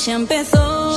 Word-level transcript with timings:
xa 0.00 0.12
empezou 0.12 0.96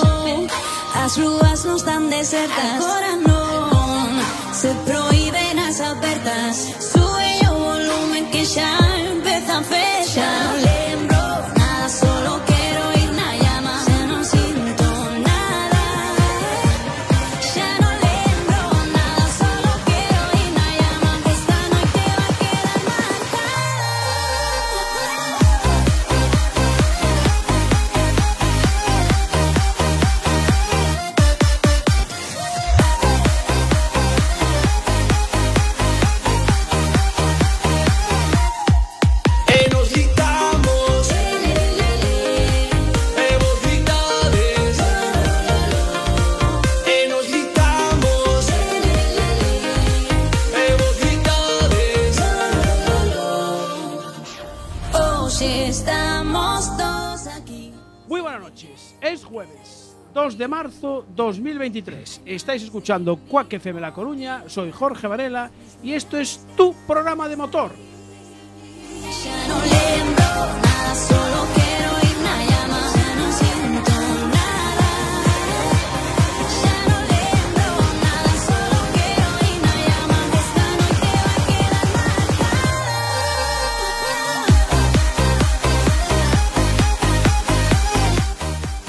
As 0.96 1.18
rúas 1.20 1.68
non 1.68 1.76
están 1.76 2.08
desertas. 2.08 2.80
Agora 2.80 3.20
non 3.20 4.16
Se 4.56 4.72
proíben 4.88 5.60
as 5.60 5.84
apertas 5.84 6.72
Sube 6.80 7.44
o 7.52 7.54
volumen 7.68 8.32
que 8.32 8.48
xa 8.48 9.03
2023. 61.64 62.22
Estáis 62.26 62.64
escuchando 62.64 63.16
Cuac 63.18 63.54
FM 63.54 63.80
La 63.80 63.94
Coruña. 63.94 64.44
Soy 64.48 64.72
Jorge 64.72 65.08
Varela 65.08 65.50
y 65.82 65.94
esto 65.94 66.18
es 66.18 66.46
tu 66.58 66.74
programa 66.86 67.28
de 67.30 67.38
motor. 67.38 67.72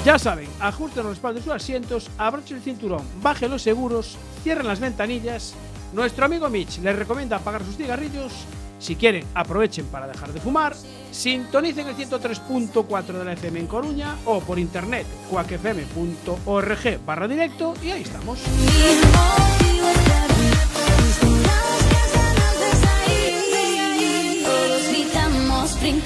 Ya 0.05 0.19
saben, 0.19 0.47
ajusten 0.59 1.01
los 1.01 1.13
respaldos 1.13 1.41
de 1.41 1.45
sus 1.45 1.55
asientos, 1.55 2.11
abrochen 2.19 2.57
el 2.57 2.63
cinturón, 2.63 3.01
bajen 3.23 3.49
los 3.49 3.63
seguros, 3.63 4.19
cierren 4.43 4.67
las 4.67 4.79
ventanillas. 4.79 5.55
Nuestro 5.93 6.25
amigo 6.25 6.47
Mitch 6.47 6.77
les 6.77 6.95
recomienda 6.95 7.37
apagar 7.37 7.65
sus 7.65 7.75
cigarrillos. 7.75 8.31
Si 8.77 8.95
quieren, 8.95 9.25
aprovechen 9.33 9.87
para 9.87 10.05
dejar 10.05 10.31
de 10.31 10.39
fumar. 10.39 10.75
Sintonicen 11.11 11.87
el 11.87 11.95
103.4 11.95 13.13
de 13.13 13.25
la 13.25 13.33
FM 13.33 13.61
en 13.61 13.65
Coruña 13.65 14.15
o 14.25 14.41
por 14.41 14.59
internet 14.59 15.07
cuacfm.org 15.31 17.03
barra 17.03 17.27
directo 17.27 17.73
y 17.81 17.89
ahí 17.89 18.03
estamos. 18.03 18.37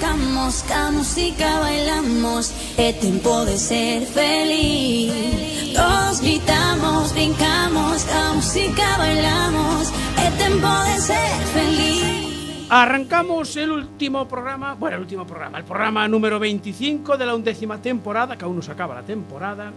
brincamos, 0.00 0.62
ca 0.62 0.90
música 0.90 1.60
bailamos 1.60 2.52
É 2.78 2.92
tempo 2.92 3.44
de 3.44 3.58
ser 3.58 4.06
feliz 4.06 5.74
Todos 5.74 6.20
gritamos, 6.20 7.12
brincamos, 7.12 8.04
ca 8.04 8.32
música 8.34 8.96
bailamos 8.96 9.92
É 10.16 10.30
tempo 10.38 10.68
de 10.86 11.00
ser 11.00 11.36
feliz 11.52 12.66
Arrancamos 12.70 13.56
el 13.56 13.72
último 13.72 14.26
programa, 14.26 14.74
bueno, 14.74 14.96
el 14.96 15.02
último 15.02 15.26
programa, 15.26 15.58
el 15.58 15.64
programa 15.64 16.06
número 16.06 16.38
25 16.38 17.18
de 17.18 17.26
la 17.26 17.34
undécima 17.34 17.82
temporada, 17.82 18.38
que 18.38 18.44
aún 18.44 18.54
no 18.54 18.62
se 18.62 18.70
acaba 18.70 18.94
la 18.94 19.02
temporada. 19.02 19.72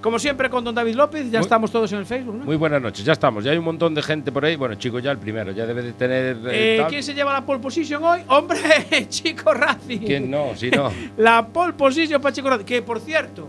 Como 0.00 0.18
siempre 0.18 0.48
con 0.48 0.64
don 0.64 0.74
David 0.74 0.94
López, 0.94 1.30
ya 1.30 1.38
Muy- 1.40 1.44
estamos 1.44 1.70
todos 1.70 1.92
en 1.92 1.98
el 1.98 2.06
Facebook, 2.06 2.34
¿no? 2.36 2.44
Muy 2.46 2.56
buenas 2.56 2.80
noches, 2.80 3.04
ya 3.04 3.12
estamos, 3.12 3.44
ya 3.44 3.50
hay 3.52 3.58
un 3.58 3.64
montón 3.64 3.94
de 3.94 4.00
gente 4.02 4.32
por 4.32 4.44
ahí. 4.44 4.56
Bueno, 4.56 4.74
chico, 4.76 4.98
ya 4.98 5.10
el 5.10 5.18
primero, 5.18 5.52
ya 5.52 5.66
debe 5.66 5.82
de 5.82 5.92
tener. 5.92 6.36
eh, 6.46 6.78
Eh. 6.78 6.86
¿Quién 6.88 7.02
se 7.02 7.12
lleva 7.12 7.32
la 7.34 7.44
pole 7.44 7.60
position 7.60 8.02
hoy? 8.02 8.20
¡Hombre! 8.28 8.58
Chico 9.10 9.52
Racing. 9.52 9.98
¿Quién 9.98 10.30
no? 10.30 10.54
Si 10.56 10.70
no. 10.70 10.90
La 11.18 11.46
pole 11.46 11.74
position 11.74 12.20
para 12.22 12.34
Chico 12.34 12.48
Racing. 12.48 12.64
Que 12.64 12.80
por 12.80 12.98
cierto, 13.00 13.46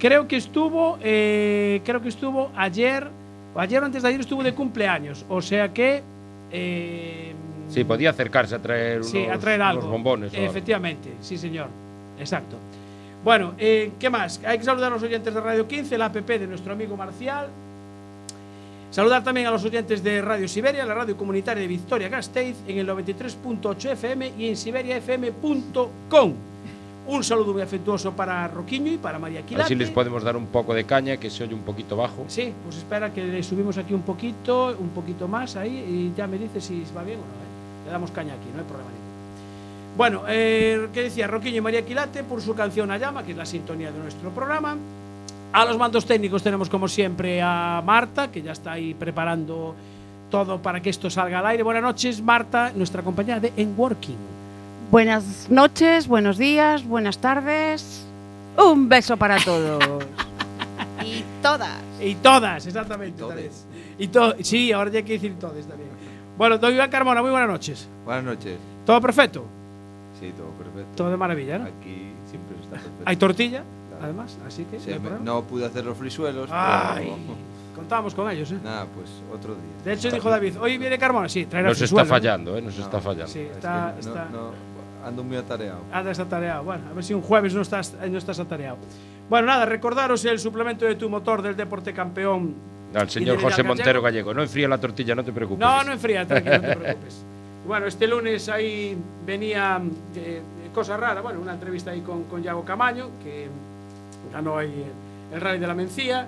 creo 0.00 0.26
que 0.26 0.36
estuvo, 0.38 0.98
eh, 1.02 1.80
creo 1.84 2.02
que 2.02 2.08
estuvo 2.08 2.50
ayer, 2.56 3.06
o 3.54 3.60
ayer 3.60 3.80
o 3.82 3.86
antes 3.86 4.02
de 4.02 4.08
ayer 4.08 4.20
estuvo 4.20 4.42
de 4.42 4.54
cumpleaños. 4.54 5.24
O 5.28 5.40
sea 5.40 5.72
que. 5.72 6.02
eh, 6.50 7.32
Sí, 7.68 7.84
podía 7.84 8.10
acercarse 8.10 8.54
a 8.56 8.58
traer 8.58 8.96
unos, 8.98 9.10
Sí, 9.10 9.24
a 9.24 9.38
traer 9.38 9.62
algo. 9.62 9.80
unos 9.82 9.92
bombones. 9.92 10.34
Efectivamente, 10.34 11.10
sí, 11.20 11.38
señor. 11.38 11.68
Exacto. 12.18 12.56
Bueno, 13.24 13.54
eh, 13.56 13.92
¿qué 14.00 14.10
más? 14.10 14.40
Hay 14.44 14.58
que 14.58 14.64
saludar 14.64 14.90
a 14.90 14.94
los 14.96 15.02
oyentes 15.02 15.32
de 15.32 15.40
Radio 15.40 15.68
15, 15.68 15.96
la 15.96 16.06
app 16.06 16.16
de 16.16 16.46
nuestro 16.46 16.72
amigo 16.72 16.96
Marcial. 16.96 17.48
Saludar 18.90 19.22
también 19.24 19.46
a 19.46 19.50
los 19.50 19.64
oyentes 19.64 20.02
de 20.02 20.20
Radio 20.20 20.48
Siberia, 20.48 20.84
la 20.84 20.94
radio 20.94 21.16
comunitaria 21.16 21.62
de 21.62 21.68
Victoria 21.68 22.08
Gasteiz, 22.08 22.56
en 22.66 22.78
el 22.78 22.86
93.8 22.88 23.92
FM 23.92 24.32
y 24.36 24.48
en 24.48 24.56
siberiafm.com. 24.56 26.34
Un 27.06 27.24
saludo 27.24 27.52
muy 27.52 27.62
afectuoso 27.62 28.12
para 28.12 28.46
Roquiño 28.48 28.92
y 28.92 28.98
para 28.98 29.18
María 29.18 29.42
Quilate. 29.42 29.68
si 29.68 29.74
les 29.76 29.90
podemos 29.90 30.22
dar 30.22 30.36
un 30.36 30.46
poco 30.46 30.74
de 30.74 30.84
caña, 30.84 31.16
que 31.16 31.30
se 31.30 31.44
oye 31.44 31.54
un 31.54 31.62
poquito 31.62 31.96
bajo. 31.96 32.24
Sí, 32.28 32.52
pues 32.64 32.76
espera 32.76 33.12
que 33.12 33.24
le 33.24 33.42
subimos 33.42 33.78
aquí 33.78 33.94
un 33.94 34.02
poquito, 34.02 34.76
un 34.78 34.90
poquito 34.90 35.26
más 35.26 35.56
ahí 35.56 36.12
y 36.12 36.16
ya 36.16 36.26
me 36.26 36.38
dice 36.38 36.60
si 36.60 36.84
va 36.96 37.02
bien 37.02 37.18
o 37.18 37.22
no. 37.22 37.26
¿eh? 37.26 37.86
Le 37.86 37.92
damos 37.92 38.10
caña 38.10 38.34
aquí, 38.34 38.48
no 38.52 38.60
hay 38.60 38.66
problema. 38.66 39.01
Bueno, 39.96 40.22
eh, 40.26 40.88
¿qué 40.92 41.02
decía? 41.02 41.26
Roquiño 41.26 41.58
y 41.58 41.60
María 41.60 41.84
Quilate 41.84 42.24
por 42.24 42.40
su 42.40 42.54
canción 42.54 42.90
A 42.90 42.96
Llama, 42.96 43.22
que 43.24 43.32
es 43.32 43.36
la 43.36 43.44
sintonía 43.44 43.92
de 43.92 43.98
nuestro 43.98 44.30
programa. 44.30 44.76
A 45.52 45.64
los 45.66 45.76
mandos 45.76 46.06
técnicos 46.06 46.42
tenemos 46.42 46.70
como 46.70 46.88
siempre 46.88 47.42
a 47.42 47.82
Marta, 47.84 48.30
que 48.30 48.40
ya 48.40 48.52
está 48.52 48.72
ahí 48.72 48.94
preparando 48.94 49.74
todo 50.30 50.62
para 50.62 50.80
que 50.80 50.88
esto 50.88 51.10
salga 51.10 51.40
al 51.40 51.46
aire. 51.46 51.62
Buenas 51.62 51.82
noches, 51.82 52.22
Marta, 52.22 52.72
nuestra 52.74 53.02
compañera 53.02 53.38
de 53.38 53.52
En 53.56 53.74
Working. 53.76 54.16
Buenas 54.90 55.48
noches, 55.50 56.08
buenos 56.08 56.38
días, 56.38 56.84
buenas 56.84 57.18
tardes. 57.18 58.06
Un 58.56 58.88
beso 58.88 59.18
para 59.18 59.36
todos. 59.44 60.04
y 61.04 61.22
todas. 61.42 61.80
Y 62.00 62.14
todas, 62.14 62.66
exactamente. 62.66 63.22
también. 63.22 63.50
Y 63.98 64.08
to 64.08 64.34
sí, 64.40 64.72
ahora 64.72 64.90
ya 64.90 64.98
hay 64.98 65.04
que 65.04 65.12
decir 65.14 65.38
todas 65.38 65.66
también. 65.66 65.90
Bueno, 66.38 66.56
don 66.56 66.72
Iván 66.72 66.90
Carmona, 66.90 67.20
muy 67.20 67.30
buenas 67.30 67.50
noches. 67.50 67.86
Buenas 68.06 68.24
noches. 68.24 68.56
¿Todo 68.86 69.02
perfecto? 69.02 69.44
Sí, 70.22 70.32
todo 70.36 70.48
perfecto. 70.50 70.96
Todo 70.96 71.10
de 71.10 71.16
maravilla, 71.16 71.58
¿no? 71.58 71.64
Aquí 71.64 72.12
siempre 72.30 72.56
está 72.62 72.70
perfecto. 72.76 73.02
Hay 73.04 73.16
tortilla, 73.16 73.62
Claro. 73.90 74.04
además, 74.04 74.38
así 74.46 74.64
que. 74.64 74.78
Sí, 74.78 74.90
no 75.02 75.10
me- 75.10 75.24
no 75.24 75.42
pude 75.42 75.66
hacer 75.66 75.84
los 75.84 75.98
frisuelos. 75.98 76.48
Ay, 76.52 77.06
pero- 77.12 77.36
contamos 77.74 78.14
con 78.14 78.30
ellos, 78.30 78.52
¿eh? 78.52 78.58
Nada, 78.62 78.86
pues 78.94 79.10
otro 79.34 79.54
día. 79.54 79.62
De 79.84 79.92
hecho, 79.94 80.10
dijo 80.10 80.30
David, 80.30 80.54
hoy 80.60 80.78
viene 80.78 80.96
Carmona, 80.98 81.28
sí, 81.28 81.46
traerá 81.46 81.70
Nos 81.70 81.78
su 81.78 81.84
está 81.84 82.04
fallando, 82.04 82.56
¿eh? 82.56 82.62
Nos 82.62 82.78
No, 82.78 82.84
está 82.84 83.00
fallando. 83.00 83.26
Sí, 83.32 83.40
Es 83.40 83.56
está, 83.56 83.94
que 83.98 84.06
no- 84.06 84.12
está, 84.12 84.28
no, 84.30 84.50
ando 85.06 85.24
muy 85.24 85.36
atareado. 85.36 85.80
anda 85.92 86.10
está 86.12 86.24
tareado. 86.26 86.62
Bueno, 86.64 86.84
a 86.90 86.92
ver 86.94 87.02
si 87.02 87.14
un 87.14 87.22
jueves 87.22 87.52
no 87.54 87.62
estás, 87.62 87.94
no 88.08 88.18
estás 88.18 88.38
atareado. 88.38 88.76
Bueno, 89.28 89.46
nada, 89.48 89.64
recordaros 89.66 90.24
el 90.26 90.38
suplemento 90.38 90.84
de 90.84 90.94
tu 90.94 91.08
motor 91.10 91.42
del 91.42 91.56
Deporte 91.56 91.92
Campeón. 91.92 92.54
Al 92.94 93.08
señor 93.08 93.36
José 93.36 93.48
Gallego. 93.62 93.68
Montero 93.68 94.02
Gallego. 94.02 94.34
No 94.34 94.42
enfría 94.42 94.68
la 94.68 94.78
tortilla, 94.78 95.14
no 95.14 95.24
te 95.24 95.32
preocupes. 95.32 95.58
No, 95.60 95.82
no 95.82 95.92
enfría, 95.92 96.26
tranquilo, 96.26 96.56
no 96.58 96.68
te 96.68 96.76
preocupes. 96.76 97.24
Bueno, 97.66 97.86
este 97.86 98.06
lunes 98.06 98.48
ahí 98.48 98.96
venía 99.24 99.80
eh, 100.16 100.40
cosa 100.74 100.96
rara, 100.96 101.20
bueno, 101.20 101.40
una 101.40 101.52
entrevista 101.54 101.90
ahí 101.92 102.00
con, 102.00 102.24
con 102.24 102.42
Yago 102.42 102.64
Camaño, 102.64 103.10
que 103.22 103.46
ganó 104.32 104.58
ahí 104.58 104.84
el, 105.30 105.34
el 105.36 105.40
Rally 105.40 105.58
de 105.58 105.66
la 105.66 105.74
Mencía. 105.74 106.26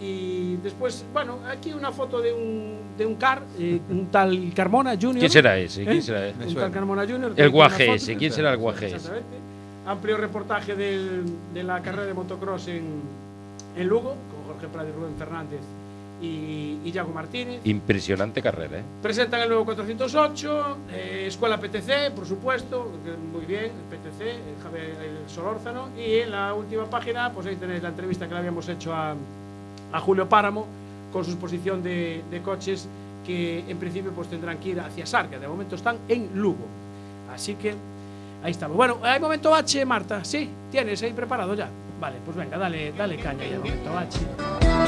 Y 0.00 0.56
después, 0.56 1.04
bueno, 1.12 1.38
aquí 1.48 1.72
una 1.72 1.92
foto 1.92 2.20
de 2.20 2.32
un, 2.32 2.74
de 2.98 3.06
un 3.06 3.14
car, 3.14 3.42
eh, 3.58 3.80
un 3.90 4.06
tal 4.06 4.52
Carmona 4.54 4.92
Junior. 5.00 5.18
¿Quién 5.20 5.30
será 5.30 5.56
ese? 5.56 5.82
¿Eh? 5.82 5.86
¿Quién 5.86 6.02
será 6.02 6.26
ese? 6.26 6.48
Un 6.48 6.54
tal 6.54 6.70
Carmona 6.72 7.02
Junior. 7.06 7.32
El 7.36 7.50
guaje 7.50 7.94
ese. 7.94 8.16
¿Quién 8.16 8.32
será 8.32 8.50
el 8.52 8.58
guaje 8.58 8.86
ese? 8.86 8.96
Exactamente. 8.96 9.36
Amplio 9.86 10.16
reportaje 10.16 10.74
del- 10.74 11.24
de 11.54 11.62
la 11.62 11.80
carrera 11.82 12.06
de 12.06 12.14
motocross 12.14 12.66
en, 12.68 12.84
en 13.76 13.86
Lugo, 13.88 14.14
con 14.32 14.52
Jorge 14.52 14.66
Prado 14.68 14.88
y 14.88 14.92
Rubén 14.92 15.14
Fernández 15.16 15.60
y, 16.22 16.78
y 16.84 16.92
Yago 16.92 17.12
Martínez. 17.12 17.60
Impresionante 17.64 18.40
carrera, 18.40 18.78
¿eh? 18.78 18.82
Presentan 19.02 19.42
el 19.42 19.48
nuevo 19.48 19.64
408, 19.64 20.76
eh, 20.92 21.24
Escuela 21.26 21.58
PTC, 21.58 22.12
por 22.14 22.24
supuesto, 22.26 22.90
muy 23.32 23.44
bien, 23.44 23.64
el 23.64 23.98
PTC, 23.98 24.20
el, 24.22 24.62
Javier, 24.62 24.96
el 25.02 25.28
Solórzano. 25.28 25.88
Y 25.98 26.20
en 26.20 26.30
la 26.30 26.54
última 26.54 26.88
página, 26.88 27.32
pues 27.32 27.46
ahí 27.46 27.56
tenéis 27.56 27.82
la 27.82 27.90
entrevista 27.90 28.26
que 28.26 28.34
le 28.34 28.38
habíamos 28.38 28.68
hecho 28.68 28.94
a, 28.94 29.14
a 29.92 30.00
Julio 30.00 30.28
Páramo 30.28 30.66
con 31.12 31.24
su 31.24 31.32
exposición 31.32 31.82
de, 31.82 32.22
de 32.30 32.40
coches 32.40 32.88
que 33.26 33.64
en 33.68 33.78
principio 33.78 34.12
pues 34.12 34.28
tendrán 34.28 34.58
que 34.58 34.70
ir 34.70 34.80
hacia 34.80 35.04
Sarga. 35.04 35.38
De 35.38 35.46
momento 35.48 35.76
están 35.76 35.98
en 36.08 36.30
Lugo. 36.34 36.66
Así 37.32 37.54
que, 37.54 37.74
Ahí 38.42 38.50
estamos. 38.50 38.76
Bueno, 38.76 38.98
hay 39.02 39.20
momento 39.20 39.50
bache, 39.50 39.84
Marta. 39.84 40.24
Sí, 40.24 40.48
tienes 40.70 41.00
ahí 41.02 41.12
preparado 41.12 41.54
ya. 41.54 41.68
Vale, 42.02 42.18
pues 42.24 42.36
venga, 42.36 42.58
dale, 42.58 42.92
dale 42.98 43.16
caña 43.16 43.44
ya, 43.44 43.58
momento 43.58 43.92
bache. 43.92 44.18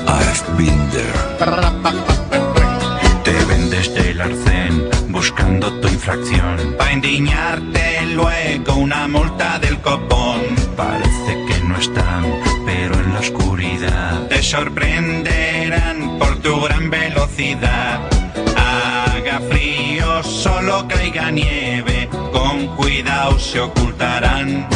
I've 0.09 0.57
been 0.59 0.91
there. 0.91 1.13
Te 3.23 3.45
vendes 3.45 3.95
del 3.95 4.21
arcén 4.21 4.91
buscando 5.11 5.73
tu 5.81 5.87
infracción. 5.87 6.75
Pa' 6.77 6.91
indignarte 6.93 8.05
luego 8.07 8.75
una 8.75 9.07
multa 9.07 9.61
del 9.61 9.81
copón. 9.81 10.41
Parece 10.77 11.39
que 11.47 11.61
no 11.63 11.77
están, 11.79 12.25
pero 12.67 12.95
en 12.99 13.13
la 13.13 13.21
oscuridad 13.21 14.27
te 14.27 14.43
sorprenderán 14.43 16.19
por 16.19 16.35
tu 16.43 16.63
gran 16.63 16.91
velocidad. 16.91 18.01
Haga 18.57 19.39
frío, 19.49 20.21
solo 20.25 20.89
caiga 20.89 21.31
nieve, 21.31 22.09
con 22.33 22.75
cuidado 22.75 23.39
se 23.39 23.61
ocultarán. 23.61 24.67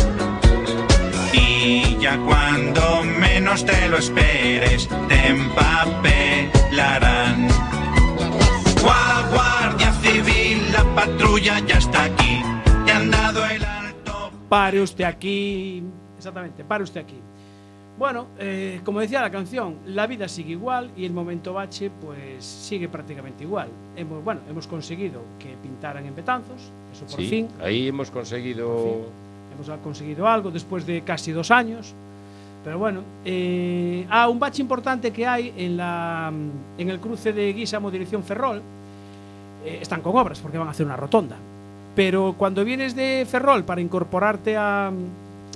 Cuando 2.17 3.03
menos 3.05 3.65
te 3.65 3.89
lo 3.89 3.99
esperes, 3.99 4.89
te 5.09 5.29
empapelarán. 5.29 7.49
Gua- 8.83 9.29
Guardia 9.31 9.93
Civil, 10.03 10.73
la 10.73 10.85
patrulla 10.95 11.59
ya 11.67 11.79
está 11.79 12.05
aquí. 12.05 12.41
Te 12.87 12.93
han 12.93 13.11
dado 13.11 13.45
el 13.47 13.65
alto. 13.65 14.31
Pare 14.49 14.81
usted 14.81 15.05
aquí. 15.05 15.83
Exactamente, 16.17 16.65
pare 16.65 16.85
usted 16.85 17.01
aquí. 17.03 17.19
Bueno, 17.99 18.29
eh, 18.39 18.81
como 18.85 19.01
decía 19.01 19.21
la 19.21 19.31
canción, 19.31 19.79
la 19.87 20.07
vida 20.07 20.29
sigue 20.29 20.53
igual 20.53 20.93
y 20.97 21.05
el 21.05 21.13
momento 21.13 21.53
bache 21.53 21.91
pues 22.01 22.45
sigue 22.45 22.89
prácticamente 22.89 23.43
igual. 23.43 23.69
Hemos, 23.97 24.23
bueno, 24.23 24.41
hemos 24.49 24.69
conseguido 24.69 25.23
que 25.41 25.57
pintaran 25.61 26.07
en 26.07 26.15
Betanzos, 26.15 26.71
eso 26.93 27.07
por 27.07 27.17
Sí, 27.21 27.29
fin. 27.29 27.49
ahí 27.61 27.89
hemos 27.89 28.13
conseguido. 28.13 29.11
Hemos 29.59 29.81
conseguido 29.81 30.29
algo 30.29 30.51
después 30.51 30.87
de 30.87 31.03
casi 31.03 31.33
dos 31.33 31.51
años. 31.51 31.95
Pero 32.65 32.79
bueno, 32.79 33.03
eh, 33.25 34.07
ah, 34.11 34.29
un 34.29 34.39
bache 34.39 34.63
importante 34.63 35.11
que 35.11 35.27
hay 35.27 35.53
en, 35.57 35.77
la, 35.77 36.31
en 36.77 36.91
el 36.91 37.01
cruce 37.01 37.33
de 37.33 37.53
Guisamo 37.53 37.91
dirección 37.91 38.23
Ferrol. 38.23 38.61
eh, 39.65 39.79
están 39.81 40.01
con 40.01 40.17
obras 40.17 40.39
porque 40.41 40.59
van 40.59 40.69
a 40.69 40.71
hacer 40.71 40.87
una 40.87 40.97
rotonda. 40.97 41.37
Pero 41.97 42.35
cuando 42.39 42.65
vienes 42.65 42.95
de 42.95 43.27
Ferrol 43.29 43.65
para 43.65 43.81
incorporarte 43.81 44.57
a, 44.57 44.93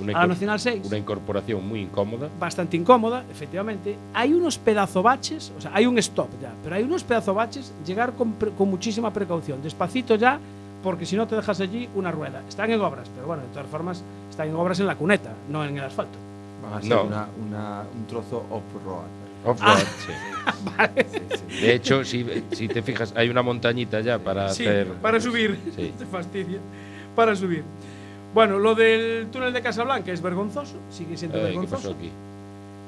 Una, 0.00 0.18
a 0.18 0.22
la 0.22 0.26
Nacional 0.28 0.58
6, 0.58 0.86
una 0.86 0.98
incorporación 0.98 1.66
muy 1.66 1.80
incómoda. 1.80 2.28
bastante 2.40 2.76
incómoda, 2.76 3.24
efectivamente, 3.30 3.96
hay 4.14 4.32
unos 4.32 4.58
pedazo 4.58 5.02
baches, 5.02 5.52
o 5.56 5.60
sea, 5.60 5.70
hay 5.74 5.86
un 5.86 5.98
stop 5.98 6.28
ya, 6.40 6.52
pero 6.64 6.74
hay 6.74 6.82
unos 6.82 7.04
pedazo 7.04 7.34
baches, 7.34 7.72
llegar 7.86 8.14
con, 8.14 8.32
con 8.58 8.68
muchísima 8.70 9.12
precaución, 9.12 9.62
despacito 9.62 10.16
ya, 10.16 10.40
porque 10.82 11.06
si 11.06 11.16
no 11.16 11.26
te 11.26 11.36
dejas 11.36 11.60
allí 11.60 11.88
una 11.94 12.10
rueda. 12.10 12.42
Están 12.48 12.70
en 12.70 12.80
obras, 12.80 13.08
pero 13.14 13.26
bueno, 13.26 13.42
de 13.42 13.48
todas 13.50 13.66
formas, 13.68 14.02
están 14.30 14.48
en 14.48 14.56
obras 14.56 14.80
en 14.80 14.86
la 14.86 14.96
cuneta, 14.96 15.30
no 15.48 15.64
en 15.64 15.76
el 15.78 15.84
asfalto. 15.84 16.18
Van 16.62 16.74
a 16.74 16.80
ser 16.80 16.90
No. 16.90 17.04
una, 17.04 17.26
una- 17.46 17.82
un 17.94 18.06
trozo 18.06 18.44
off-road. 18.50 19.04
Off-road, 19.44 19.76
Ah. 19.76 19.78
sí. 20.06 20.12
Sí, 21.12 21.18
sí. 21.48 21.60
De 21.66 21.74
hecho, 21.74 22.04
si, 22.04 22.26
si 22.52 22.66
te 22.68 22.82
fijas, 22.82 23.12
hay 23.16 23.28
una 23.28 23.42
montañita 23.42 24.00
ya 24.00 24.18
para 24.18 24.48
Sí, 24.50 24.64
hacer. 24.66 24.88
para 24.94 25.20
subir. 25.20 25.58
Sí. 25.76 25.92
Te 25.98 26.06
fastidia. 26.06 26.58
Para 27.14 27.36
subir. 27.36 27.62
Bueno, 28.34 28.58
lo 28.58 28.74
del 28.74 29.28
túnel 29.30 29.52
de 29.52 29.60
Casablanca 29.60 30.10
es 30.12 30.22
vergonzoso, 30.22 30.76
sigue 30.90 31.16
siendo 31.16 31.36
Eh, 31.38 31.40
¿Qué 31.40 31.46
vergonzoso. 31.48 31.76
pasó 31.90 31.90
aquí? 31.94 32.10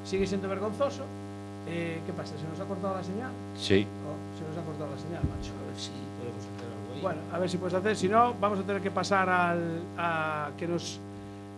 Sigue 0.05 0.27
siendo 0.27 0.49
vergonzoso. 0.49 1.03
Eh, 1.69 2.01
¿Qué 2.07 2.13
pasa? 2.13 2.33
¿Se 2.39 2.45
nos 2.49 2.59
ha 2.61 2.65
cortado 2.65 2.95
la 2.95 3.03
señal? 3.05 3.31
Sí. 3.57 3.87
Oh, 4.07 4.17
se 4.39 4.45
nos 4.49 4.57
ha 4.59 4.67
cortado 4.67 4.91
la 4.91 5.01
señal, 5.01 5.23
macho. 5.25 5.53
A 5.53 5.67
ver 5.71 5.77
si 5.81 5.91
Bueno, 7.05 7.21
a 7.35 7.39
ver 7.39 7.51
si 7.51 7.59
puedes 7.59 7.75
hacer. 7.75 7.95
Si 7.97 8.09
no, 8.09 8.33
vamos 8.41 8.61
a 8.61 8.63
tener 8.63 8.81
que 8.81 8.91
pasar 8.91 9.29
al, 9.29 9.83
a 9.99 10.53
que 10.57 10.67
nos 10.67 10.99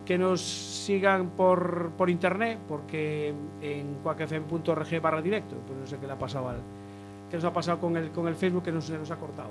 que 0.04 0.18
nos 0.18 0.40
sigan 0.40 1.30
por, 1.30 1.90
por 1.96 2.10
internet, 2.10 2.58
porque 2.68 3.32
en 3.62 3.94
cuacfm.org 4.02 5.00
barra 5.00 5.22
directo, 5.22 5.54
pues 5.66 5.78
no 5.78 5.86
sé 5.86 5.98
qué 5.98 6.06
le 6.08 6.14
ha 6.14 6.18
pasado 6.18 6.48
al. 6.48 6.56
qué 7.30 7.36
nos 7.36 7.44
ha 7.44 7.52
pasado 7.52 7.78
con 7.78 7.96
el, 7.96 8.10
con 8.10 8.26
el 8.26 8.34
Facebook 8.34 8.64
que 8.64 8.72
nos, 8.72 8.90
nos 8.90 9.10
ha 9.10 9.16
cortado. 9.16 9.50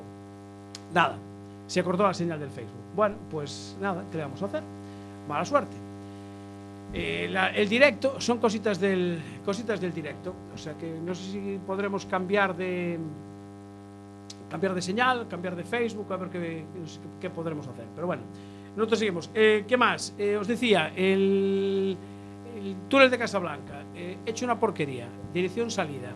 Nada, 0.93 1.15
se 1.67 1.81
cortó 1.81 2.03
la 2.03 2.13
señal 2.13 2.41
del 2.41 2.49
Facebook. 2.49 2.83
Bueno, 2.93 3.15
pues 3.31 3.77
nada, 3.79 4.03
¿qué 4.11 4.17
le 4.17 4.23
vamos 4.23 4.41
a 4.41 4.45
hacer? 4.47 4.63
Mala 5.29 5.45
suerte. 5.45 5.75
Eh, 6.93 7.33
el 7.55 7.69
directo 7.69 8.19
son 8.19 8.39
cositas 8.39 8.81
del, 8.81 9.21
cositas 9.45 9.79
del 9.79 9.93
directo. 9.93 10.33
O 10.53 10.57
sea 10.57 10.73
que 10.73 10.89
no 11.05 11.15
sé 11.15 11.31
si 11.31 11.59
podremos 11.65 12.05
cambiar 12.05 12.55
de 12.55 12.99
cambiar 14.55 14.73
de 14.73 14.81
señal, 14.81 15.27
cambiar 15.27 15.53
de 15.53 15.65
Facebook, 15.65 16.13
a 16.13 16.15
ver 16.15 16.29
qué, 17.19 17.29
podremos 17.29 17.67
hacer. 17.67 17.83
Pero 17.93 18.07
bueno, 18.07 18.23
nosotros 18.73 18.99
seguimos. 18.99 19.29
Eh, 19.33 19.65
¿Qué 19.67 19.75
más? 19.75 20.15
Eh, 20.17 20.37
os 20.37 20.47
decía, 20.47 20.93
el, 20.95 21.97
el 22.55 22.75
túnel 22.87 23.11
de 23.11 23.17
Casablanca, 23.17 23.83
eh, 23.93 24.19
hecho 24.25 24.45
una 24.45 24.57
porquería, 24.57 25.09
dirección 25.33 25.69
salida, 25.69 26.09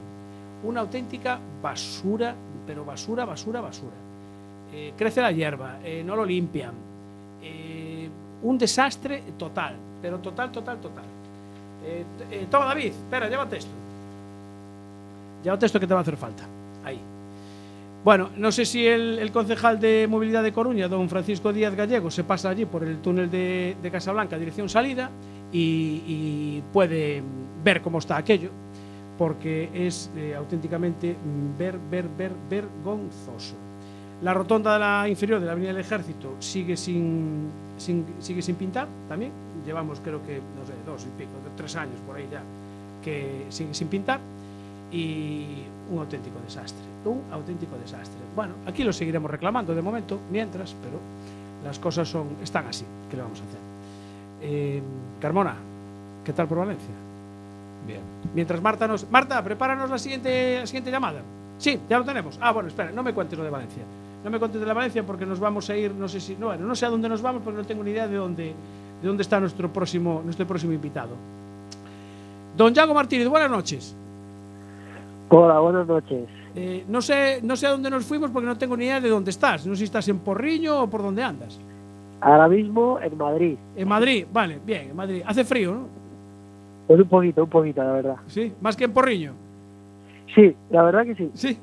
una 0.64 0.80
auténtica 0.80 1.38
basura, 1.62 2.34
pero 2.66 2.86
basura, 2.86 3.26
basura, 3.26 3.60
basura. 3.60 3.98
Eh, 4.72 4.94
crece 4.96 5.22
la 5.22 5.34
hierba, 5.34 5.80
no 6.06 6.16
lo 6.16 6.24
limpian. 6.24 6.76
Un 8.42 8.58
desastre 8.58 9.22
total, 9.38 9.76
pero 10.02 10.20
total, 10.20 10.50
total, 10.50 10.80
total. 10.80 11.04
Toma, 12.50 12.66
David, 12.68 12.86
espera, 12.86 13.28
llévate 13.28 13.58
esto. 13.58 13.72
Llévate 15.44 15.66
esto 15.66 15.78
que 15.78 15.88
te 15.88 15.94
va 15.94 16.00
a 16.00 16.04
hacer 16.04 16.16
falta. 16.16 16.46
Ahí. 16.86 17.02
Bueno, 18.10 18.32
no 18.38 18.52
sé 18.52 18.66
si 18.66 18.88
el, 18.88 19.30
concejal 19.32 19.80
de 19.80 20.08
movilidad 20.10 20.42
de 20.42 20.52
Coruña, 20.52 20.88
don 20.88 21.08
Francisco 21.10 21.54
Díaz 21.54 21.76
Gallego, 21.76 22.10
se 22.10 22.24
pasa 22.24 22.50
allí 22.50 22.66
por 22.66 22.84
el 22.84 22.98
túnel 23.02 23.30
de, 23.30 23.90
Casablanca, 23.92 24.36
dirección 24.36 24.68
salida, 24.68 25.12
y, 25.52 26.60
puede 26.74 27.22
ver 27.64 27.84
cómo 27.84 28.00
está 28.00 28.18
aquello, 28.18 28.50
porque 29.16 29.70
es 29.76 30.10
eh, 30.18 30.34
auténticamente 30.34 31.12
mm, 31.14 31.60
ver, 31.60 31.78
ver, 31.92 32.08
ver, 32.18 32.32
vergonzoso. 32.50 33.54
La 34.24 34.34
rotonda 34.34 34.74
de 34.74 34.80
la 34.80 35.08
inferior 35.08 35.40
de 35.40 35.46
la 35.46 35.52
Avenida 35.52 35.74
del 35.74 35.82
Ejército 35.82 36.36
sigue 36.40 36.76
sin, 36.78 37.48
sin- 37.78 38.08
sigue 38.18 38.42
sin 38.42 38.56
pintar 38.56 38.88
también. 39.08 39.32
Llevamos 39.68 40.00
creo 40.00 40.26
que, 40.26 40.42
no 40.58 40.66
sé, 40.66 40.74
dos 40.84 41.04
y 41.06 41.10
pico, 41.16 41.30
tres 41.56 41.76
años 41.76 42.00
por 42.08 42.16
ahí 42.16 42.28
ya, 42.32 42.42
que 43.04 43.46
sigue 43.50 43.76
sin 43.76 43.88
pintar. 43.88 44.20
Y 44.92 45.46
un 45.92 46.00
auténtico 46.00 46.40
desastre, 46.44 46.89
un 47.06 47.22
auténtico 47.32 47.78
desastre. 47.78 48.20
Bueno, 48.36 48.54
aquí 48.66 48.84
lo 48.84 48.94
seguiremos 48.94 49.30
reclamando 49.30 49.74
de 49.74 49.82
momento, 49.82 50.20
mientras, 50.32 50.76
pero 50.82 50.98
las 51.64 51.80
cosas 51.80 52.08
son, 52.08 52.28
están 52.44 52.68
así. 52.68 52.86
¿Qué 53.10 53.16
le 53.16 53.24
vamos 53.24 53.40
a 53.40 53.44
hacer? 53.44 53.60
Eh, 54.42 54.82
Carmona, 55.20 55.56
¿qué 56.24 56.34
tal 56.34 56.48
por 56.48 56.60
Valencia? 56.60 56.94
Bien. 57.86 58.02
Mientras 58.34 58.62
Marta 58.62 58.88
nos... 58.88 59.10
Marta, 59.10 59.44
prepáranos 59.44 59.90
la 59.90 59.98
siguiente, 59.98 60.60
la 60.60 60.68
siguiente 60.68 60.92
llamada. 60.92 61.22
Sí, 61.58 61.80
ya 61.90 62.00
lo 62.00 62.06
tenemos. 62.06 62.38
Ah, 62.42 62.52
bueno, 62.52 62.70
espera, 62.70 62.92
no 62.92 63.04
me 63.04 63.14
cuentes 63.14 63.38
lo 63.38 63.44
de 63.44 63.50
Valencia. 63.50 63.84
No 64.24 64.30
me 64.30 64.40
cuentes 64.40 64.60
de 64.60 64.68
la 64.68 64.74
Valencia 64.74 65.06
porque 65.06 65.26
nos 65.26 65.40
vamos 65.40 65.70
a 65.70 65.76
ir, 65.76 65.94
no 65.94 66.08
sé 66.08 66.20
si... 66.20 66.36
No, 66.36 66.48
bueno, 66.48 66.66
no 66.66 66.76
sé 66.76 66.86
a 66.86 66.90
dónde 66.90 67.10
nos 67.10 67.22
vamos 67.22 67.42
porque 67.44 67.58
no 67.58 67.66
tengo 67.66 67.84
ni 67.84 67.92
idea 67.92 68.08
de 68.08 68.18
dónde, 68.18 68.54
de 69.02 69.08
dónde 69.08 69.24
está 69.24 69.40
nuestro 69.40 69.72
próximo, 69.72 70.22
nuestro 70.24 70.46
próximo 70.46 70.74
invitado. 70.74 71.16
Don 72.56 72.74
Yago 72.74 72.94
Martínez, 72.94 73.28
buenas 73.28 73.50
noches. 73.50 73.96
Hola, 75.30 75.60
buenas 75.60 75.88
noches. 75.88 76.39
Eh, 76.56 76.86
no, 76.88 77.02
sé, 77.02 77.40
no 77.44 77.56
sé 77.56 77.68
a 77.68 77.72
dónde 77.72 77.90
nos 77.90 78.06
fuimos 78.06 78.32
porque 78.32 78.48
no 78.48 78.58
tengo 78.58 78.76
ni 78.76 78.86
idea 78.86 79.00
de 79.00 79.10
dónde 79.10 79.32
estás. 79.32 79.66
No 79.66 79.74
sé 79.74 79.80
si 79.80 79.84
estás 79.86 80.08
en 80.08 80.20
Porriño 80.20 80.84
o 80.84 80.90
por 80.90 81.02
dónde 81.02 81.24
andas. 81.24 81.60
Ahora 82.22 82.48
mismo 82.48 83.00
en 83.00 83.18
Madrid. 83.18 83.58
En 83.76 83.88
Madrid, 83.88 84.26
vale, 84.32 84.60
bien, 84.66 84.90
en 84.90 84.96
Madrid. 84.96 85.22
Hace 85.26 85.44
frío, 85.44 85.74
¿no? 85.74 85.88
Pues 86.88 87.00
un 87.00 87.08
poquito, 87.08 87.44
un 87.44 87.50
poquito, 87.50 87.84
la 87.84 87.92
verdad. 87.92 88.16
Sí, 88.28 88.52
más 88.62 88.76
que 88.76 88.86
en 88.86 88.94
Porriño. 88.94 89.34
Sí, 90.36 90.56
la 90.70 90.84
verdad 90.84 91.06
que 91.06 91.16
sí. 91.16 91.30
Sí. 91.34 91.58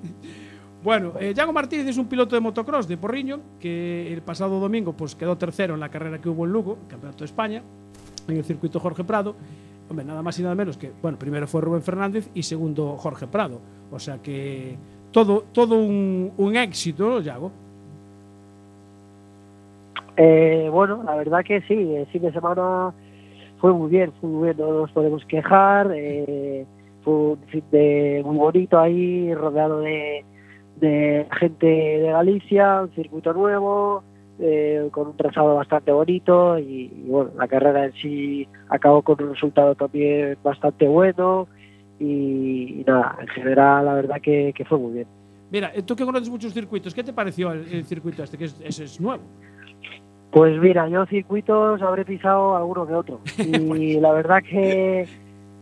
Bueno, 0.83 1.15
eh, 1.19 1.35
Yago 1.35 1.53
Martínez 1.53 1.89
es 1.89 1.99
un 1.99 2.07
piloto 2.07 2.37
de 2.37 2.41
motocross 2.41 2.87
de 2.87 2.97
Porriño 2.97 3.41
que 3.59 4.13
el 4.13 4.23
pasado 4.23 4.61
domingo 4.61 4.93
pues, 4.93 5.17
quedó 5.17 5.37
tercero 5.37 5.75
en 5.75 5.81
la 5.81 5.89
carrera 5.89 6.21
que 6.21 6.29
hubo 6.29 6.45
en 6.45 6.53
Lugo, 6.53 6.79
el 6.83 6.87
Campeonato 6.87 7.19
de 7.19 7.25
España, 7.25 7.63
en 8.29 8.37
el 8.37 8.45
circuito 8.45 8.79
Jorge 8.79 9.03
Prado. 9.03 9.35
Hombre, 9.89 10.05
nada 10.05 10.23
más 10.23 10.39
y 10.39 10.43
nada 10.43 10.55
menos 10.55 10.77
que, 10.77 10.93
bueno, 11.03 11.19
primero 11.19 11.47
fue 11.49 11.61
Rubén 11.61 11.83
Fernández 11.83 12.31
y 12.35 12.45
segundo 12.45 12.97
Jorge 12.97 13.27
Prado. 13.27 13.61
O 13.91 13.99
sea 13.99 14.19
que 14.19 14.77
todo, 15.13 15.45
todo 15.53 15.77
un, 15.79 16.33
un 16.37 16.57
éxito, 16.57 17.09
¿no, 17.09 17.21
Yago? 17.21 17.51
Eh, 20.17 20.69
bueno, 20.73 21.03
la 21.05 21.17
verdad 21.17 21.45
que 21.45 21.61
sí, 21.63 21.75
el 21.75 22.07
fin 22.07 22.23
de 22.23 22.33
semana 22.33 22.93
fue 23.59 23.73
muy 23.73 23.91
bien, 23.91 24.13
fue 24.21 24.31
muy 24.31 24.55
no 24.55 24.73
nos 24.73 24.93
podemos 24.93 25.25
quejar. 25.27 25.91
eh, 25.95 26.67
fue 27.03 27.15
un 27.15 27.39
fin 27.47 27.63
de 27.71 28.23
muy 28.25 28.37
bonito 28.37 28.81
ahí, 28.81 29.33
rodeado 29.33 29.81
de, 29.81 30.25
de 30.81 31.27
gente 31.39 31.67
de 31.67 32.11
Galicia, 32.11 32.83
un 32.83 32.91
circuito 32.97 33.33
nuevo, 33.33 34.03
eh, 34.41 34.89
con 34.91 35.09
un 35.09 35.17
trazado 35.17 35.55
bastante 35.55 35.93
bonito 35.93 36.59
y, 36.59 36.93
y, 36.93 37.05
bueno, 37.09 37.31
la 37.39 37.47
carrera 37.47 37.85
en 37.85 37.93
sí 37.93 38.49
acabó 38.69 39.03
con 39.03 39.23
un 39.23 39.35
resultado 39.35 39.77
también 39.77 40.37
bastante 40.43 40.89
bueno 40.89 41.47
y, 41.99 42.81
y 42.81 42.85
nada, 42.87 43.17
en 43.21 43.29
general 43.29 43.85
la 43.85 43.95
verdad 43.95 44.21
que, 44.21 44.53
que 44.55 44.65
fue 44.65 44.79
muy 44.79 44.93
bien. 44.95 45.07
Mira, 45.51 45.71
eh, 45.75 45.83
tú 45.83 45.95
que 45.97 46.05
conoces 46.05 46.29
muchos 46.29 46.53
circuitos, 46.53 46.95
¿qué 46.95 47.05
te 47.05 47.13
pareció 47.13 47.53
el, 47.53 47.61
el 47.73 47.85
circuito 47.85 48.23
este? 48.23 48.37
Que 48.37 48.45
es, 48.47 48.61
ese 48.65 48.85
es 48.85 49.01
nuevo. 49.01 49.23
Pues 50.31 50.59
mira, 50.61 50.89
yo 50.89 51.07
circuitos 51.07 51.81
habré 51.83 52.05
pisado 52.05 52.57
alguno 52.57 52.87
que 52.87 52.95
otro. 52.95 53.21
Y 53.39 54.01
la 54.01 54.13
verdad 54.13 54.43
que, 54.43 55.07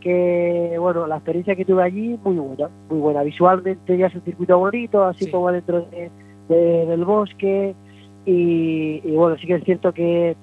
que, 0.00 0.76
bueno, 0.78 1.06
la 1.06 1.16
experiencia 1.16 1.54
que 1.54 1.64
tuve 1.64 1.82
allí, 1.82 2.18
muy 2.24 2.36
buena, 2.36 2.68
muy 2.88 2.98
buena. 2.98 3.22
Visualmente 3.22 3.96
ya 3.96 4.06
es 4.06 4.14
un 4.14 4.22
circuito 4.22 4.58
bonito, 4.58 5.04
así 5.04 5.26
Sí. 5.26 5.30
como 5.30 5.52
dentro 5.52 5.82
de- 5.90 6.10
de- 6.48 6.86
del 6.86 7.04
bosque. 7.04 7.74
Y, 8.26 9.00
y 9.04 9.10
bueno, 9.12 9.36
sí 9.38 9.46
que 9.46 9.54
es 9.56 9.64
cierto 9.64 9.92
que, 9.92 10.34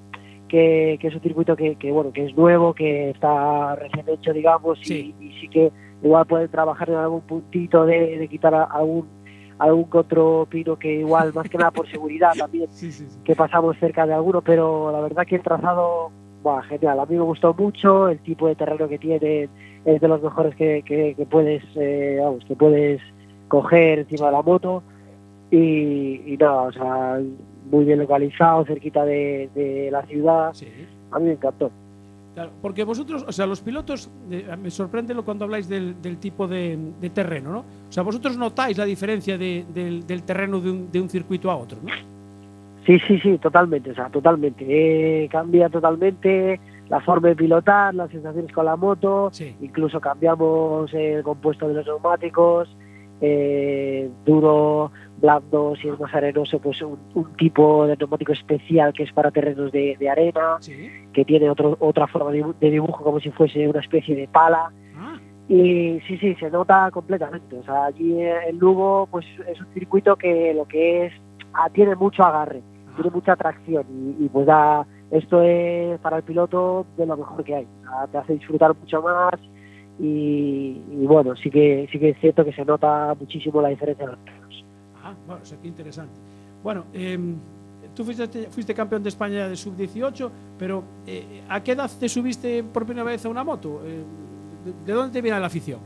que, 0.52 0.98
que 1.00 1.08
es 1.08 1.16
un 1.16 1.22
circuito 1.22 1.56
que, 1.56 1.78
que, 1.78 1.92
bueno, 1.94 2.12
que 2.12 2.26
es 2.26 2.36
nuevo, 2.36 2.74
que 2.74 3.12
está 3.12 3.74
recién 3.78 4.08
hecho, 4.10 4.34
digamos, 4.34 4.78
Sí. 4.84 5.16
Y, 5.18 5.28
y 5.28 5.40
sí 5.40 5.48
que 5.48 5.72
igual 6.04 6.26
pueden 6.26 6.50
trabajar 6.50 6.90
en 6.90 6.98
algún 6.98 7.22
puntito 7.22 7.86
de, 7.86 8.18
de 8.18 8.28
quitar 8.28 8.54
algún 8.54 9.08
algún 9.60 9.88
otro 9.94 10.48
pino 10.50 10.76
que 10.78 10.92
igual 10.96 11.32
más 11.34 11.48
que 11.48 11.58
nada 11.58 11.72
por 11.72 11.88
seguridad 11.92 12.34
también 12.38 12.68
Sí, 12.72 12.92
sí, 12.92 13.06
sí. 13.08 13.20
que 13.24 13.36
pasamos 13.36 13.78
cerca 13.78 14.06
de 14.06 14.14
alguno, 14.14 14.42
pero 14.42 14.92
la 14.92 15.00
verdad 15.00 15.26
que 15.26 15.36
el 15.36 15.44
trazado, 15.44 16.12
buah, 16.44 16.64
genial. 16.64 17.00
A 17.00 17.06
mí 17.06 17.16
me 17.16 17.22
gustó 17.22 17.54
mucho, 17.54 18.10
el 18.10 18.20
tipo 18.20 18.48
de 18.48 18.56
terreno 18.56 18.90
que 18.90 18.98
tiene 18.98 19.48
es 19.86 20.02
de 20.02 20.08
los 20.08 20.22
mejores 20.22 20.54
que, 20.56 20.82
que, 20.84 21.14
que 21.16 21.26
puedes, 21.26 21.64
eh, 21.76 22.20
vamos, 22.22 22.44
que 22.44 22.56
puedes 22.56 23.02
coger 23.48 24.00
encima 24.00 24.26
de 24.28 24.32
la 24.34 24.42
moto 24.42 24.84
y, 25.52 26.34
y 26.34 26.38
nada, 26.38 26.64
o 26.64 26.72
sea, 26.74 27.20
muy 27.72 27.86
bien 27.86 28.00
localizado, 28.00 28.66
cerquita 28.66 29.06
de, 29.06 29.50
de 29.56 29.90
la 29.92 30.02
ciudad. 30.04 30.54
Sí. 30.54 30.68
A 31.12 31.20
mí 31.20 31.26
me 31.26 31.32
encantó. 31.34 31.72
Claro, 32.34 32.52
porque 32.62 32.84
vosotros, 32.86 33.26
o 33.28 33.32
sea, 33.32 33.46
los 33.46 33.60
pilotos, 33.62 34.10
eh, 34.30 34.46
me 34.62 34.70
sorprende 34.72 35.14
lo 35.14 35.26
cuando 35.26 35.44
habláis 35.46 35.68
del, 35.68 36.02
del 36.02 36.18
tipo 36.18 36.48
de, 36.48 36.78
de 37.02 37.10
terreno, 37.10 37.52
¿no? 37.52 37.60
O 37.60 37.92
sea, 37.92 38.04
vosotros 38.04 38.38
notáis 38.38 38.78
la 38.78 38.86
diferencia 38.86 39.38
de- 39.38 39.66
del, 39.74 40.06
del 40.08 40.24
terreno 40.24 40.60
de 40.62 40.72
un, 40.72 40.92
de 40.92 41.02
un 41.02 41.10
circuito 41.10 41.52
a 41.52 41.58
otro, 41.58 41.80
¿no? 41.84 41.90
Sí, 42.86 42.98
sí, 43.08 43.20
sí, 43.20 43.38
totalmente, 43.38 43.92
o 43.92 43.96
sea, 43.96 44.10
totalmente. 44.10 44.66
Eh, 44.68 45.28
cambia 45.30 45.68
totalmente 45.70 46.60
la 46.90 47.00
forma 47.02 47.28
de 47.30 47.36
pilotar, 47.36 47.94
las 47.94 48.10
sensaciones 48.10 48.52
con 48.54 48.66
la 48.66 48.76
moto, 48.78 49.30
Sí. 49.34 49.54
incluso 49.62 50.00
cambiamos 50.00 50.92
el 50.94 51.22
compuesto 51.24 51.68
de 51.68 51.74
los 51.76 51.86
neumáticos, 51.86 52.70
eh, 53.22 54.10
duro, 54.26 54.92
blando, 55.20 55.76
si 55.76 55.88
es 55.88 56.00
más 56.00 56.14
arenoso, 56.14 56.60
pues 56.60 56.82
un, 56.82 56.98
un 57.14 57.34
tipo 57.36 57.86
de 57.86 57.96
neumático 57.96 58.32
especial 58.32 58.92
que 58.94 59.04
es 59.04 59.14
para 59.14 59.30
terrenos 59.32 59.72
de, 59.72 59.96
de 60.00 60.10
arena, 60.10 60.58
Sí. 60.60 60.90
que 61.14 61.24
tiene 61.24 61.50
otro, 61.50 61.78
otra 61.80 62.08
forma 62.08 62.32
de 62.32 62.44
dibu- 62.44 62.56
de 62.60 62.70
dibujo 62.72 63.04
como 63.04 63.20
si 63.20 63.30
fuese 63.32 63.68
una 63.68 63.80
especie 63.82 64.16
de 64.16 64.28
pala. 64.28 64.72
Ah, 64.98 65.18
Y 65.48 66.00
sí, 66.08 66.18
sí, 66.18 66.36
se 66.36 66.50
nota 66.50 66.90
completamente. 66.92 67.56
O 67.58 67.64
sea, 67.64 67.86
allí 67.86 68.20
en 68.22 68.58
Lugo 68.58 69.08
pues 69.12 69.26
es 69.48 69.60
un 69.62 69.68
circuito 69.74 70.16
que 70.16 70.54
lo 70.56 70.66
que 70.68 71.06
es, 71.06 71.14
ah, 71.54 71.70
tiene 71.72 71.96
mucho 71.96 72.24
agarre, 72.24 72.62
tiene 72.96 73.12
mucha 73.12 73.36
tracción 73.36 73.86
y, 74.20 74.26
y, 74.26 74.30
pues 74.30 74.48
da, 74.48 74.86
esto 75.12 75.42
es 75.44 76.00
para 76.00 76.18
el 76.18 76.24
piloto 76.24 76.86
de 76.98 77.06
lo 77.06 77.16
mejor 77.18 77.44
que 77.44 77.54
hay. 77.56 77.68
O 77.82 77.90
sea, 77.90 78.08
te 78.08 78.18
hace 78.18 78.34
disfrutar 78.34 78.76
mucho 78.76 79.02
más 79.04 79.34
y, 80.02 80.82
y 80.92 81.06
bueno, 81.06 81.36
sí 81.36 81.50
que 81.52 81.88
sí 81.92 82.00
que 82.00 82.10
es 82.10 82.18
cierto 82.20 82.44
que 82.44 82.54
se 82.54 82.66
nota 82.66 83.16
muchísimo 83.20 83.62
la 83.62 83.70
diferencia 83.70 84.06
de 84.06 84.12
los 84.14 84.26
terrenos. 84.26 84.66
ah, 85.04 85.14
bueno, 85.28 85.42
o 85.44 85.46
sea, 85.46 85.58
qué 85.62 85.68
interesante. 85.68 86.14
Bueno, 86.64 86.86
em, 86.94 87.36
tú 87.96 88.04
fuiste, 88.04 88.28
fuiste 88.50 88.74
campeón 88.74 89.04
de 89.04 89.10
España 89.10 89.48
de 89.48 89.56
sub-18, 89.56 90.30
pero 90.58 90.84
eh, 91.08 91.42
¿a 91.50 91.62
qué 91.62 91.74
edad 91.74 91.90
te 92.00 92.10
subiste 92.10 92.64
por 92.64 92.86
primera 92.86 93.04
vez 93.06 93.26
a 93.26 93.30
una 93.30 93.44
moto? 93.44 93.82
Eh, 93.86 94.04
¿de, 94.66 94.74
de 94.86 94.94
dónde 94.94 95.14
te 95.14 95.22
viene 95.22 95.40
la 95.40 95.48
afición? 95.48 95.80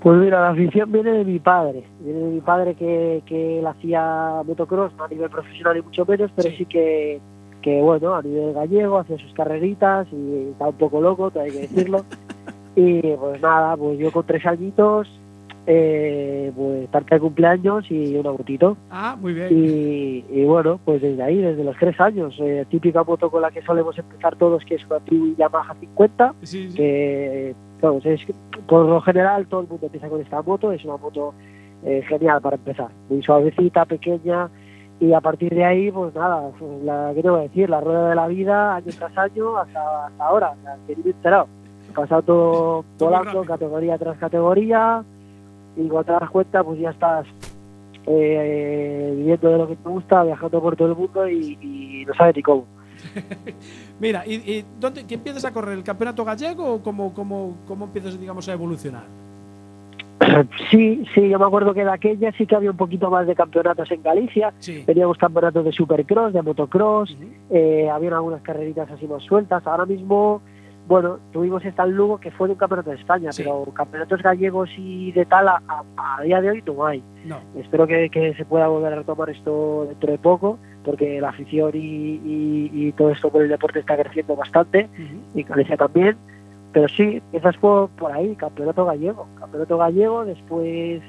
Pues 0.00 0.18
mira, 0.18 0.40
la 0.40 0.50
afición 0.50 0.90
viene 0.90 1.10
de 1.12 1.24
mi 1.24 1.38
padre. 1.40 1.84
Viene 2.00 2.20
de 2.20 2.30
mi 2.30 2.40
padre 2.40 2.74
que, 2.74 3.22
que 3.26 3.58
él 3.58 3.66
hacía 3.66 4.42
motocross, 4.46 4.94
no 4.96 5.04
a 5.04 5.08
nivel 5.08 5.28
profesional 5.28 5.76
ni 5.76 5.82
mucho 5.82 6.06
menos, 6.06 6.30
pero 6.34 6.48
Sí. 6.50 6.56
sí, 6.58 6.64
que, 6.66 7.20
que, 7.60 7.80
bueno, 7.82 8.14
a 8.14 8.22
nivel 8.22 8.54
gallego, 8.54 8.98
hacía 8.98 9.18
sus 9.18 9.32
carreritas 9.34 10.06
y 10.12 10.48
está 10.52 10.68
un 10.68 10.76
poco 10.76 11.00
loco, 11.02 11.30
hay 11.38 11.50
que 11.50 11.58
decirlo. 11.60 12.04
y 12.76 13.00
pues 13.16 13.40
nada, 13.40 13.76
pues 13.76 13.98
yo 13.98 14.10
con 14.12 14.26
tres 14.26 14.44
añitos, 14.46 15.08
eh, 15.66 16.52
pues 16.56 16.90
tarta 16.90 17.16
de 17.16 17.20
cumpleaños 17.20 17.90
y 17.90 18.16
una 18.16 18.32
motito. 18.32 18.76
Ah, 18.90 19.16
muy 19.20 19.34
bien. 19.34 19.48
Y, 19.50 20.24
y 20.30 20.44
bueno, 20.44 20.80
pues 20.84 21.02
desde 21.02 21.22
ahí, 21.22 21.36
desde 21.38 21.64
los 21.64 21.76
tres 21.78 22.00
años, 22.00 22.34
eh, 22.40 22.64
típica 22.70 23.04
moto 23.04 23.30
con 23.30 23.42
la 23.42 23.50
que 23.50 23.62
solemos 23.62 23.96
empezar 23.98 24.36
todos, 24.36 24.64
que 24.64 24.76
es 24.76 24.86
una 24.86 25.00
Tiwi 25.00 25.36
Yamaha 25.36 25.74
50 25.74 26.34
Sí, 26.42 26.70
sí. 26.70 26.76
que 26.76 27.54
vamos, 27.80 28.04
es 28.06 28.20
por 28.66 28.86
lo 28.86 29.00
general 29.00 29.46
todo 29.46 29.62
el 29.62 29.68
mundo 29.68 29.86
empieza 29.86 30.08
con 30.08 30.20
esta 30.20 30.42
moto, 30.42 30.72
es 30.72 30.84
una 30.84 30.96
moto 30.96 31.34
eh, 31.84 32.02
genial 32.08 32.40
para 32.40 32.56
empezar, 32.56 32.88
muy 33.08 33.22
suavecita, 33.22 33.84
pequeña 33.84 34.48
y 35.00 35.14
a 35.14 35.20
partir 35.20 35.54
de 35.54 35.64
ahí 35.64 35.90
pues 35.90 36.14
nada, 36.14 36.50
pues, 36.58 36.82
la 36.82 37.12
que 37.14 37.22
te 37.22 37.30
voy 37.30 37.40
a 37.40 37.42
decir, 37.44 37.70
la 37.70 37.80
rueda 37.80 38.10
de 38.10 38.14
la 38.14 38.26
vida 38.28 38.74
año 38.76 38.86
tras 38.98 39.16
año 39.16 39.56
hasta, 39.56 40.06
hasta 40.06 40.24
ahora, 40.24 40.50
o 40.50 40.62
sea, 40.62 40.76
que 40.86 40.96
ni 40.96 41.02
me 41.02 41.08
he 41.10 41.12
enterado, 41.12 41.46
pasado 41.92 42.22
todo 42.22 42.84
volando 42.98 43.42
categoría 43.44 43.98
tras 43.98 44.18
categoría 44.18 45.04
y 45.76 45.88
cuando 45.88 46.04
te 46.04 46.12
das 46.20 46.30
cuenta 46.30 46.64
pues 46.64 46.80
ya 46.80 46.90
estás 46.90 47.26
eh, 48.06 49.12
viviendo 49.16 49.50
de 49.50 49.58
lo 49.58 49.68
que 49.68 49.76
te 49.76 49.88
gusta, 49.88 50.24
viajando 50.24 50.60
por 50.60 50.76
todo 50.76 50.88
el 50.88 50.96
mundo 50.96 51.28
y, 51.28 51.58
y 51.60 52.04
no 52.06 52.14
sabes 52.14 52.36
ni 52.36 52.42
cómo. 52.42 52.64
Mira, 54.00 54.24
¿y, 54.26 54.34
y 54.34 54.64
dónde 54.78 55.06
que 55.06 55.14
empiezas 55.14 55.44
a 55.44 55.52
correr? 55.52 55.76
¿El 55.76 55.84
campeonato 55.84 56.24
gallego 56.24 56.74
o 56.74 56.82
cómo, 56.82 57.14
cómo, 57.14 57.56
cómo 57.66 57.86
empiezas, 57.86 58.18
digamos, 58.18 58.48
a 58.48 58.52
evolucionar? 58.52 59.04
Sí, 60.70 61.04
sí, 61.14 61.28
yo 61.28 61.38
me 61.38 61.46
acuerdo 61.46 61.74
que 61.74 61.82
de 61.82 61.90
aquella 61.90 62.30
sí 62.32 62.46
que 62.46 62.54
había 62.54 62.70
un 62.70 62.76
poquito 62.76 63.10
más 63.10 63.26
de 63.26 63.34
campeonatos 63.34 63.90
en 63.90 64.02
Galicia. 64.02 64.52
Sí. 64.58 64.84
Teníamos 64.86 65.16
campeonatos 65.18 65.64
de 65.64 65.72
supercross, 65.72 66.32
de 66.32 66.42
motocross, 66.42 67.10
Ujú. 67.12 67.24
eh, 67.50 67.88
habían 67.90 68.12
algunas 68.12 68.42
carreritas 68.42 68.90
así 68.90 69.06
más 69.06 69.22
sueltas. 69.24 69.66
Ahora 69.66 69.86
mismo, 69.86 70.42
bueno, 70.90 71.18
tuvimos 71.32 71.64
esta 71.64 71.84
en 71.84 71.92
Lugo 71.92 72.18
que 72.18 72.32
fue 72.32 72.48
de 72.48 72.54
un 72.54 72.58
campeonato 72.58 72.90
de 72.90 72.96
España, 72.96 73.30
Sí. 73.30 73.44
pero 73.44 73.64
campeonatos 73.72 74.20
gallegos 74.22 74.68
y 74.76 75.12
de 75.12 75.24
tal 75.24 75.46
a, 75.48 75.62
día 76.24 76.40
de 76.40 76.50
hoy 76.50 76.62
no 76.66 76.84
hay. 76.84 77.00
No. 77.24 77.38
Espero 77.56 77.86
que, 77.86 78.10
que 78.10 78.34
se 78.34 78.44
pueda 78.44 78.66
volver 78.66 78.92
a 78.92 78.96
retomar 78.96 79.30
esto 79.30 79.84
dentro 79.88 80.10
de 80.10 80.18
poco, 80.18 80.58
porque 80.84 81.20
la 81.20 81.28
afición 81.28 81.70
y, 81.74 81.78
y- 81.78 82.70
y 82.74 82.92
todo 82.92 83.10
esto 83.10 83.30
por 83.30 83.42
el 83.42 83.48
deporte 83.48 83.78
está 83.78 83.96
creciendo 83.96 84.34
bastante 84.34 84.88
Ujú. 84.92 85.38
y 85.38 85.44
Galicia 85.44 85.76
también. 85.76 86.16
Pero 86.72 86.88
sí, 86.88 87.02
empiezas 87.18 87.56
por, 87.58 87.88
por 87.90 88.10
ahí, 88.10 88.34
campeonato 88.34 88.84
gallego. 88.84 89.28
Campeonato 89.38 89.78
gallego, 89.78 90.24
después, 90.24 91.02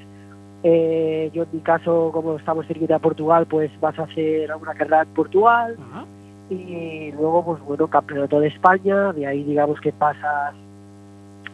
eh, 0.62 1.28
yo 1.34 1.42
en 1.42 1.48
mi 1.52 1.60
caso, 1.60 2.10
como 2.12 2.36
estamos 2.36 2.66
cerquita 2.68 2.94
de 2.94 3.00
Portugal, 3.00 3.46
pues 3.46 3.68
vas 3.80 3.98
a 3.98 4.04
hacer 4.04 4.50
alguna 4.52 4.74
carrera 4.74 5.02
en 5.02 5.08
Portugal. 5.08 5.76
Y 6.52 7.12
luego, 7.12 7.44
pues 7.44 7.62
bueno, 7.62 7.88
campeonato 7.88 8.40
de 8.40 8.48
España, 8.48 9.12
de 9.12 9.26
ahí 9.26 9.42
digamos 9.44 9.80
que 9.80 9.92
pasas, 9.92 10.54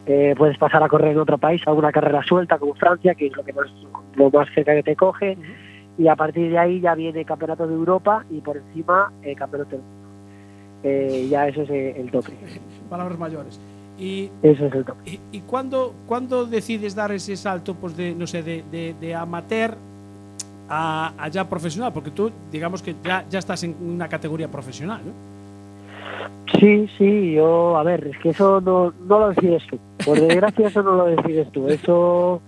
eh, 0.07 0.35
puedes 0.37 0.59
pasar 0.59 0.83
a 0.83 0.89
correr 0.89 1.13
en 1.13 1.19
otro 1.19 1.39
país, 1.39 1.63
alguna 1.67 1.93
carrera 1.93 2.23
suelta 2.23 2.59
como 2.59 2.75
Francia, 2.75 3.15
que 3.15 3.27
es 3.27 3.37
lo 3.37 3.45
que 3.45 3.53
más, 3.53 3.67
lo 4.15 4.31
más 4.31 4.49
cerca 4.55 4.75
que 4.75 4.83
te 4.83 4.97
coge, 4.97 5.37
y 5.97 6.09
a 6.09 6.17
partir 6.17 6.51
de 6.51 6.59
ahí 6.59 6.81
ya 6.81 6.95
viene 6.95 7.25
campeonato 7.25 7.67
de 7.67 7.75
Europa 7.75 8.25
y 8.31 8.41
por 8.41 8.57
encima 8.57 9.13
eh, 9.23 9.35
campeonato 9.35 9.71
del 9.71 9.81
mundo. 9.81 9.99
Eh, 10.85 11.27
ya 11.29 11.49
eso 11.49 11.63
es 11.63 11.71
el 11.71 12.11
tope, 12.11 12.33
Palabras 12.89 13.19
mayores. 13.19 13.61
Y, 13.99 14.31
eso 14.43 14.67
es 14.67 14.75
el 14.75 14.85
tope. 14.85 15.11
y, 15.11 15.21
y 15.33 15.41
cuándo, 15.41 15.93
cuándo 16.07 16.47
decides 16.47 16.95
dar 16.95 17.11
ese 17.11 17.37
salto 17.37 17.75
pues 17.75 17.97
de, 17.97 18.15
no 18.15 18.29
sé, 18.29 18.45
de, 18.45 18.65
de, 18.71 18.95
de 19.01 19.15
amateur 19.15 19.77
a, 20.69 21.13
a 21.19 21.29
ya 21.29 21.49
profesional? 21.49 21.93
Porque 21.93 22.11
tú, 22.11 22.31
digamos 22.51 22.83
que 22.83 22.95
ya, 23.03 23.25
ya 23.29 23.39
estás 23.39 23.63
en 23.65 23.77
una 23.81 24.09
categoría 24.09 24.49
profesional, 24.49 25.01
¿no? 25.05 25.13
Sí, 26.59 26.89
sí, 26.97 27.33
yo, 27.35 27.77
a 27.77 27.83
ver, 27.83 28.07
es 28.09 28.19
que 28.19 28.31
eso 28.31 28.61
no, 28.61 28.93
no 29.07 29.19
lo 29.21 29.29
decides 29.31 29.63
tú. 29.69 29.79
Por 30.05 30.19
desgracia, 30.29 30.69
eso 30.69 30.83
no 30.83 30.95
lo 30.95 31.05
decides 31.07 31.51
tú. 31.53 31.69
Eso, 31.69 32.41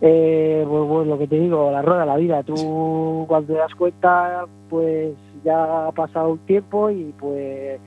eh, 0.00 0.64
pues, 0.68 0.84
bueno, 0.88 1.04
lo 1.12 1.18
que 1.18 1.26
te 1.28 1.38
digo, 1.38 1.70
la 1.70 1.80
rueda 1.82 2.00
de 2.00 2.06
la 2.06 2.16
vida. 2.16 2.42
Tú, 2.42 3.24
cuando 3.28 3.52
te 3.54 3.58
das 3.58 3.74
cuenta, 3.74 4.44
pues 4.68 5.12
ya 5.44 5.86
ha 5.86 5.92
pasado 5.92 6.30
un 6.30 6.38
tiempo 6.40 6.90
y 6.90 7.14
pues. 7.18 7.80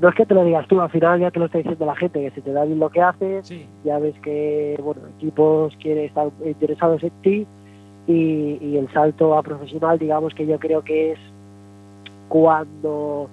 No 0.00 0.08
es 0.08 0.14
que 0.14 0.24
te 0.26 0.34
lo 0.34 0.44
digas 0.44 0.68
tú, 0.68 0.80
al 0.80 0.90
final 0.90 1.18
ya 1.18 1.32
te 1.32 1.40
lo 1.40 1.46
está 1.46 1.58
diciendo 1.58 1.84
la 1.84 1.96
gente, 1.96 2.20
que 2.20 2.30
se 2.30 2.42
te 2.42 2.52
da 2.52 2.64
bien 2.64 2.78
lo 2.78 2.90
que 2.90 3.00
haces, 3.00 3.44
Sí. 3.44 3.66
ya 3.84 3.98
ves 3.98 4.14
que 4.22 4.78
bueno 4.80 5.00
equipos 5.16 5.74
quieren 5.82 6.04
estar 6.04 6.28
interesados 6.44 7.02
en 7.02 7.10
ti 7.22 7.46
y, 8.10 8.58
y 8.60 8.76
el 8.76 8.90
salto 8.92 9.36
a 9.36 9.42
profesional 9.42 9.98
digamos 9.98 10.34
que 10.34 10.46
yo 10.46 10.58
creo 10.58 10.82
que 10.82 11.12
es 11.12 11.18
cuando 12.28 13.28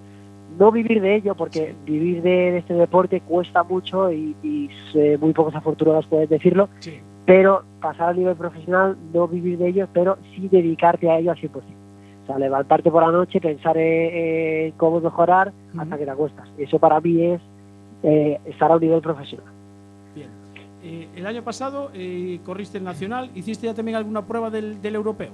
no 0.59 0.71
vivir 0.71 1.01
de 1.01 1.15
ello 1.15 1.35
porque 1.35 1.75
vivir 1.85 2.21
de, 2.21 2.29
de 2.51 2.57
este 2.59 2.73
deporte 2.73 3.21
cuesta 3.21 3.63
mucho 3.63 4.11
y, 4.11 4.35
y 4.43 4.69
eh, 4.95 5.17
muy 5.19 5.33
pocos 5.33 5.55
afortunados 5.55 6.05
pueden 6.07 6.29
decirlo 6.29 6.69
Sí. 6.79 6.99
pero 7.25 7.63
pasar 7.81 8.09
al 8.09 8.17
nivel 8.17 8.35
profesional 8.35 8.97
no 9.13 9.27
vivir 9.27 9.57
de 9.57 9.67
ello 9.69 9.87
pero 9.93 10.17
sí 10.35 10.47
dedicarte 10.49 11.09
a 11.09 11.19
ello 11.19 11.31
al 11.31 11.37
100% 11.37 11.49
o 11.49 12.25
sea 12.27 12.39
levantarte 12.39 12.89
por 12.91 13.03
la 13.03 13.11
noche 13.11 13.39
pensar 13.39 13.77
en, 13.77 14.65
en 14.65 14.71
cómo 14.73 14.99
mejorar 14.99 15.51
hasta 15.77 15.97
que 15.97 16.05
te 16.05 16.11
acuestas 16.11 16.47
eso 16.57 16.79
para 16.79 16.99
mí 17.01 17.23
es 17.23 17.41
eh, 18.03 18.39
estar 18.45 18.71
a 18.71 18.75
un 18.75 18.81
nivel 18.81 19.01
profesional. 19.01 19.47
Eh, 20.83 21.07
el 21.15 21.25
año 21.25 21.43
pasado 21.43 21.89
eh, 21.93 22.39
corriste 22.45 22.77
el 22.77 22.83
nacional, 22.83 23.31
¿hiciste 23.35 23.65
ya 23.65 23.73
también 23.73 23.97
alguna 23.97 24.25
prueba 24.25 24.49
del, 24.49 24.81
del 24.81 24.95
europeo? 24.95 25.31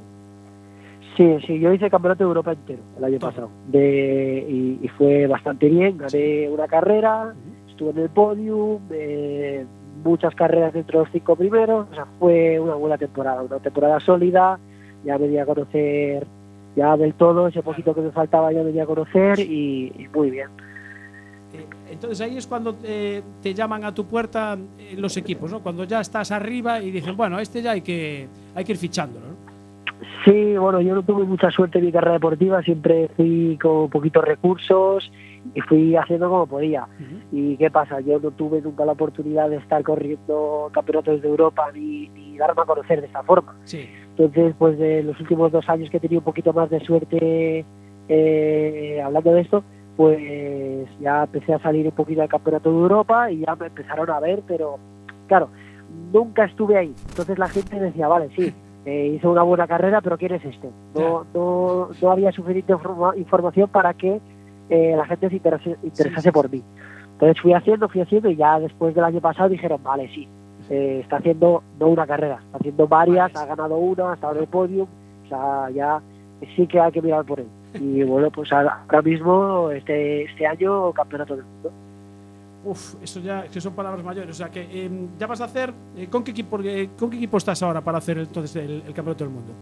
Sí, 1.17 1.38
sí, 1.45 1.59
yo 1.59 1.71
hice 1.73 1.85
el 1.85 1.91
campeonato 1.91 2.23
de 2.23 2.27
Europa 2.27 2.53
entero 2.53 2.81
el 2.97 3.03
año 3.03 3.19
pasado. 3.19 3.50
De, 3.67 4.45
y, 4.50 4.79
y 4.83 4.88
fue 4.89 5.27
bastante 5.27 5.69
bien, 5.69 5.97
gané 5.97 6.50
una 6.50 6.67
carrera, 6.67 7.33
estuve 7.69 7.91
en 7.91 7.97
el 8.00 8.09
podium, 8.09 8.79
eh, 8.91 9.65
muchas 10.03 10.33
carreras 10.33 10.73
dentro 10.73 11.00
de 11.00 11.05
los 11.05 11.13
cinco 11.13 11.35
primeros, 11.35 11.88
o 11.91 11.93
sea, 11.93 12.05
fue 12.19 12.59
una 12.59 12.75
buena 12.75 12.97
temporada, 12.97 13.43
una 13.43 13.59
temporada 13.59 14.00
sólida, 14.00 14.59
ya 15.05 15.17
me 15.17 15.27
di 15.27 15.38
a 15.38 15.45
conocer 15.45 16.25
ya 16.75 16.97
del 16.97 17.13
todo, 17.13 17.47
ese 17.47 17.62
poquito 17.62 17.93
que 17.93 18.01
me 18.01 18.12
faltaba 18.12 18.51
ya 18.51 18.63
me 18.63 18.71
di 18.71 18.79
a 18.79 18.85
conocer 18.85 19.39
y, 19.39 19.93
y 19.95 20.07
muy 20.13 20.31
bien. 20.31 20.50
Entonces 21.93 22.21
ahí 22.21 22.38
es 22.38 22.47
cuando 22.47 22.75
eh, 22.83 23.21
te 23.41 23.53
llaman 23.53 23.83
a 23.83 23.93
tu 23.93 24.05
puerta 24.05 24.57
eh, 24.77 24.95
los 24.97 25.15
equipos, 25.17 25.51
¿no? 25.51 25.62
Cuando 25.62 25.83
ya 25.83 26.01
estás 26.01 26.31
arriba 26.31 26.81
y 26.81 26.91
dicen, 26.91 27.15
bueno, 27.15 27.39
este 27.39 27.62
ya 27.62 27.71
hay 27.71 27.81
que, 27.81 28.27
hay 28.55 28.63
que 28.63 28.71
ir 28.73 28.77
fichándolo, 28.77 29.27
¿no? 29.27 29.33
Sí, 30.25 30.57
bueno, 30.57 30.79
yo 30.81 30.95
no 30.95 31.03
tuve 31.03 31.23
mucha 31.25 31.51
suerte 31.51 31.79
en 31.79 31.85
mi 31.85 31.91
carrera 31.91 32.13
deportiva, 32.13 32.62
siempre 32.62 33.09
fui 33.15 33.57
con 33.62 33.89
poquitos 33.89 34.23
recursos 34.23 35.12
y 35.53 35.62
fui 35.62 35.95
haciendo 35.95 36.29
como 36.29 36.47
podía. 36.47 36.88
¿Y 37.31 37.57
qué 37.57 37.69
pasa? 37.69 38.00
Yo 38.00 38.19
no 38.19 38.31
tuve 38.31 38.62
nunca 38.62 38.85
la 38.85 38.93
oportunidad 38.93 39.50
de 39.50 39.57
estar 39.57 39.83
corriendo 39.83 40.69
campeonatos 40.73 41.21
de 41.21 41.27
Europa 41.27 41.69
ni, 41.73 42.07
ni 42.09 42.38
darme 42.38 42.62
a 42.62 42.65
conocer 42.65 43.01
de 43.01 43.07
esa 43.07 43.23
forma. 43.23 43.55
Sí. 43.65 43.89
Entonces, 44.17 44.55
pues 44.57 44.77
de 44.77 45.03
los 45.03 45.19
últimos 45.19 45.51
dos 45.51 45.67
años 45.67 45.89
que 45.89 45.97
he 45.97 46.00
tenido 46.00 46.19
un 46.19 46.25
poquito 46.25 46.53
más 46.53 46.69
de 46.69 46.79
suerte 46.85 47.65
eh, 48.07 49.01
hablando 49.03 49.33
de 49.33 49.41
esto, 49.41 49.63
pues 49.95 50.88
ya 51.00 51.23
empecé 51.23 51.53
a 51.53 51.59
salir 51.59 51.85
un 51.85 51.91
poquito 51.91 52.21
al 52.21 52.29
campeonato 52.29 52.69
de 52.71 52.77
Europa 52.77 53.31
y 53.31 53.39
ya 53.45 53.55
me 53.55 53.67
empezaron 53.67 54.09
a 54.09 54.19
ver, 54.19 54.41
pero 54.47 54.77
claro, 55.27 55.50
nunca 56.12 56.45
estuve 56.45 56.77
ahí. 56.77 56.93
Entonces 57.09 57.38
la 57.38 57.47
gente 57.50 57.79
decía, 57.79 58.07
vale, 58.07 58.29
sí, 58.35 58.53
eh, 58.85 59.13
hizo 59.15 59.31
una 59.31 59.43
buena 59.43 59.67
carrera, 59.67 60.01
pero 60.01 60.17
¿quién 60.17 60.33
es 60.33 60.43
este? 60.45 60.69
No, 60.95 61.25
no, 61.33 61.89
no 62.01 62.12
había 62.12 62.31
suficiente 62.31 62.73
informa- 62.73 63.15
información 63.17 63.69
para 63.69 63.93
que 63.93 64.19
eh, 64.69 64.93
la 64.97 65.05
gente 65.05 65.29
se 65.29 65.35
interese- 65.41 65.77
interesase 65.83 66.31
por 66.31 66.50
mí. 66.50 66.63
Entonces 67.13 67.41
fui 67.41 67.53
haciendo, 67.53 67.88
fui 67.88 68.01
haciendo 68.01 68.29
y 68.29 68.35
ya 68.35 68.59
después 68.59 68.95
del 68.95 69.03
año 69.03 69.21
pasado 69.21 69.50
dijeron, 69.50 69.81
vale, 69.83 70.09
sí, 70.13 70.27
eh, 70.69 71.01
está 71.03 71.17
haciendo 71.17 71.62
no 71.79 71.88
una 71.88 72.07
carrera, 72.07 72.39
está 72.45 72.57
haciendo 72.57 72.88
varias, 72.88 73.35
ha 73.35 73.45
ganado 73.45 73.77
una, 73.77 74.12
ha 74.12 74.13
estado 74.15 74.33
en 74.35 74.39
el 74.41 74.47
podium, 74.47 74.88
o 75.25 75.29
sea, 75.29 75.69
ya 75.69 76.01
sí 76.55 76.65
que 76.67 76.79
hay 76.79 76.91
que 76.91 77.01
mirar 77.01 77.23
por 77.23 77.39
él. 77.39 77.47
Y 77.74 78.03
bueno, 78.03 78.30
pues 78.30 78.51
ahora 78.51 79.01
mismo, 79.03 79.72
este, 79.72 80.24
este 80.24 80.46
año, 80.46 80.92
campeonato 80.92 81.36
del 81.36 81.46
mundo. 81.46 81.72
Uf, 82.65 82.96
eso 83.03 83.20
ya 83.20 83.44
que 83.44 83.60
son 83.60 83.74
palabras 83.74 84.03
mayores. 84.03 84.32
O 84.32 84.34
sea 84.34 84.50
que 84.50 84.62
eh, 84.72 84.89
ya 85.20 85.27
vas 85.27 85.42
a 85.42 85.46
hacer. 85.46 85.74
eh, 85.98 86.08
¿con, 86.10 86.24
qué 86.24 86.32
equipo, 86.32 86.60
eh, 86.63 86.89
¿Con 86.98 87.10
qué 87.10 87.18
equipo 87.18 87.38
estás 87.38 87.62
ahora 87.62 87.82
para 87.82 87.98
hacer 87.98 88.18
entonces 88.18 88.56
el, 88.63 88.84
el 88.88 88.94
campeonato 88.94 89.25
del 89.25 89.34
mundo? 89.34 89.53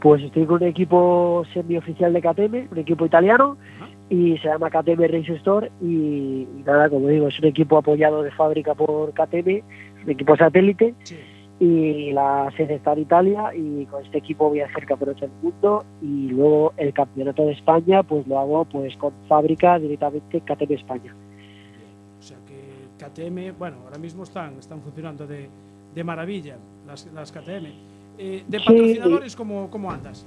Pues 0.00 0.22
estoy 0.22 0.44
con 0.44 0.62
un 0.62 0.68
equipo 0.68 1.44
semioficial 1.52 2.12
de 2.12 2.20
KTM, 2.20 2.72
un 2.72 2.78
equipo 2.78 3.06
italiano, 3.06 3.56
y 4.10 4.36
se 4.38 4.48
llama 4.48 4.70
KTM 4.70 5.02
Race 5.02 5.32
Store. 5.34 5.70
Y, 5.80 5.86
y 6.58 6.62
nada, 6.64 6.88
como 6.88 7.08
digo, 7.08 7.28
es 7.28 7.38
un 7.38 7.46
equipo 7.46 7.78
apoyado 7.78 8.22
de 8.22 8.30
fábrica 8.30 8.74
por 8.74 9.12
KTM, 9.12 9.48
es 9.48 10.04
un 10.04 10.10
equipo 10.10 10.36
satélite, 10.36 10.94
y 11.58 12.12
la 12.12 12.50
sede 12.56 12.74
está 12.74 12.92
en 12.92 12.98
Italia. 13.00 13.54
Y 13.54 13.86
con 13.86 14.04
este 14.04 14.18
equipo 14.18 14.48
voy 14.48 14.60
a 14.60 14.66
hacer 14.66 14.84
campeonato 14.86 15.20
del 15.20 15.30
mundo, 15.42 15.84
y 16.02 16.28
luego 16.28 16.72
el 16.76 16.92
campeonato 16.92 17.44
de 17.46 17.52
España, 17.52 18.02
pues 18.02 18.26
lo 18.26 18.38
hago 18.38 18.64
pues 18.66 18.96
con 18.96 19.12
fábrica 19.28 19.78
directamente 19.78 20.40
KTM 20.40 20.72
España. 20.74 21.14
O 22.18 22.22
sea 22.22 22.36
que 22.46 23.04
KTM, 23.04 23.58
bueno, 23.58 23.76
ahora 23.84 23.98
mismo 23.98 24.22
están, 24.24 24.54
están 24.58 24.80
funcionando 24.80 25.26
de, 25.26 25.48
de 25.94 26.04
maravilla 26.04 26.56
las, 26.86 27.06
las 27.14 27.32
KTM. 27.32 27.66
Eh, 28.18 28.44
¿De 28.48 28.58
Sí. 28.58 28.64
patrocinadores 28.66 29.36
cómo, 29.36 29.68
cómo 29.70 29.90
andas? 29.90 30.26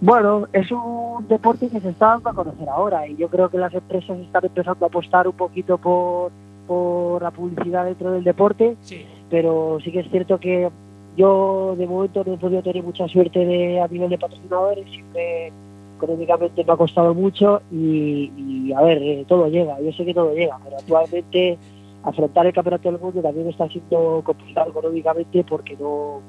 Bueno, 0.00 0.46
es 0.52 0.70
un 0.70 1.26
deporte 1.26 1.68
que 1.68 1.80
se 1.80 1.88
está 1.88 2.08
dando 2.08 2.30
a 2.30 2.34
conocer 2.34 2.68
ahora 2.68 3.06
y 3.08 3.16
yo 3.16 3.28
creo 3.28 3.48
que 3.48 3.56
las 3.58 3.72
empresas 3.72 4.18
están 4.18 4.44
empezando 4.44 4.84
a 4.84 4.88
apostar 4.88 5.26
un 5.26 5.32
poquito 5.34 5.78
por, 5.78 6.30
por 6.66 7.22
la 7.22 7.30
publicidad 7.30 7.86
dentro 7.86 8.12
del 8.12 8.22
deporte, 8.22 8.76
Sí. 8.82 9.06
Pero 9.30 9.78
sí 9.82 9.90
que 9.92 10.00
es 10.00 10.10
cierto 10.10 10.38
que 10.38 10.68
yo 11.16 11.74
de 11.76 11.86
momento 11.86 12.22
no 12.26 12.34
he 12.34 12.38
podido 12.38 12.62
tener 12.62 12.82
mucha 12.82 13.08
suerte 13.08 13.44
de, 13.44 13.80
a 13.80 13.88
nivel 13.88 14.10
de 14.10 14.18
patrocinadores, 14.18 14.88
siempre 14.90 15.52
económicamente 15.96 16.62
me 16.62 16.72
ha 16.72 16.76
costado 16.76 17.14
mucho 17.14 17.62
y, 17.72 18.30
y, 18.36 18.72
a 18.72 18.82
ver, 18.82 19.02
eh, 19.02 19.24
todo 19.26 19.48
llega, 19.48 19.80
yo 19.80 19.92
sé 19.92 20.04
que 20.04 20.12
todo 20.12 20.34
llega, 20.34 20.58
pero 20.62 20.76
actualmente 20.76 21.56
afrontar 22.02 22.46
el 22.46 22.52
campeonato 22.52 22.90
del 22.90 23.00
mundo 23.00 23.22
también 23.22 23.48
está 23.48 23.66
siendo 23.68 24.20
complicado 24.24 24.70
económicamente 24.70 25.42
porque 25.44 25.76
no, 25.80 26.20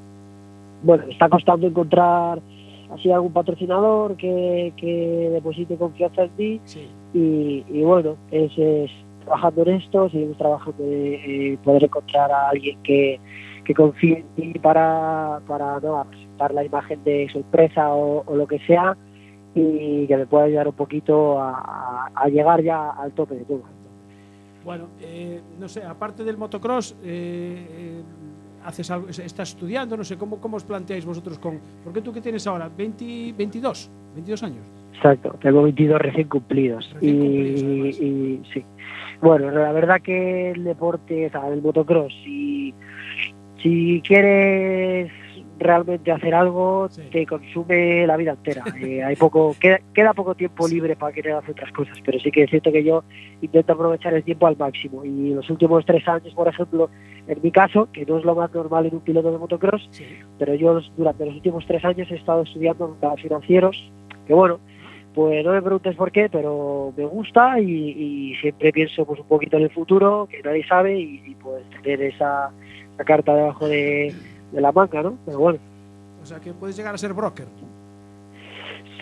bueno, 0.84 1.06
me 1.06 1.12
está 1.14 1.28
costando 1.28 1.68
encontrar 1.68 2.40
así 2.96 3.12
algún 3.12 3.34
patrocinador 3.34 4.16
que, 4.16 4.72
que 4.78 5.30
deposite 5.34 5.76
confianza 5.76 6.24
en 6.24 6.30
ti 6.32 6.62
Sí. 6.64 6.88
y, 7.14 7.66
y 7.70 7.84
bueno, 7.84 8.16
es, 8.32 8.58
es 8.58 8.90
trabajando 9.28 9.62
en 9.63 9.70
esto, 9.76 10.10
seguimos 10.10 10.38
trabajando 10.38 10.84
en 10.84 11.58
poder 11.58 11.84
encontrar 11.84 12.32
a 12.32 12.50
alguien 12.50 12.82
que, 12.84 13.20
que 13.66 13.74
confíe 13.74 14.20
en 14.36 14.54
ti 14.54 14.60
para, 14.60 15.42
para 15.48 15.80
no, 15.82 16.06
presentar 16.10 16.54
la 16.54 16.63
imagen 16.63 17.04
de 17.04 17.28
su 17.32 17.40
empresa 17.40 17.94
o, 17.94 18.24
lo 18.36 18.48
que 18.48 18.60
sea 18.60 18.96
y 19.54 20.08
que 20.08 20.18
me 20.18 20.26
pueda 20.28 20.46
ayudar 20.46 20.68
un 20.68 20.76
poquito 20.76 21.40
a, 21.40 21.52
a- 21.52 22.12
a 22.16 22.28
llegar 22.30 22.62
ya 22.63 22.92
al 22.92 23.12
tope 23.12 23.36
de 23.36 23.44
todo. 23.46 23.63
Bueno, 24.63 24.86
eh, 25.02 25.42
no 25.60 25.68
sé, 25.68 25.84
aparte 25.84 26.24
del 26.24 26.38
motocross, 26.38 26.94
eh, 27.04 27.66
eh, 27.70 28.02
haces 28.66 28.90
algo, 28.92 29.08
estás 29.10 29.50
estudiando, 29.50 29.96
no 29.98 30.04
sé, 30.04 30.18
¿cómo, 30.18 30.40
¿cómo 30.40 30.58
os 30.58 30.63
planteáis 30.63 31.06
vosotros 31.06 31.40
con...? 31.40 31.60
Porque 31.84 32.02
tú 32.02 32.12
que 32.13 32.22
tienes 32.22 32.46
ahora, 32.48 32.70
20, 32.70 33.34
22, 33.38 33.90
22 34.16 34.44
años. 34.44 34.63
Exacto, 34.98 35.36
tengo 35.42 35.64
22 35.64 36.00
recién 36.02 36.28
cumplidos. 36.28 36.96
Y, 37.02 37.08
y 37.08 38.42
sí. 38.54 38.64
Bueno, 39.22 39.50
la 39.52 39.72
verdad 39.72 40.02
que 40.02 40.52
el 40.52 40.64
deporte, 40.64 41.28
o 41.28 41.30
sea, 41.30 41.48
el 41.50 41.62
motocross, 41.62 42.14
si, 42.24 42.74
si 43.62 44.02
quieres 44.06 45.12
realmente 45.60 46.12
hacer 46.12 46.36
algo, 46.36 46.88
Sí. 46.90 47.02
te 47.12 47.26
consume 47.26 48.06
la 48.06 48.16
vida 48.18 48.32
entera. 48.32 48.64
Eh, 48.82 49.04
hay 49.04 49.16
poco, 49.16 49.56
queda, 49.60 49.80
queda 49.94 50.14
poco 50.14 50.36
tiempo 50.36 50.68
libre 50.68 50.96
para 50.96 51.12
querer 51.14 51.34
hacer 51.34 51.52
otras 51.52 51.72
cosas, 51.72 51.98
pero 52.06 52.20
sí 52.20 52.30
que 52.32 52.44
es 52.44 52.50
cierto 52.50 52.72
que 52.72 52.84
yo 52.84 53.04
intento 53.42 53.74
aprovechar 53.74 54.14
el 54.14 54.24
tiempo 54.24 54.46
al 54.48 54.56
máximo. 54.58 55.04
Y 55.04 55.34
los 55.34 55.50
últimos 55.50 55.84
tres 55.86 56.08
años, 56.08 56.32
por 56.36 56.48
ejemplo, 56.48 56.90
en 57.28 57.40
mi 57.42 57.50
caso, 57.52 57.88
que 57.92 58.06
no 58.06 58.18
es 58.20 58.26
lo 58.26 58.36
más 58.36 58.54
normal 58.54 58.86
en 58.86 58.96
un 58.96 59.02
piloto 59.02 59.32
de 59.32 59.38
motocross, 59.40 59.88
Sí. 59.92 60.06
pero 60.38 60.54
yo 60.56 60.80
durante 60.96 61.26
los 61.26 61.36
últimos 61.36 61.66
tres 61.66 61.84
años 61.86 62.08
he 62.12 62.16
estado 62.16 62.44
estudiando 62.44 62.88
mercados 62.90 63.22
financieros, 63.22 63.92
que 64.28 64.34
bueno, 64.36 64.60
pues 65.18 65.44
no 65.44 65.52
me 65.52 65.64
preguntes 65.64 65.96
por 65.96 66.12
qué, 66.12 66.30
pero 66.30 66.94
me 66.96 67.04
gusta 67.06 67.60
y, 67.60 67.72
y 67.72 68.36
siempre 68.36 68.72
pienso 68.72 69.04
pues 69.04 69.20
un 69.20 69.26
poquito 69.26 69.58
en 69.58 69.64
el 69.64 69.72
futuro, 69.72 70.28
que 70.30 70.44
nadie 70.44 70.64
sabe, 70.68 70.96
y, 71.00 71.24
y, 71.26 71.34
pues 71.34 71.64
tener 71.72 72.04
esa, 72.04 72.52
esa 72.94 73.04
carta 73.04 73.34
debajo 73.34 73.68
de, 73.68 74.14
de 74.52 74.62
la 74.62 74.72
manga, 74.72 75.02
¿no? 75.02 75.18
Pero 75.26 75.40
bueno, 75.40 75.58
O 76.22 76.26
sea 76.28 76.40
que 76.40 76.54
puedes 76.54 76.78
llegar 76.78 76.94
a 76.94 77.00
ser 77.00 77.14
broker. 77.16 77.48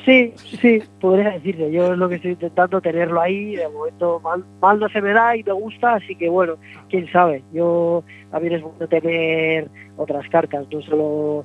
sí, 0.05 0.33
sí, 0.61 0.81
podría 1.01 1.31
decirse, 1.31 1.69
yo 1.69 1.91
es 1.91 1.97
lo 1.97 2.07
que 2.07 2.15
estoy 2.15 2.31
intentando 2.31 2.79
tenerlo 2.79 3.19
ahí, 3.19 3.57
de 3.57 3.67
momento 3.67 4.21
mal, 4.21 4.45
mal 4.61 4.79
no 4.79 4.87
se 4.87 5.01
me 5.01 5.11
da 5.11 5.35
y 5.35 5.43
me 5.43 5.51
gusta, 5.51 5.95
así 5.95 6.15
que 6.15 6.29
bueno, 6.29 6.55
quién 6.89 7.11
sabe, 7.11 7.43
yo 7.51 8.05
también 8.31 8.53
es 8.53 8.61
bueno 8.61 8.87
tener 8.87 9.67
otras 9.97 10.29
cartas, 10.29 10.65
no 10.71 10.81
solo... 10.81 11.43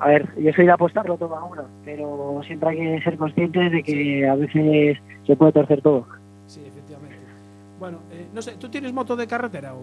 A 0.00 0.08
ver, 0.08 0.28
yo 0.38 0.50
soy 0.52 0.64
de 0.66 0.72
apostarlo 0.72 1.16
todo 1.16 1.36
a 1.36 1.44
una, 1.44 1.64
pero 1.84 2.40
siempre 2.46 2.70
hay 2.70 2.76
que 2.78 3.02
ser 3.04 3.16
conscientes 3.18 3.70
de 3.70 3.82
que 3.82 4.26
a 4.28 4.34
veces 4.34 4.98
se 5.26 5.36
puede 5.36 5.52
torcer 5.52 5.82
todo. 5.82 6.06
Sí, 6.46 6.62
efectivamente. 6.66 7.16
Bueno, 7.78 7.98
eh, 8.10 8.26
no 8.34 8.40
sé, 8.42 8.52
¿tú 8.58 8.68
tienes 8.68 8.92
moto 8.92 9.14
de 9.16 9.26
carretera 9.26 9.74
o...? 9.74 9.82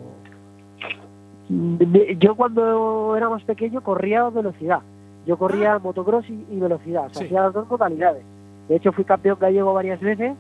De- 1.49 2.17
Yo 2.19 2.35
cuando 2.35 3.15
era 3.15 3.29
más 3.29 3.43
pequeño 3.43 3.81
corría 3.81 4.25
a 4.25 4.29
velocidad. 4.29 4.79
Yo 5.25 5.37
corría 5.37 5.77
motocross 5.79 6.29
y, 6.29 6.45
y 6.51 6.59
velocidad. 6.59 7.05
O 7.05 7.09
sea, 7.09 7.19
Sí. 7.19 7.25
hacía 7.25 7.41
las 7.43 7.53
dos 7.53 7.69
modalidades. 7.69 8.23
De 8.69 8.75
hecho, 8.75 8.91
fui 8.91 9.03
campeón 9.03 9.37
gallego 9.39 9.73
varias 9.73 9.99
veces 10.01 10.33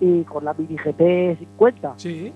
y 0.00 0.22
con 0.24 0.44
la 0.44 0.54
mini 0.54 0.76
GP 0.76 1.38
50. 1.38 1.94
Sí. 1.96 2.32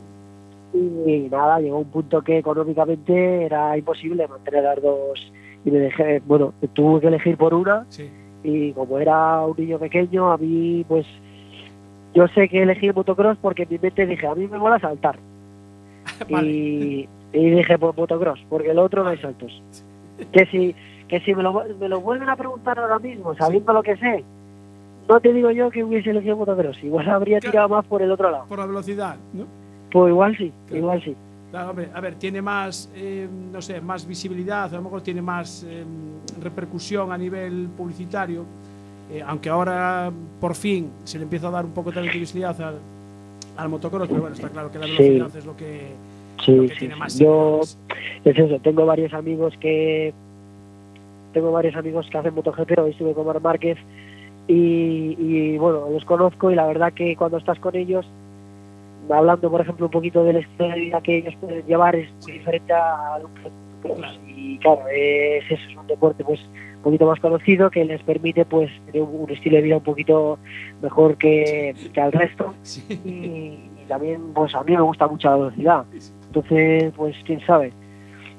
Y 0.75 1.29
nada, 1.31 1.61
llegó 1.61 1.79
un 1.79 1.91
punto 1.91 2.23
que 2.23 2.39
económicamente 2.39 3.45
era 3.45 3.77
imposible 3.77 4.27
mantener 4.27 4.65
las 4.65 4.81
dos. 4.83 5.33
Y 5.65 5.71
me 5.71 5.79
dejé, 5.79 6.21
bueno, 6.27 6.53
tuve 6.73 7.01
que 7.01 7.07
elegir 7.09 7.37
por 7.37 7.55
una 7.55 7.87
Sí. 7.89 8.11
y 8.43 8.73
como 8.73 8.99
era 8.99 9.41
un 9.47 9.55
niño 9.57 9.79
pequeño, 9.79 10.33
a 10.33 10.37
mí 10.39 10.85
pues 10.89 11.07
yo 12.15 12.27
sé 12.29 12.49
que 12.49 12.63
elegí 12.63 12.89
el 12.89 12.95
motocross 12.95 13.39
porque 13.41 13.63
en 13.63 13.69
mi 13.71 13.79
mente 13.79 14.05
dije, 14.07 14.27
a 14.27 14.35
mí 14.35 14.47
me 14.49 14.59
mola 14.59 14.79
saltar. 14.81 15.19
Vale. 16.31 16.49
y, 16.51 17.09
y 17.33 17.51
dije, 17.51 17.79
pues 17.79 17.97
motocross, 17.97 18.45
porque 18.49 18.71
el 18.71 18.79
otro 18.79 19.03
no 19.05 19.11
hay 19.11 19.19
saltos. 19.19 19.63
Que 20.33 20.47
si, 20.47 20.75
que 21.09 21.21
si 21.21 21.35
me, 21.35 21.43
lo, 21.43 21.65
me 21.79 21.89
lo 21.89 22.01
vuelven 22.01 22.29
a 22.29 22.37
preguntar 22.37 22.79
ahora 22.79 22.99
mismo, 22.99 23.35
sabiendo 23.37 23.73
lo 23.73 23.83
que 23.83 23.97
sé, 23.97 24.25
no 25.09 25.21
te 25.21 25.33
digo 25.33 25.51
yo 25.51 25.71
que 25.71 25.83
hubiese 25.85 26.11
elegido 26.11 26.37
motocross, 26.37 26.83
igual 26.83 27.09
habría 27.09 27.39
tirado 27.41 27.69
más 27.69 27.85
por 27.87 28.03
el 28.03 28.11
otro 28.11 28.31
lado. 28.31 28.45
Por 28.49 28.59
la 28.59 28.67
velocidad, 28.67 29.17
¿no? 29.33 29.45
Pues 29.91 30.11
igual 30.11 30.37
sí, 30.37 30.53
Claro. 30.67 30.79
igual 30.79 31.03
sí. 31.05 31.17
Hombre, 31.55 31.89
a 31.93 32.01
ver, 32.01 32.15
tiene 32.15 32.41
más, 32.41 32.91
eh, 32.95 33.29
no 33.53 33.61
sé, 33.61 33.81
más 33.83 34.07
visibilidad, 34.07 34.73
a 34.73 34.77
lo 34.77 34.83
mejor 34.83 35.03
tiene 35.03 35.21
más 35.21 35.65
eh, 35.69 35.85
repercusión 36.43 37.13
a 37.13 37.19
nivel 37.19 37.69
publicitario, 37.77 38.45
eh, 39.11 39.23
aunque 39.27 39.51
ahora 39.51 40.11
por 40.41 40.55
fin 40.55 40.91
se 41.05 41.19
le 41.19 41.25
empieza 41.25 41.49
a 41.49 41.51
dar 41.51 41.65
un 41.67 41.73
poco 41.73 41.93
también 41.93 42.15
de 42.15 42.21
visibilidad 42.21 42.59
al, 42.63 42.79
al 43.59 43.69
motocross, 43.69 44.09
pero 44.09 44.23
bueno, 44.23 44.35
está 44.35 44.49
claro 44.49 44.71
que 44.73 44.79
la 44.79 44.87
Sí. 44.87 44.93
velocidad 44.93 45.37
es 45.37 45.45
lo 45.45 45.55
que, 45.55 45.89
lo 46.39 46.43
Sí, 46.43 46.69
que 46.69 46.69
sí, 46.75 46.79
tiene 46.81 46.95
sí. 46.95 47.01
más 47.01 47.19
Yo, 47.19 47.61
es 48.25 48.39
eso, 48.39 48.59
tengo 48.61 48.87
varios 48.87 49.13
amigos 49.13 49.53
que 49.61 50.15
tengo 51.35 51.53
varios 51.53 51.77
amigos 51.77 52.07
que 52.11 52.19
hacen 52.19 52.35
MotoGP, 52.35 52.79
hoy 52.79 52.91
estuve 52.93 53.13
con 53.13 53.27
Mar 53.27 53.41
Márquez 53.43 53.77
y, 54.49 55.17
y, 55.19 55.59
bueno, 55.59 55.89
los 55.91 56.05
conozco 56.07 56.51
y 56.51 56.55
la 56.55 56.67
verdad 56.67 56.93
que 56.95 57.15
cuando 57.17 57.37
estás 57.39 57.59
con 57.59 57.75
ellos, 57.77 58.07
hablando 59.13 59.51
por 59.51 59.61
ejemplo 59.61 59.87
un 59.87 59.93
poquito 59.93 60.25
del 60.25 60.37
estilo 60.37 60.69
de 60.69 60.81
vida 60.81 61.01
que 61.01 61.19
ellos 61.19 61.35
pueden 61.41 61.65
llevar 61.67 61.97
es 61.97 62.11
muy 62.23 62.33
diferente 62.33 62.73
a 62.73 63.19
un 63.23 63.53
y 64.29 64.59
claro, 64.59 64.83
es 64.93 65.51
es 65.51 65.77
un 65.77 65.87
deporte 65.87 66.25
pues 66.25 66.41
un 66.77 66.83
poquito 66.83 67.07
más 67.07 67.19
conocido 67.21 67.71
que 67.71 67.85
les 67.85 68.03
permite 68.03 68.45
pues 68.45 68.71
tener 68.87 69.03
un, 69.03 69.29
estilo 69.31 69.57
de 69.57 69.63
vida 69.63 69.77
un 69.77 69.83
poquito 69.83 70.39
mejor 70.81 71.17
que, 71.17 71.75
que 71.93 72.01
al 72.01 72.13
resto 72.13 72.55
Sí. 72.63 72.85
y, 73.05 73.83
y 73.83 73.85
también 73.89 74.33
pues 74.35 74.55
a 74.55 74.63
mí 74.63 74.73
me 74.73 74.83
gusta 74.83 75.07
mucho 75.09 75.29
la 75.31 75.37
velocidad 75.37 75.85
entonces 76.27 76.93
pues 76.97 77.17
quién 77.25 77.41
sabe 77.45 77.73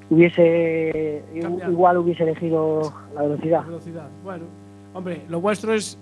hubiese 0.10 1.24
igual 1.34 1.98
hubiese 1.98 2.24
elegido 2.24 2.94
la 3.16 3.24
velocidad 3.24 3.62
La 3.62 3.68
velocidad. 3.68 4.10
Bueno, 4.24 4.46
hombre, 4.94 5.24
lo 5.28 5.42
vuestro 5.42 5.74
es 5.74 5.98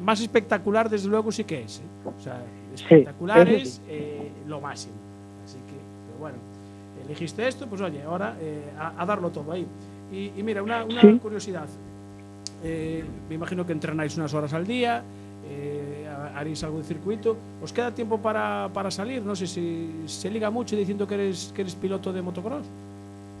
más 0.00 0.20
espectacular, 0.20 0.88
desde 0.88 1.08
luego 1.08 1.32
sí 1.32 1.44
que 1.44 1.62
es. 1.62 1.80
¿eh? 1.80 1.82
O 2.04 2.20
sea, 2.20 2.42
espectacular 2.82 3.48
eso 3.48 3.56
es 3.62 3.68
sí. 3.74 3.82
eh, 3.88 4.30
lo 4.46 4.60
máximo. 4.60 4.94
Así 5.44 5.56
que, 5.66 5.74
pero 6.06 6.18
bueno, 6.20 6.36
elegiste 7.06 7.46
esto, 7.48 7.66
pues 7.66 7.80
oye, 7.80 8.02
ahora 8.02 8.34
eh, 8.40 8.70
a, 8.78 9.00
a 9.02 9.06
darlo 9.06 9.30
todo 9.30 9.52
ahí. 9.52 9.66
Y, 10.12 10.32
y 10.36 10.42
mira, 10.42 10.62
una, 10.62 10.84
una 10.84 11.00
Sí. 11.00 11.18
curiosidad. 11.22 11.66
Eh, 12.64 13.04
me 13.28 13.34
imagino 13.36 13.64
que 13.64 13.72
entrenáis 13.72 14.16
unas 14.16 14.32
horas 14.34 14.52
al 14.52 14.66
día, 14.66 15.02
ha- 16.10 16.38
haréis 16.38 16.62
algo 16.64 16.78
de 16.78 16.84
circuito. 16.84 17.36
¿Os 17.62 17.72
queda 17.72 17.90
tiempo 17.92 18.18
para, 18.18 18.68
para 18.74 18.90
salir? 18.90 19.22
No 19.22 19.34
sé 19.36 19.46
si 19.46 20.02
se 20.06 20.30
liga 20.30 20.50
mucho 20.50 20.76
diciendo 20.76 21.06
que 21.06 21.14
eres, 21.14 21.52
que 21.54 21.62
eres 21.62 21.74
piloto 21.74 22.12
de 22.12 22.20
motocross. 22.22 22.66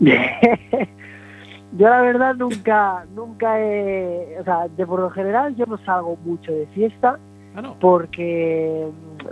yo 0.00 1.88
la 1.88 2.00
verdad 2.00 2.34
nunca 2.36 3.04
nunca 3.14 3.60
he 3.60 4.36
o 4.40 4.44
sea 4.44 4.68
de 4.68 4.86
por 4.86 5.00
lo 5.00 5.10
general 5.10 5.54
yo 5.56 5.66
no 5.66 5.76
salgo 5.84 6.16
mucho 6.24 6.52
de 6.52 6.66
fiesta 6.68 7.18
Ah, 7.56 7.60
no. 7.62 7.74
porque 7.80 8.86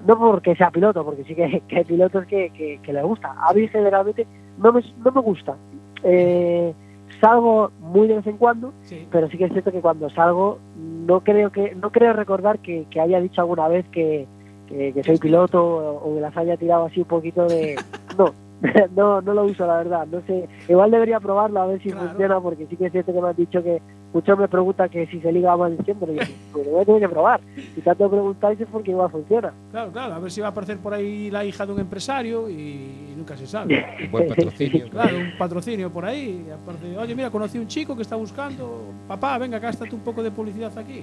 no 0.07 0.19
porque 0.19 0.57
sea 0.57 0.71
piloto 0.71 1.05
porque 1.05 1.25
sí 1.25 1.35
que, 1.35 1.63
que 1.69 1.79
hay 1.79 1.85
pilotos 1.85 2.27
que, 2.27 2.51
que, 2.51 2.81
que 2.83 2.93
les 2.93 3.05
gusta. 3.05 3.35
A 3.39 3.53
mí 3.53 3.69
generalmente 3.69 4.27
no 4.59 4.73
me, 4.73 4.83
no 5.05 5.13
me 5.13 5.21
gusta. 5.21 5.57
Eh, 6.03 6.73
salgo 7.21 7.71
muy 7.81 8.09
de 8.09 8.17
vez 8.17 8.27
en 8.27 8.37
cuando 8.37 8.73
Sí. 8.83 9.07
pero 9.11 9.29
sí 9.29 9.39
que 9.39 9.45
es 9.45 9.53
cierto 9.53 9.73
que 9.73 9.81
cuando 9.81 10.11
salgo 10.11 10.59
no 10.77 11.21
creo 11.21 11.51
que 11.51 11.75
no 11.75 11.91
creo 11.91 12.13
recordar 12.13 12.59
que, 12.59 12.87
que 12.91 13.01
haya 13.01 13.21
dicho 13.21 13.41
alguna 13.41 13.69
vez 13.69 13.87
que, 13.91 14.27
que, 14.69 14.93
que 14.93 15.03
soy 15.05 15.17
piloto 15.19 15.65
o, 15.65 16.11
o 16.11 16.15
que 16.15 16.21
las 16.21 16.37
haya 16.37 16.57
tirado 16.57 16.87
así 16.87 17.01
un 17.01 17.07
poquito 17.07 17.47
de 17.47 17.77
no 18.19 18.33
no 18.97 19.21
no 19.21 19.35
lo 19.35 19.45
uso 19.45 19.67
la 19.67 19.79
verdad 19.79 20.07
no 20.11 20.21
sé 20.27 20.49
igual 20.69 20.91
debería 20.91 21.21
probarlo 21.21 21.61
a 21.61 21.67
ver 21.67 21.83
si 21.83 21.91
Claro. 21.91 22.09
funciona 22.09 22.41
porque 22.41 22.67
sí 22.67 22.77
que 22.77 22.87
es 22.87 22.93
cierto 22.93 23.13
que 23.13 23.21
me 23.21 23.29
han 23.29 23.37
dicho 23.37 23.63
que 23.63 23.83
muchos 24.15 24.39
me 24.39 24.49
preguntan 24.49 24.89
que 24.89 25.07
si 25.09 25.21
se 25.21 25.31
liga 25.31 25.55
más 25.57 25.77
diciendo 25.77 26.07
y 26.11 26.17
yo, 26.17 26.23
pues 26.53 26.67
lo 26.67 26.73
voy 26.73 26.81
a 26.83 26.85
tener 26.87 27.01
que 27.03 27.09
probar 27.09 27.41
si 27.75 27.81
tanto 27.83 28.11
preguntáis 28.11 28.59
es 28.61 28.69
porque 28.73 28.91
igual 28.93 29.11
funciona 29.11 29.53
Claro, 29.71 29.93
claro, 29.93 30.15
a 30.15 30.19
ver 30.19 30.31
si 30.31 30.41
va 30.41 30.47
a 30.47 30.51
aparecer 30.51 30.79
por 30.79 30.95
ahí 30.95 31.31
la 31.31 31.45
hija 31.45 31.67
de 31.67 31.73
un 31.73 31.81
empresario 31.81 32.49
y 32.49 33.13
nunca 33.17 33.37
se 33.37 33.47
sabe. 33.47 33.85
Un 34.05 34.11
buen 34.11 34.29
patrocinio. 34.29 34.87
Claro, 34.91 35.19
un 35.19 35.33
patrocinio 35.39 35.91
por 35.91 36.05
ahí. 36.05 36.45
y 36.47 36.51
aparte, 36.51 36.97
oye, 36.97 37.15
mira, 37.15 37.29
conocí 37.31 37.59
un 37.59 37.67
chico 37.67 37.95
que 37.97 38.03
está 38.03 38.17
buscando, 38.17 38.85
papá, 39.09 39.37
venga, 39.39 39.59
gástate 39.59 39.95
un 39.95 40.01
poco 40.03 40.23
de 40.23 40.31
publicidad 40.31 40.77
aquí. 40.79 41.03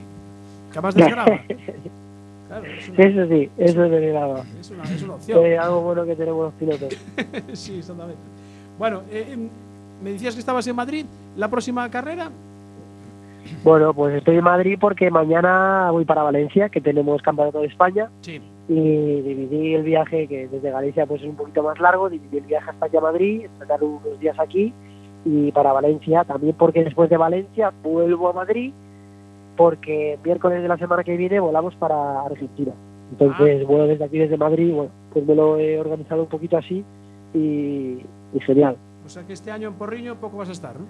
Que 0.72 0.80
además 0.80 0.96
desgraba. 0.96 1.39
Claro, 2.62 2.66
es 2.78 2.89
una, 2.89 3.04
eso 3.04 3.28
sí 3.28 3.50
eso 3.58 3.84
es 3.86 3.92
de 3.92 4.00
verdad 4.00 4.44
es 4.60 4.72
una, 4.72 4.84
es 4.84 5.02
una 5.04 5.13
opción. 5.16 5.46
Eh, 5.46 5.58
algo 5.58 5.82
bueno 5.82 6.06
que 6.06 6.16
tenemos 6.16 6.46
los 6.46 6.54
pilotos 6.54 6.89
sí, 7.54 7.78
exactamente. 7.78 8.22
Bueno, 8.78 9.02
eh, 9.12 9.28
em, 9.32 9.50
me 10.04 10.12
decías 10.12 10.34
que 10.34 10.39
estabas 10.39 10.68
en 10.68 10.76
Madrid. 10.76 11.06
¿La 11.38 11.48
próxima 11.48 11.89
carrera? 11.89 12.30
Bueno, 13.63 13.94
pues 13.94 14.16
estoy 14.16 14.38
en 14.38 14.44
Madrid 14.44 14.78
porque 14.80 15.10
mañana 15.12 15.89
voy 15.92 16.06
para 16.06 16.24
Valencia, 16.24 16.70
que 16.70 16.82
tenemos 16.82 17.22
Campeonato 17.22 17.60
de 17.62 17.68
España, 17.68 18.10
Sí. 18.22 18.42
y 18.68 19.22
dividí 19.22 19.74
el 19.76 19.84
viaje, 19.84 20.28
que 20.28 20.48
desde 20.48 20.72
Galicia 20.72 21.06
pues 21.06 21.22
es 21.22 21.28
un 21.28 21.36
poquito 21.36 21.63
más 21.63 21.80
largo, 21.80 22.10
dividí 22.10 22.38
el 22.38 22.46
viaje 22.46 22.70
hasta 22.70 22.86
allá 22.86 23.00
a 23.00 23.02
Madrid, 23.04 23.46
estar 23.62 23.84
unos 23.84 24.20
días 24.20 24.38
aquí, 24.39 24.74
y 25.26 25.52
para 25.52 25.72
Valencia 25.72 26.24
también 26.24 26.56
porque 26.58 26.84
después 26.84 27.10
de 27.10 27.18
Valencia 27.18 27.72
vuelvo 27.84 28.30
a 28.30 28.34
Madrid, 28.34 28.74
porque 29.56 30.18
miércoles 30.24 30.62
de 30.62 30.68
la 30.68 30.78
semana 30.78 31.04
que 31.04 31.18
viene 31.18 31.39
volamos 31.39 31.76
para 31.76 32.22
Argentina. 32.22 32.72
Entonces, 33.12 33.66
bueno, 33.68 33.86
desde 33.86 34.06
aquí, 34.06 34.18
desde 34.18 34.38
Madrid, 34.38 34.74
bueno, 34.74 34.92
pues 35.12 35.26
me 35.26 35.36
lo 35.36 35.60
he 35.60 35.80
organizado 35.80 36.24
un 36.24 36.30
poquito 36.30 36.58
así, 36.58 36.84
y, 37.34 38.00
y 38.34 38.39
genial. 38.46 38.76
O 39.06 39.10
sea 39.10 39.24
que 39.24 39.34
este 39.34 39.52
año 39.52 39.68
en 39.68 39.74
Porriño 39.76 40.16
poco 40.16 40.38
vas 40.38 40.50
a 40.50 40.54
estar, 40.54 40.80
¿no? 40.80 40.86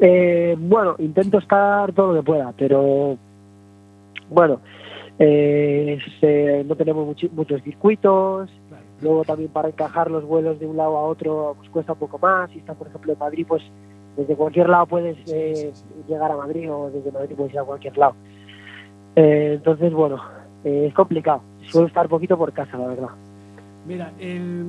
Eh, 0.00 0.56
bueno, 0.58 0.94
intento 0.98 1.38
estar 1.38 1.92
todo 1.92 2.12
lo 2.12 2.20
que 2.20 2.26
pueda, 2.26 2.52
pero 2.56 3.16
bueno, 4.28 4.60
eh, 5.18 6.64
no 6.66 6.76
tenemos 6.76 7.16
muchos 7.32 7.62
circuitos, 7.62 8.50
Claro. 8.68 8.84
luego 9.00 9.24
también 9.24 9.50
para 9.50 9.68
encajar 9.68 10.10
los 10.10 10.24
vuelos 10.24 10.58
de 10.58 10.66
un 10.66 10.76
lado 10.76 10.96
a 10.96 11.02
otro 11.02 11.54
pues 11.58 11.70
cuesta 11.70 11.92
un 11.92 11.98
poco 11.98 12.18
más, 12.18 12.50
si 12.50 12.58
estás 12.58 12.76
por 12.76 12.88
ejemplo 12.88 13.12
en 13.12 13.18
Madrid, 13.18 13.46
pues 13.48 13.62
desde 14.16 14.34
cualquier 14.36 14.68
lado 14.68 14.86
puedes 14.86 15.16
eh, 15.28 15.72
llegar 16.08 16.30
a 16.32 16.36
Madrid 16.36 16.70
o 16.72 16.90
desde 16.90 17.12
Madrid 17.12 17.34
puedes 17.36 17.52
ir 17.52 17.58
a 17.60 17.64
cualquier 17.64 17.96
lado. 17.98 18.14
Eh, 19.16 19.52
entonces, 19.56 19.92
bueno, 19.92 20.20
eh, 20.64 20.86
es 20.88 20.94
complicado, 20.94 21.40
suelo 21.70 21.86
estar 21.88 22.08
poquito 22.08 22.36
por 22.36 22.52
casa, 22.52 22.76
la 22.78 22.86
verdad. 22.88 23.08
Mira, 23.86 24.12
el, 24.18 24.64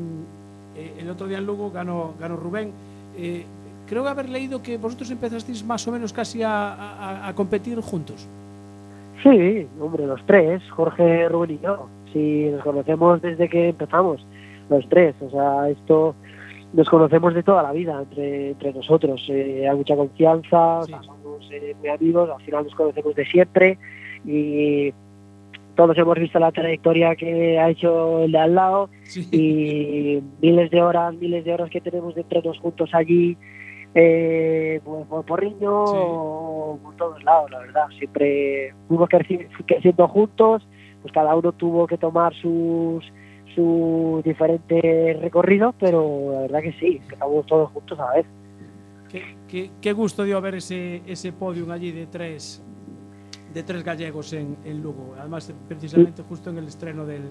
el 0.99 1.09
otro 1.09 1.27
día 1.27 1.37
en 1.39 1.45
Lugo 1.45 1.71
ganó, 1.71 2.13
ganó 2.19 2.35
Rubén. 2.35 2.71
Creo 3.87 4.05
haber 4.07 4.27
leído 4.29 4.61
que 4.61 4.77
vosotros 4.77 5.09
empezasteis 5.11 5.63
más 5.65 5.87
o 5.87 5.91
menos 5.93 6.11
casi 6.11 6.43
a, 6.43 6.73
a- 6.73 7.27
a 7.29 7.33
competir 7.33 7.79
juntos. 7.79 8.27
Sí, 9.23 9.65
hombre, 9.79 10.05
los 10.05 10.21
tres, 10.25 10.61
Jorge, 10.71 11.27
Rubén 11.29 11.51
y 11.51 11.59
yo. 11.59 11.87
Sí, 12.13 12.49
nos 12.51 12.63
conocemos 12.63 13.21
desde 13.21 13.49
que 13.49 13.69
empezamos, 13.69 14.23
los 14.69 14.87
tres. 14.89 15.15
O 15.21 15.29
sea, 15.31 15.69
esto 15.69 16.15
nos 16.73 16.89
conocemos 16.89 17.33
de 17.33 17.43
toda 17.43 17.63
la 17.63 17.71
vida 17.71 18.01
entre, 18.01 18.49
entre 18.51 18.73
nosotros. 18.73 19.25
Eh, 19.29 19.67
hay 19.69 19.75
mucha 19.75 19.95
confianza, 19.95 20.83
Sí. 20.83 20.93
somos 21.05 21.49
eh, 21.51 21.75
muy 21.79 21.89
amigos, 21.89 22.29
al 22.29 22.41
final 22.43 22.63
nos 22.65 22.75
conocemos 22.75 23.15
de 23.15 23.25
siempre 23.25 23.77
y 24.25 24.93
todos 25.75 25.97
hemos 25.97 26.17
visto 26.17 26.39
la 26.39 26.51
trayectoria 26.51 27.15
que 27.15 27.59
ha 27.59 27.69
hecho 27.69 28.23
el 28.23 28.31
de 28.31 28.39
al 28.39 28.55
lado 28.55 28.89
Sí. 29.03 29.27
y 29.31 30.23
miles 30.41 30.71
de 30.71 30.81
horas, 30.81 31.13
miles 31.15 31.45
de 31.45 31.53
horas 31.53 31.69
que 31.69 31.79
tenemos 31.81 32.15
de 32.15 32.21
entrenos 32.21 32.57
juntos 32.59 32.89
allí, 32.93 33.37
eh, 33.93 34.81
pues 34.83 35.05
por 35.07 35.23
Porriño 35.25 35.87
Sí. 35.87 35.93
o 35.97 36.79
por 36.83 36.95
todos 36.97 37.23
lados, 37.23 37.49
la 37.51 37.59
verdad. 37.59 37.87
Siempre 37.97 38.73
fuimos 38.87 39.07
creci- 39.09 39.47
creciendo 39.65 40.07
juntos, 40.07 40.67
pues 41.01 41.13
cada 41.13 41.35
uno 41.35 41.51
tuvo 41.51 41.87
que 41.87 41.97
tomar 41.97 42.33
sus 42.35 43.05
sus 43.57 44.23
diferentes 44.23 45.19
recorridos, 45.19 45.73
pero 45.79 46.29
la 46.33 46.39
verdad 46.41 46.61
que 46.61 46.73
sí, 46.73 47.01
que 47.07 47.15
estamos 47.15 47.45
todos 47.47 47.71
juntos 47.71 47.99
a 47.99 48.05
la 48.05 48.13
vez. 48.17 48.25
Qué, 49.09 49.35
qué- 49.47 49.71
qué 49.81 49.93
gusto 49.93 50.23
dio 50.23 50.39
ver 50.41 50.55
ese, 50.55 51.01
ese 51.07 51.31
podium 51.31 51.71
allí 51.71 51.91
de 51.91 52.05
tres, 52.05 52.61
de 53.53 53.63
tres 53.63 53.83
gallegos 53.83 54.31
en, 54.33 54.55
en 54.63 54.83
Lugo. 54.83 55.15
Además, 55.19 55.51
precisamente 55.67 56.21
justo 56.23 56.49
en 56.51 56.59
el 56.59 56.67
estreno 56.67 57.05
del, 57.05 57.23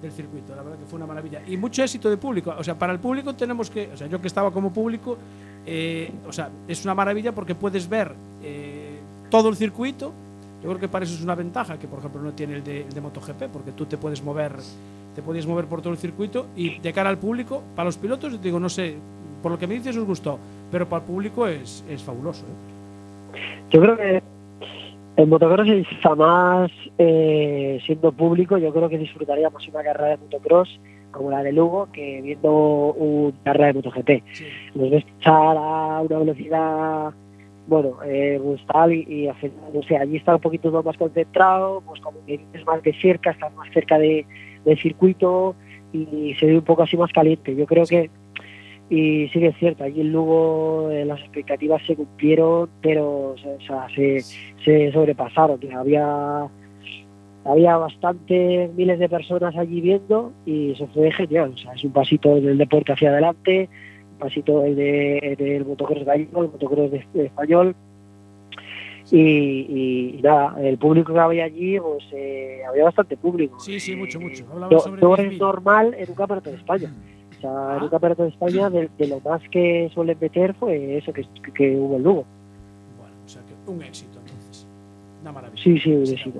del 0.00 0.12
circuito. 0.12 0.54
La 0.54 0.62
verdad 0.62 0.78
que 0.78 0.84
fue 0.86 0.98
una 0.98 1.06
maravilla. 1.06 1.42
Y 1.46 1.56
mucho 1.56 1.82
éxito 1.82 2.08
de 2.08 2.16
público. 2.16 2.54
O 2.56 2.62
sea, 2.62 2.78
para 2.78 2.92
el 2.92 3.00
público 3.00 3.34
tenemos 3.34 3.68
que. 3.70 3.88
O 3.92 3.96
sea, 3.96 4.06
yo 4.06 4.20
que 4.20 4.28
estaba 4.28 4.50
como 4.52 4.72
público, 4.72 5.16
eh, 5.66 6.12
o 6.28 6.32
sea, 6.32 6.48
es 6.68 6.84
una 6.84 6.94
maravilla 6.94 7.32
porque 7.34 7.54
puedes 7.54 7.88
ver 7.88 8.12
eh, 8.42 8.98
todo 9.30 9.48
el 9.48 9.56
circuito. 9.56 10.12
Yo 10.62 10.68
creo 10.68 10.78
que 10.78 10.88
para 10.88 11.04
eso 11.04 11.14
es 11.14 11.22
una 11.22 11.34
ventaja 11.34 11.76
que, 11.76 11.88
por 11.88 11.98
ejemplo, 11.98 12.20
no 12.22 12.32
tiene 12.34 12.54
el 12.54 12.62
de, 12.62 12.82
el 12.82 12.92
de 12.92 13.00
MotoGP, 13.00 13.44
porque 13.52 13.72
tú 13.72 13.84
te 13.86 13.96
puedes 13.96 14.22
mover, 14.22 14.52
te 15.14 15.22
podías 15.22 15.46
mover 15.46 15.66
por 15.66 15.82
todo 15.82 15.92
el 15.92 15.98
circuito 15.98 16.46
y 16.56 16.78
de 16.78 16.92
cara 16.92 17.10
al 17.10 17.18
público, 17.18 17.62
para 17.74 17.86
los 17.86 17.98
pilotos, 17.98 18.40
digo, 18.40 18.58
no 18.58 18.68
sé, 18.68 18.96
por 19.42 19.52
lo 19.52 19.58
que 19.58 19.66
me 19.66 19.74
dices 19.74 19.96
os 19.96 20.04
gustó, 20.04 20.38
pero 20.70 20.88
para 20.88 21.02
el 21.02 21.08
público 21.08 21.46
es, 21.46 21.84
es 21.88 22.02
fabuloso. 22.02 22.44
¿eh? 22.46 23.38
Yo 23.70 23.80
creo 23.80 23.96
que 23.96 24.22
el 25.16 25.26
motocross 25.26 25.68
jamás 26.02 26.70
eh, 26.98 27.80
siendo 27.84 28.12
público, 28.12 28.56
yo 28.58 28.72
creo 28.72 28.88
que 28.88 28.98
disfrutaría 28.98 29.50
más 29.50 29.66
una 29.68 29.82
carrera 29.82 30.10
de 30.10 30.16
motocross 30.18 30.80
como 31.12 31.30
la 31.30 31.42
de 31.42 31.52
Lugo 31.52 31.88
que 31.92 32.20
viendo 32.22 32.94
una 32.94 33.36
carrera 33.44 33.66
de 33.68 33.72
MotoGP. 33.74 34.08
Sí. 34.32 34.46
Nos 34.74 34.90
ves 34.90 35.04
echar 35.18 35.56
a 35.56 36.00
una 36.00 36.18
velocidad, 36.18 37.10
bueno, 37.66 37.98
eh, 38.04 38.40
pues 38.42 38.60
tal, 38.66 38.92
y, 38.92 39.04
y 39.08 39.28
al 39.28 39.36
final, 39.36 39.70
no 39.72 39.82
sé, 39.82 39.96
allí 39.96 40.16
está 40.16 40.34
un 40.34 40.40
poquito 40.40 40.82
más 40.82 40.96
concentrado, 40.96 41.82
pues 41.86 42.00
como 42.00 42.24
que 42.26 42.40
es 42.52 42.66
más 42.66 42.82
de 42.82 42.92
cerca, 42.94 43.30
estás 43.30 43.54
más 43.54 43.70
cerca 43.72 43.98
de, 43.98 44.26
del 44.64 44.78
circuito, 44.78 45.54
y 45.92 46.34
se 46.40 46.46
ve 46.46 46.56
un 46.58 46.64
poco 46.64 46.82
así 46.82 46.96
más 46.96 47.12
caliente. 47.12 47.54
Yo 47.54 47.66
creo 47.66 47.84
que, 47.84 48.10
y 48.90 49.28
sí 49.28 49.40
que 49.40 49.48
es 49.48 49.56
cierto, 49.58 49.84
allí 49.84 50.00
en 50.00 50.12
Lugo 50.12 50.90
eh, 50.90 51.04
las 51.04 51.20
expectativas 51.20 51.82
se 51.86 51.96
cumplieron, 51.96 52.68
pero 52.80 53.34
o 53.34 53.60
sea, 53.66 53.86
se, 53.94 54.20
se 54.64 54.92
sobrepasaron. 54.92 55.58
Había, 55.74 56.48
había 57.44 57.76
bastantes 57.76 58.72
miles 58.74 58.98
de 58.98 59.08
personas 59.08 59.56
allí 59.56 59.80
viendo 59.80 60.32
y 60.46 60.72
eso 60.72 60.86
fue 60.94 61.10
genial. 61.12 61.52
O 61.54 61.58
sea, 61.58 61.72
es 61.72 61.84
un 61.84 61.92
pasito 61.92 62.34
del 62.40 62.58
deporte 62.58 62.92
hacia 62.92 63.10
adelante, 63.10 63.68
un 64.12 64.18
pasito 64.18 64.64
el 64.64 64.76
de- 64.76 65.36
del 65.38 65.64
motocross 65.66 66.04
gallego, 66.04 66.42
el 66.44 66.50
motocross 66.50 66.90
de 66.90 67.24
español. 67.26 67.74
Y, 69.14 70.16
y- 70.16 70.20
nada, 70.22 70.56
el 70.62 70.78
público 70.78 71.12
que 71.12 71.20
había 71.20 71.44
allí, 71.44 71.78
pues 71.78 72.02
eh, 72.12 72.62
había 72.66 72.84
bastante 72.84 73.16
público. 73.18 73.60
Sí, 73.60 73.78
sí, 73.78 73.94
mucho, 73.94 74.18
mucho. 74.18 74.44
Hablaba 74.50 74.72
No, 74.72 74.80
sobre 74.80 75.02
no 75.02 75.14
es 75.16 75.20
10.000. 75.32 75.38
normal 75.38 75.94
en 75.98 76.08
un 76.08 76.14
campeonato 76.16 76.48
de 76.50 76.56
España. 76.56 76.90
O 77.36 77.40
sea, 77.42 77.76
en 77.76 77.82
un 77.82 77.88
campeonato 77.90 78.22
de 78.22 78.28
España, 78.30 78.70
de, 78.70 78.88
de 78.96 79.06
lo 79.08 79.20
más 79.20 79.42
que 79.50 79.90
suelen 79.92 80.16
meter 80.18 80.54
fue 80.54 80.96
eso 80.96 81.12
que, 81.12 81.26
que, 81.44 81.52
que 81.52 81.76
hubo 81.76 81.96
en 81.96 82.02
Lugo. 82.04 82.24
Bueno, 82.98 83.14
o 83.24 83.28
sea 83.28 83.42
que 83.42 83.70
un 83.70 83.82
éxito 83.82 84.18
entonces. 84.18 84.66
Una 85.20 85.32
maravilla. 85.32 85.62
Sí, 85.62 85.78
sí, 85.78 85.92
un 85.92 86.06
éxito. 86.08 86.38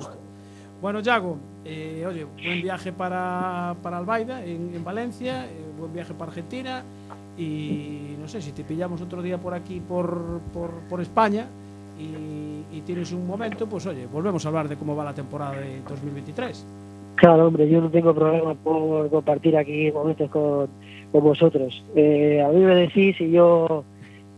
Bueno, 0.81 1.01
Yago, 1.01 1.37
eh, 1.67 2.05
oye, 2.09 2.25
buen 2.25 2.63
viaje 2.63 2.91
para, 2.93 3.77
para 3.83 3.99
Albaida, 3.99 4.45
en, 4.45 4.73
en 4.75 4.83
Valencia, 4.83 5.45
eh, 5.45 5.51
buen 5.79 5.93
viaje 5.93 6.15
para 6.15 6.31
Argentina 6.31 6.83
y 7.39 8.17
no 8.19 8.27
sé 8.29 8.41
si 8.43 8.53
te 8.53 8.65
pillamos 8.65 9.01
otro 9.03 9.21
día 9.23 9.37
por 9.39 9.53
aquí, 9.55 9.81
por, 9.81 10.41
por, 10.55 10.71
por 10.89 11.01
España 11.03 11.47
y, 11.99 12.77
y 12.77 12.81
tienes 12.83 13.13
un 13.13 13.27
momento, 13.27 13.67
pues 13.67 13.87
oye, 13.87 14.07
volvemos 14.07 14.45
a 14.45 14.49
hablar 14.49 14.69
de 14.69 14.77
cómo 14.77 14.95
va 14.97 15.05
la 15.05 15.15
temporada 15.15 15.53
de 15.53 15.81
2023. 15.89 16.67
Claro, 17.17 17.47
hombre, 17.49 17.69
yo 17.69 17.81
no 17.81 17.91
tengo 17.91 18.15
problema 18.15 18.55
por 18.55 19.11
compartir 19.11 19.57
aquí 19.57 19.91
momentos 19.93 20.31
con, 20.31 20.69
con 21.13 21.23
vosotros. 21.23 21.85
Eh, 21.95 22.43
a 22.45 22.49
mí 22.49 22.61
me 22.61 22.75
decís 22.75 23.21
y 23.21 23.31
yo 23.31 23.85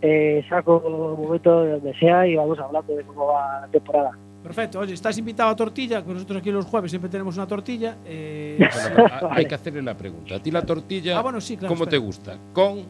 eh, 0.03 0.45
saco 0.49 1.17
momentos 1.19 1.65
de 1.65 1.71
donde 1.73 1.95
sea 1.99 2.27
y 2.27 2.35
vamos 2.37 2.59
hablando 2.59 2.95
de 2.95 3.03
cómo 3.05 3.27
va 3.27 3.61
la 3.63 3.69
temporada. 3.69 4.11
Perfecto, 4.43 4.81
oye, 4.81 4.93
estás 4.93 5.17
invitado 5.17 5.49
a 5.49 5.57
tortilla, 5.57 6.05
que 6.05 6.13
nosotros 6.13 6.39
aquí 6.41 6.51
los 6.51 6.67
jueves 6.67 6.91
siempre 6.91 7.09
tenemos 7.09 7.35
una 7.37 7.47
tortilla. 7.47 7.97
eh, 8.05 8.59
Bueno, 8.95 9.29
hay 9.31 9.47
que 9.47 9.55
hacerle 9.55 9.81
una 9.81 9.97
pregunta. 9.97 10.35
¿A 10.35 10.43
ti 10.43 10.51
la 10.51 10.61
tortilla 10.67 11.19
Ah, 11.19 11.23
bueno, 11.23 11.41
sí, 11.41 11.57
claro, 11.57 11.73
cómo 11.75 11.85
espera. 11.85 12.01
te 12.03 12.05
gusta? 12.07 12.37
¿Con 12.53 12.81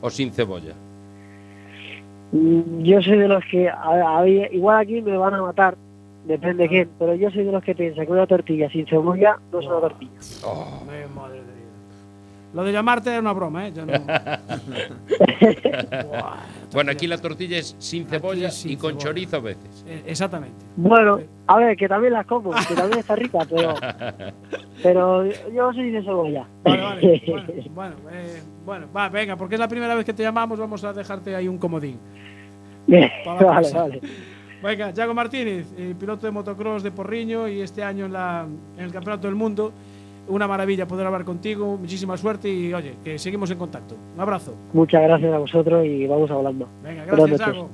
o 0.00 0.10
sin 0.10 0.32
cebolla? 0.32 0.72
Mm, 2.32 2.82
Yo 2.82 3.00
soy 3.02 3.18
de 3.18 3.28
los 3.28 3.42
que, 3.50 3.68
a- 3.68 4.18
a- 4.18 4.28
igual 4.28 4.78
aquí 4.80 5.00
me 5.02 5.16
van 5.16 5.34
a 5.34 5.42
matar, 5.42 5.76
depende 6.26 6.68
quién, 6.68 6.88
pero 6.98 7.14
yo 7.14 7.30
soy 7.30 7.44
de 7.44 7.52
los 7.52 7.62
que 7.64 7.74
piensa 7.74 8.04
que 8.04 8.12
una 8.12 8.26
tortilla 8.26 8.68
sin 8.70 8.86
cebolla 8.86 9.38
no 9.52 9.60
es 9.60 9.66
una 9.66 9.80
tortilla. 9.80 10.10
Oh, 10.44 10.82
madre 11.14 11.36
de 11.38 11.44
Dios. 11.44 11.54
Lo 12.54 12.64
de 12.64 12.72
llamarte 12.72 13.10
era 13.10 13.20
una 13.20 13.32
broma, 13.32 13.68
¿eh? 13.68 13.72
Yo 13.74 13.86
no- 13.86 13.92
Bueno, 16.72 16.92
aquí 16.92 17.06
la 17.06 17.18
tortilla 17.18 17.58
es 17.58 17.74
sin 17.78 18.06
cebolla 18.06 18.48
es 18.48 18.54
sin 18.56 18.72
y 18.72 18.76
con 18.76 18.90
cebolla. 18.92 19.04
chorizo 19.06 19.36
a 19.36 19.40
veces. 19.40 19.84
Eh, 19.86 20.02
Exactamente. 20.06 20.64
Bueno, 20.76 21.18
a 21.46 21.56
ver, 21.56 21.76
que 21.76 21.88
también 21.88 22.12
las 22.12 22.26
como, 22.26 22.50
que 22.50 22.74
también 22.74 22.98
está 22.98 23.16
rica, 23.16 23.38
pero, 23.48 23.74
pero 24.82 25.24
yo 25.50 25.72
soy 25.72 25.90
de 25.90 26.02
cebolla. 26.02 26.46
Vale, 26.64 26.82
vale. 26.82 27.22
Bueno, 27.74 27.96
bueno, 27.96 27.96
eh, 28.12 28.42
bueno, 28.64 28.86
va, 28.94 29.08
venga, 29.08 29.36
porque 29.36 29.54
es 29.54 29.60
la 29.60 29.68
primera 29.68 29.94
vez 29.94 30.04
que 30.04 30.12
te 30.12 30.22
llamamos, 30.22 30.58
vamos 30.58 30.84
a 30.84 30.92
dejarte 30.92 31.34
ahí 31.34 31.48
un 31.48 31.58
comodín. 31.58 31.98
Vale, 32.88 33.72
vale. 33.72 34.00
Venga, 34.62 34.90
Yago 34.90 35.12
Martínez, 35.14 35.66
eh, 35.76 35.94
piloto 35.98 36.26
de 36.26 36.32
motocross 36.32 36.82
de 36.82 36.90
Porriño 36.90 37.46
y 37.46 37.60
este 37.60 37.84
año 37.84 38.06
en, 38.06 38.12
la, 38.14 38.46
en 38.76 38.84
el 38.84 38.90
Campeonato 38.90 39.26
del 39.28 39.36
Mundo. 39.36 39.72
Una 40.28 40.46
maravilla 40.46 40.86
poder 40.86 41.06
hablar 41.06 41.24
contigo, 41.24 41.76
muchísima 41.78 42.16
suerte 42.16 42.48
y 42.48 42.72
oye, 42.74 42.94
que 43.02 43.18
seguimos 43.18 43.50
en 43.50 43.58
contacto. 43.58 43.96
Un 44.14 44.20
abrazo. 44.20 44.54
Muchas 44.72 45.02
gracias 45.02 45.32
a 45.32 45.38
vosotros 45.38 45.84
y 45.86 46.06
vamos 46.06 46.30
hablando. 46.30 46.68
Venga, 46.82 47.04
gracias. 47.06 47.38
Yago. 47.40 47.68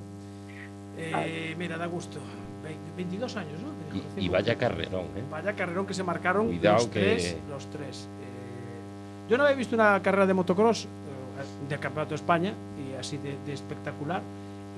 Eh, 0.99 1.55
mira, 1.59 1.77
da 1.77 1.87
gusto. 1.87 2.19
Ve- 2.63 2.77
22 2.97 3.37
años, 3.37 3.61
¿no? 3.61 3.75
Y, 4.21 4.29
vaya 4.29 4.57
carrerón, 4.57 5.03
¿eh? 5.17 5.23
Vaya 5.31 5.53
carrerón 5.55 5.87
que 5.87 5.95
se 5.95 6.03
marcaron 6.03 6.47
Cuidado 6.47 6.77
los 6.77 6.87
que- 6.87 7.01
tres. 7.01 7.37
Los 7.51 7.67
tres. 7.67 8.09
Eh, 8.21 9.31
yo 9.31 9.37
no 9.39 9.45
había 9.45 9.57
visto 9.57 9.75
una 9.75 10.01
carrera 10.03 10.27
de 10.27 10.35
motocross 10.35 10.85
eh, 10.85 11.69
del 11.69 11.79
Campeonato 11.79 12.11
de 12.11 12.17
España 12.17 12.53
y 12.79 12.99
así 12.99 13.17
de, 13.19 13.37
de 13.47 13.53
espectacular. 13.53 14.23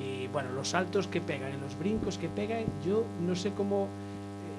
Y 0.02 0.26
bueno, 0.28 0.50
los 0.54 0.68
saltos 0.68 1.06
que 1.06 1.20
pegan, 1.20 1.50
y 1.50 1.60
los 1.62 1.78
brincos 1.78 2.18
que 2.18 2.28
pegan, 2.28 2.64
yo 2.86 3.04
no 3.26 3.34
sé 3.36 3.52
cómo. 3.56 3.88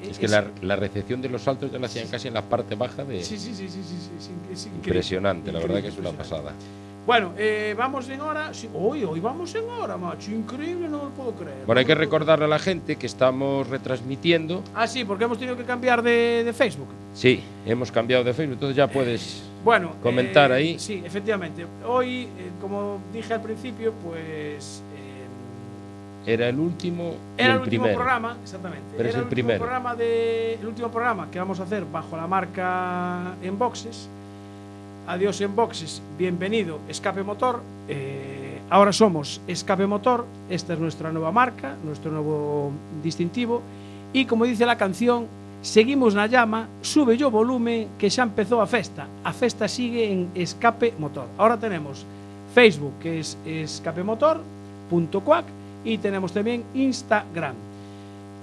Eh, 0.04 0.08
Es 0.12 0.20
que 0.20 0.28
la, 0.28 0.46
la 0.62 0.76
recepción 0.76 1.22
de 1.22 1.30
los 1.30 1.42
saltos 1.42 1.72
ya 1.72 1.80
la 1.80 1.88
hacían 1.88 2.08
casi 2.08 2.28
en 2.28 2.34
la 2.34 2.42
parte 2.44 2.76
baja 2.76 3.04
de... 3.04 3.24
Sí, 3.24 3.38
sí, 3.38 3.54
sí, 3.54 3.68
sí, 3.70 3.82
sí, 3.84 4.32
es. 4.52 4.66
Impresionante, 4.68 5.52
la 5.52 5.60
verdad 5.60 5.82
que 5.82 5.88
es 5.90 5.98
una 5.98 6.12
pasada. 6.12 6.54
Bueno, 7.06 7.32
eh, 7.38 7.74
vamos 7.78 8.10
en 8.10 8.20
hora. 8.20 8.54
Sí, 8.54 8.68
hoy, 8.74 9.06
hoy 9.06 9.22
vamos 9.22 9.56
en 9.56 9.64
hora, 9.70 9.96
macho. 9.96 10.30
Increíble, 10.30 10.90
no 10.90 11.06
lo 11.06 11.10
puedo 11.12 11.32
creer. 11.32 11.66
Bueno, 11.66 11.80
hay 11.80 11.86
que 11.86 11.96
recordarle 11.96 12.44
a 12.44 12.48
la 12.50 12.60
gente 12.60 12.98
que 12.98 13.06
estamos 13.06 13.66
retransmitiendo. 13.70 14.62
Ah, 14.76 14.88
sí, 14.88 15.06
porque 15.06 15.24
hemos 15.24 15.38
tenido 15.38 15.56
que 15.56 15.64
cambiar 15.64 16.04
de, 16.04 16.44
de 16.44 16.52
Facebook. 16.52 16.90
Sí, 17.14 17.42
hemos 17.66 17.94
cambiado 17.94 18.26
de 18.26 18.34
Facebook, 18.34 18.56
entonces 18.56 18.76
ya 18.76 18.90
puedes... 18.90 19.42
Bueno, 19.64 19.94
Comentar 20.04 20.52
eh, 20.52 20.56
ahí. 20.56 20.80
Sí, 20.80 21.02
efectivamente. 21.06 21.66
Hoy, 21.86 22.24
eh, 22.24 22.52
como 22.60 23.00
dije 23.14 23.34
al 23.34 23.42
principio, 23.42 23.94
pues. 23.94 24.84
Era 26.28 26.50
el 26.50 26.60
último 26.60 27.16
y 27.38 27.42
era 27.42 27.54
el 27.54 27.56
el 27.56 27.62
último 27.64 27.84
primero. 27.84 28.00
programa, 28.00 28.36
exactamente. 28.44 28.84
Pero 28.98 29.08
es 29.08 29.16
era 29.16 29.20
el 29.20 29.24
último 29.24 29.48
primero. 29.48 29.64
programa 29.64 29.96
de, 29.96 30.56
el 30.56 30.68
último 30.68 30.92
programa 30.92 31.32
que 31.32 31.40
vamos 31.40 31.58
a 31.62 31.64
hacer 31.64 31.86
bajo 31.90 32.18
la 32.18 32.28
marca 32.28 33.34
en 33.42 33.58
boxes. 33.58 34.10
Adiós 35.08 35.40
en 35.40 35.56
boxes, 35.56 36.02
bienvenido 36.18 36.80
Escape 36.90 37.24
Motor. 37.24 37.62
Eh, 37.88 38.60
ahora 38.70 38.92
somos 38.92 39.40
Escape 39.48 39.88
Motor, 39.88 40.26
esta 40.50 40.74
es 40.74 40.80
nuestra 40.80 41.14
nueva 41.14 41.32
marca, 41.32 41.76
nuestro 41.86 42.12
nuevo 42.12 42.74
distintivo. 43.02 43.62
Y 44.12 44.26
como 44.26 44.44
dice 44.44 44.66
la 44.66 44.78
canción, 44.78 45.28
seguimos 45.62 46.14
na 46.14 46.28
llama, 46.28 46.68
sube 46.82 47.16
yo 47.16 47.32
volumen, 47.32 47.88
que 47.98 48.12
xa 48.12 48.24
empezou 48.24 48.60
a 48.60 48.68
festa. 48.68 49.08
A 49.24 49.32
festa 49.32 49.68
sigue 49.68 50.12
en 50.12 50.28
Escape 50.36 50.94
Motor. 51.00 51.28
Ahora 51.38 51.56
tenemos 51.56 52.06
Facebook, 52.54 53.00
que 53.00 53.20
es 53.20 53.38
escapemotor.cuac, 53.46 55.46
y 55.84 55.98
tenemos 55.98 56.34
también 56.34 56.64
Instagram. 56.74 57.56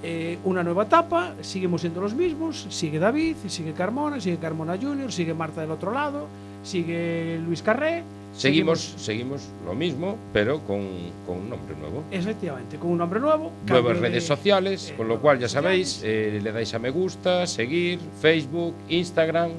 Eh, 0.03 0.39
una 0.45 0.63
nueva 0.63 0.83
etapa, 0.85 1.33
seguimos 1.41 1.81
siendo 1.81 2.03
los 2.03 2.13
mismos, 2.15 2.67
sigue 2.69 2.99
David, 2.99 3.37
sigue 3.49 3.73
Carmona, 3.73 4.21
sigue 4.21 4.37
Carmona 4.37 4.77
Junior, 4.77 5.11
sigue 5.11 5.33
Marta 5.33 5.63
del 5.63 5.71
otro 5.71 5.93
lado, 5.93 6.27
sigue 6.63 7.41
Luis 7.45 7.63
Carré. 7.63 8.03
Seguimos, 8.37 8.81
seguimos 8.99 9.49
lo 9.65 9.75
mismo, 9.75 10.19
pero 10.33 10.59
con, 10.61 10.81
con 11.27 11.39
un 11.39 11.49
nombre 11.49 11.75
nuevo. 11.81 12.03
Efectivamente, 12.11 12.77
con 12.77 12.91
un 12.91 12.99
nombre 12.99 13.21
nuevo. 13.21 13.53
Nuevas 13.67 13.99
redes 13.99 14.27
sociales, 14.27 14.91
eh, 14.91 14.95
con 14.95 15.09
lo 15.09 15.21
cual 15.21 15.39
ya 15.39 15.49
sabéis, 15.49 16.03
eh, 16.05 16.41
le 16.43 16.53
dais 16.53 16.75
a 16.75 16.79
me 16.79 16.91
gusta, 16.91 17.47
seguir, 17.47 17.99
Facebook, 18.21 18.75
Instagram. 18.89 19.53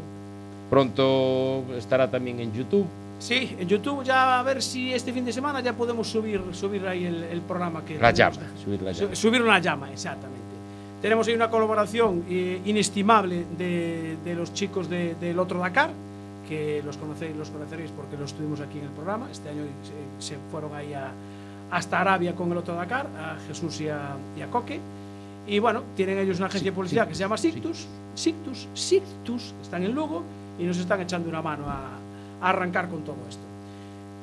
Pronto 0.69 1.63
estará 1.75 2.11
también 2.11 2.39
en 2.39 2.53
YouTube. 2.53 2.85
Sí, 3.25 3.55
en 3.59 3.67
YouTube 3.67 4.03
ya 4.03 4.39
a 4.39 4.43
ver 4.43 4.61
si 4.61 4.93
este 4.93 5.11
fin 5.11 5.25
de 5.25 5.33
semana 5.33 5.59
ya 5.59 5.73
podemos 5.73 6.07
subir, 6.07 6.39
subir 6.51 6.85
ahí 6.87 7.05
el, 7.05 7.23
el 7.23 7.41
programa 7.41 7.83
que 7.83 7.97
La 7.97 8.11
llama, 8.11 8.37
subir 8.63 8.81
la 8.83 8.91
llama. 8.91 9.15
Subir 9.15 9.41
una 9.41 9.57
llama, 9.59 9.91
exactamente. 9.91 10.45
Tenemos 11.01 11.27
ahí 11.27 11.33
una 11.33 11.49
colaboración 11.49 12.23
eh, 12.29 12.61
inestimable 12.65 13.45
de, 13.57 14.17
de 14.23 14.35
los 14.35 14.53
chicos 14.53 14.87
de- 14.89 15.15
del 15.15 15.39
otro 15.39 15.57
Dakar, 15.59 15.89
que 16.47 16.83
los 16.85 16.97
conocéis, 16.97 17.35
los 17.35 17.49
conoceréis 17.49 17.89
porque 17.97 18.15
los 18.15 18.31
tuvimos 18.33 18.59
aquí 18.59 18.77
en 18.77 18.85
el 18.85 18.91
programa. 18.91 19.27
Este 19.31 19.49
año 19.49 19.63
se, 20.19 20.27
se 20.27 20.37
fueron 20.51 20.75
ahí 20.75 20.93
a- 20.93 21.11
hasta 21.71 21.99
Arabia 22.01 22.35
con 22.35 22.51
el 22.51 22.57
otro 22.59 22.75
Dakar, 22.75 23.07
a 23.19 23.37
Jesús 23.47 23.81
y 23.81 23.89
a, 23.89 24.15
y 24.37 24.41
a 24.41 24.47
Coque. 24.51 24.79
Y 25.47 25.57
bueno, 25.57 25.81
tienen 25.95 26.19
ellos 26.19 26.37
una 26.37 26.45
agencia 26.45 26.69
de 26.69 26.75
publicidad 26.75 27.07
que 27.07 27.15
se 27.15 27.21
llama 27.21 27.37
Sictus, 27.37 27.87
Sictus, 28.13 28.67
Sictus, 28.75 29.53
están 29.63 29.81
en 29.83 29.95
Lugo 29.95 30.21
y 30.59 30.63
nos 30.63 30.77
están 30.77 31.01
echando 31.01 31.27
una 31.27 31.41
mano 31.41 31.65
a, 31.67 31.89
a 32.41 32.49
arrancar 32.49 32.89
con 32.89 33.01
todo 33.03 33.17
esto. 33.29 33.43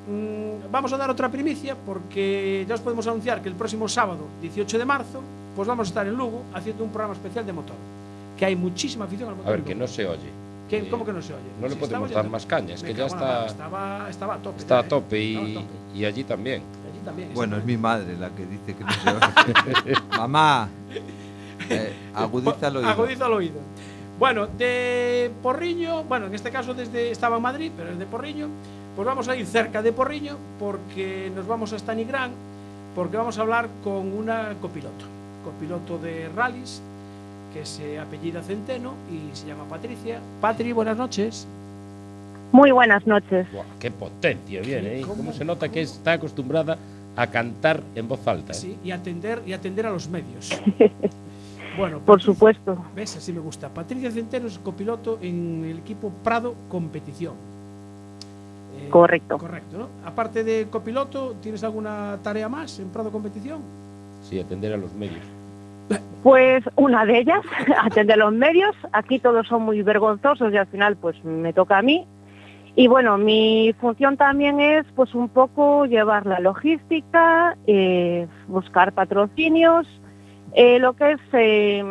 Mm, 0.08 0.70
vamos 0.70 0.92
a 0.92 0.96
dar 0.96 1.10
otra 1.10 1.28
primicia 1.30 1.76
porque 1.86 2.64
ya 2.68 2.74
os 2.74 2.80
podemos 2.80 3.06
anunciar 3.06 3.40
que 3.40 3.48
el 3.48 3.54
próximo 3.54 3.88
sábado, 3.88 4.26
18 4.40 4.78
de 4.78 4.84
marzo, 4.84 5.20
pues 5.54 5.68
vamos 5.68 5.86
a 5.86 5.90
estar 5.90 6.06
en 6.06 6.14
Lugo 6.14 6.42
haciendo 6.54 6.82
un 6.84 6.90
programa 6.90 7.14
especial 7.14 7.46
de 7.46 7.52
motor. 7.52 7.76
Que 8.36 8.46
hay 8.46 8.56
muchísima 8.56 9.04
afición 9.04 9.28
al 9.28 9.36
motor. 9.36 9.48
A 9.52 9.56
ver, 9.56 9.62
que 9.64 9.74
no 9.74 9.86
se 9.86 10.06
oye. 10.06 10.30
¿Qué? 10.68 10.78
Eh, 10.78 10.88
¿Cómo 10.90 11.04
que 11.04 11.12
no 11.12 11.20
se 11.22 11.34
oye? 11.34 11.42
No 11.60 11.68
le 11.68 11.74
Si 11.74 11.80
podemos 11.80 12.08
estaba 12.08 12.22
dar 12.22 12.32
más 12.32 12.46
caña, 12.46 12.74
es 12.74 12.82
que 12.82 12.94
ya 12.94 13.06
está, 13.06 13.46
Estaba, 13.46 14.08
estaba 14.08 14.34
a 14.34 14.38
tope. 14.38 14.58
está 14.58 14.74
ya, 14.76 14.80
a 14.80 14.84
¿eh? 14.84 14.88
tope 14.88 15.16
a 15.16 15.20
y, 15.20 15.54
tope. 15.54 15.66
y 15.94 16.04
allí 16.06 16.24
también. 16.24 16.62
Allí 16.90 17.04
también. 17.04 17.28
Bueno, 17.34 17.58
es 17.58 17.64
mi 17.64 17.76
madre 17.76 18.16
la 18.16 18.30
que 18.30 18.46
dice 18.46 18.74
que 18.74 18.82
no 18.82 18.90
se 18.90 19.10
oye. 19.10 19.94
Mamá, 20.16 20.68
eh, 21.70 21.92
agudiza 22.14 22.68
el 22.68 22.76
oído. 22.78 22.88
Agudiza 22.88 23.26
el 23.26 23.32
oído. 23.32 23.60
Bueno, 24.22 24.46
de 24.46 25.32
Porriño, 25.42 26.04
bueno, 26.04 26.26
en 26.26 26.34
este 26.36 26.52
caso 26.52 26.74
desde 26.74 27.10
estaba 27.10 27.38
en 27.38 27.42
Madrid, 27.42 27.72
pero 27.76 27.90
es 27.90 27.98
de 27.98 28.06
Porriño, 28.06 28.46
pues 28.94 29.04
vamos 29.04 29.26
a 29.26 29.34
ir 29.34 29.44
cerca 29.46 29.82
de 29.82 29.92
Porriño 29.92 30.36
porque 30.60 31.28
nos 31.34 31.44
vamos 31.48 31.72
a 31.72 31.78
Stanigrán, 31.80 32.30
porque 32.94 33.16
vamos 33.16 33.36
a 33.36 33.40
hablar 33.40 33.68
con 33.82 34.12
una 34.12 34.54
copiloto, 34.60 35.06
copiloto 35.44 35.98
de 35.98 36.28
rallies 36.36 36.80
que 37.52 37.66
se 37.66 37.98
apellida 37.98 38.42
Centeno 38.42 38.94
y 39.10 39.36
se 39.36 39.48
llama 39.48 39.64
Patricia. 39.64 40.20
Patri, 40.40 40.70
buenas 40.70 40.96
noches. 40.96 41.44
Muy 42.52 42.70
buenas 42.70 43.04
noches. 43.04 43.50
Buah, 43.50 43.64
qué 43.80 43.90
potencia 43.90 44.60
viene, 44.60 45.00
¿eh? 45.00 45.02
¿cómo? 45.02 45.16
¿Cómo 45.16 45.32
se 45.32 45.44
nota 45.44 45.68
que 45.68 45.80
está 45.80 46.12
acostumbrada 46.12 46.78
a 47.16 47.26
cantar 47.26 47.82
en 47.96 48.06
voz 48.06 48.24
alta? 48.28 48.52
¿eh? 48.52 48.54
Sí, 48.54 48.78
y 48.84 48.92
atender, 48.92 49.42
y 49.44 49.52
atender 49.52 49.84
a 49.84 49.90
los 49.90 50.08
medios. 50.08 50.56
bueno, 51.76 51.98
Por 51.98 52.16
Patricia- 52.18 52.32
supuesto. 52.34 52.78
¿Ves? 52.94 53.16
Así 53.16 53.32
me 53.32 53.40
gusta. 53.40 53.68
Patricia 53.68 54.10
Centeno 54.10 54.46
es 54.46 54.58
copiloto 54.58 55.18
en 55.22 55.64
el 55.64 55.78
equipo 55.78 56.10
Prado 56.22 56.54
Competición. 56.68 57.34
Eh, 58.78 58.88
Correcto. 58.90 59.38
Correcto, 59.38 59.78
¿no? 59.78 59.88
Aparte 60.06 60.44
de 60.44 60.66
copiloto, 60.70 61.34
¿tienes 61.42 61.62
alguna 61.64 62.18
tarea 62.22 62.48
más 62.48 62.78
en 62.78 62.88
Prado 62.88 63.10
Competición? 63.10 63.60
Sí, 64.22 64.38
atender 64.40 64.72
a 64.72 64.76
los 64.76 64.92
medios. 64.94 65.24
Pues 66.22 66.62
una 66.76 67.04
de 67.04 67.18
ellas, 67.18 67.42
atender 67.82 68.16
los 68.18 68.32
medios. 68.32 68.74
Aquí 68.92 69.18
todos 69.18 69.46
son 69.48 69.62
muy 69.62 69.82
vergonzosos 69.82 70.52
y 70.52 70.56
al 70.56 70.66
final 70.68 70.96
pues 70.96 71.22
me 71.24 71.52
toca 71.52 71.78
a 71.78 71.82
mí. 71.82 72.06
Y 72.74 72.86
bueno, 72.86 73.18
mi 73.18 73.74
función 73.80 74.16
también 74.16 74.58
es 74.60 74.86
pues 74.96 75.14
un 75.14 75.28
poco 75.28 75.84
llevar 75.84 76.24
la 76.24 76.40
logística, 76.40 77.56
eh, 77.66 78.26
buscar 78.48 78.92
patrocinios, 78.92 79.86
eh, 80.54 80.78
lo 80.78 80.94
que 80.94 81.12
es, 81.12 81.20
eh, 81.32 81.84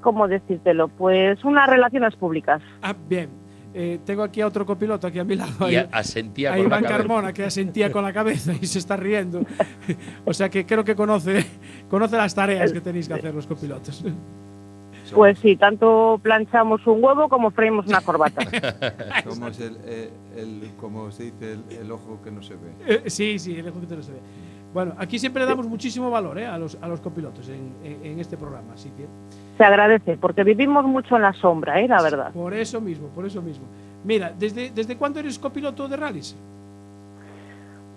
¿cómo 0.00 0.28
decírtelo? 0.28 0.88
Pues 0.88 1.42
unas 1.44 1.68
relaciones 1.68 2.14
públicas. 2.16 2.62
Ah, 2.82 2.94
bien. 3.08 3.28
Eh, 3.76 3.98
tengo 4.04 4.22
aquí 4.22 4.40
a 4.40 4.46
otro 4.46 4.64
copiloto 4.64 5.08
aquí 5.08 5.18
a 5.18 5.24
mi 5.24 5.34
lado. 5.34 5.68
Y 5.68 5.74
ahí- 5.74 5.88
asentía 5.90 6.50
a 6.50 6.52
con 6.52 6.60
la 6.62 6.66
Iván 6.68 6.82
cabeza. 6.84 6.98
Carmona, 6.98 7.32
que 7.32 7.44
asentía 7.44 7.90
con 7.90 8.04
la 8.04 8.12
cabeza 8.12 8.52
y 8.60 8.66
se 8.66 8.78
está 8.78 8.96
riendo. 8.96 9.42
o 10.24 10.32
sea 10.32 10.48
que 10.48 10.64
creo 10.64 10.84
que 10.84 10.94
conoce, 10.94 11.44
conoce 11.90 12.16
las 12.16 12.34
tareas 12.34 12.72
que 12.72 12.80
tenéis 12.80 13.08
que 13.08 13.14
hacer 13.14 13.34
los 13.34 13.46
copilotos. 13.48 14.04
Pues 15.12 15.38
sí, 15.40 15.56
tanto 15.56 16.18
planchamos 16.22 16.86
un 16.86 17.02
huevo 17.04 17.28
como 17.28 17.50
freímos 17.50 17.86
una 17.86 18.00
corbata. 18.00 18.40
Somos 19.24 19.60
el, 19.60 19.76
eh, 19.84 20.10
el- 20.36 20.70
como 20.80 21.10
se 21.10 21.24
dice, 21.24 21.52
el, 21.52 21.64
el 21.78 21.90
ojo 21.92 22.20
que 22.22 22.30
no 22.30 22.42
se 22.42 22.54
ve. 22.54 22.70
Eh, 22.86 23.02
sí, 23.10 23.38
sí, 23.38 23.52
el 23.58 23.66
ejército 23.66 23.96
no 23.96 24.02
se 24.02 24.12
ve. 24.12 24.18
Bueno, 24.74 24.92
aquí 24.98 25.18
siempre 25.20 25.42
le 25.44 25.48
damos 25.48 25.66
muchísimo 25.68 26.10
valor 26.10 26.36
eh, 26.38 26.46
a, 26.46 26.58
los, 26.58 26.76
a 26.82 26.88
los 26.88 27.00
copilotos 27.00 27.48
en, 27.48 27.72
en- 27.84 28.04
en 28.04 28.18
este 28.20 28.36
programa, 28.36 28.74
así 28.74 28.90
que 28.96 29.06
Se 29.56 29.62
agradece, 29.64 30.16
porque 30.16 30.42
vivimos 30.42 30.84
mucho 30.84 31.14
en 31.16 31.22
la 31.22 31.32
sombra, 31.32 31.80
¿eh? 31.80 31.86
la 31.86 32.02
verdad. 32.02 32.32
por 32.32 32.52
eso 32.52 32.80
mismo, 32.80 33.06
por 33.08 33.24
eso 33.24 33.40
mismo. 33.40 33.64
Mira, 34.02 34.32
¿desde, 34.36 34.70
desde 34.70 34.96
cuándo 34.96 35.20
eres 35.20 35.38
copiloto 35.38 35.86
de 35.88 35.96
rallies? 35.96 36.36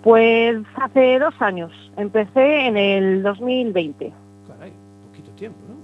Pues 0.03 0.57
hace 0.75 1.17
dos 1.19 1.33
años, 1.39 1.71
empecé 1.97 2.67
en 2.67 2.77
el 2.77 3.23
2020. 3.23 4.13
Caray, 4.47 4.71
poquito 5.09 5.31
tiempo, 5.31 5.57
¿no? 5.67 5.75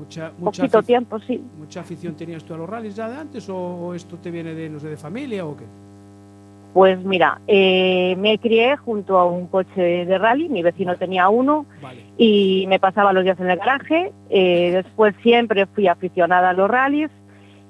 Mucha, 0.00 0.32
mucha, 0.38 0.62
Poquito 0.62 0.82
tiempo, 0.82 1.18
sí. 1.20 1.40
¿Mucha 1.58 1.80
afición 1.80 2.14
tenías 2.14 2.42
tú 2.44 2.54
a 2.54 2.56
los 2.56 2.68
rallies 2.68 2.96
ya 2.96 3.08
de 3.08 3.16
antes 3.16 3.48
o, 3.48 3.56
o 3.56 3.94
esto 3.94 4.16
te 4.16 4.30
viene 4.30 4.52
de, 4.54 4.68
no 4.68 4.80
sé, 4.80 4.88
de 4.88 4.96
familia 4.96 5.46
o 5.46 5.56
qué? 5.56 5.64
Pues 6.72 7.04
mira, 7.04 7.40
eh, 7.46 8.16
me 8.18 8.38
crié 8.38 8.76
junto 8.76 9.18
a 9.18 9.26
un 9.26 9.46
coche 9.46 10.06
de 10.06 10.18
rally, 10.18 10.48
mi 10.48 10.62
vecino 10.62 10.96
tenía 10.96 11.28
uno 11.28 11.66
Vale. 11.82 12.02
y 12.16 12.64
me 12.68 12.80
pasaba 12.80 13.12
los 13.12 13.24
días 13.24 13.38
en 13.40 13.50
el 13.50 13.58
garaje. 13.58 14.12
Eh, 14.30 14.70
después 14.72 15.14
siempre 15.22 15.66
fui 15.66 15.86
aficionada 15.86 16.50
a 16.50 16.52
los 16.54 16.70
rallies 16.70 17.10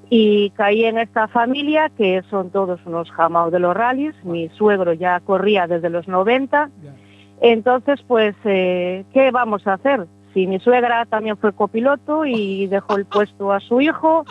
y 0.08 0.50
caí 0.50 0.84
en 0.84 0.98
esta 0.98 1.26
familia 1.26 1.90
que 1.96 2.22
son 2.30 2.50
todos 2.50 2.78
unos 2.86 3.10
jamaos 3.10 3.50
de 3.50 3.58
los 3.58 3.74
rallies. 3.74 4.14
Mi 4.24 4.48
suegro 4.50 4.92
ya 4.92 5.18
corría 5.20 5.66
desde 5.66 5.90
los 5.90 6.06
90. 6.06 6.70
Ya. 6.82 6.94
Entonces, 7.40 8.00
pues, 8.06 8.36
eh, 8.44 9.04
¿qué 9.12 9.32
vamos 9.32 9.66
a 9.66 9.72
hacer? 9.72 10.06
Si 10.32 10.46
mi 10.46 10.60
suegra 10.60 11.06
también 11.06 11.36
fue 11.36 11.52
copiloto 11.52 12.24
y 12.24 12.68
dejó 12.68 12.96
el 12.96 13.04
puesto 13.04 13.52
a 13.52 13.58
su 13.58 13.80
hijo, 13.80 14.24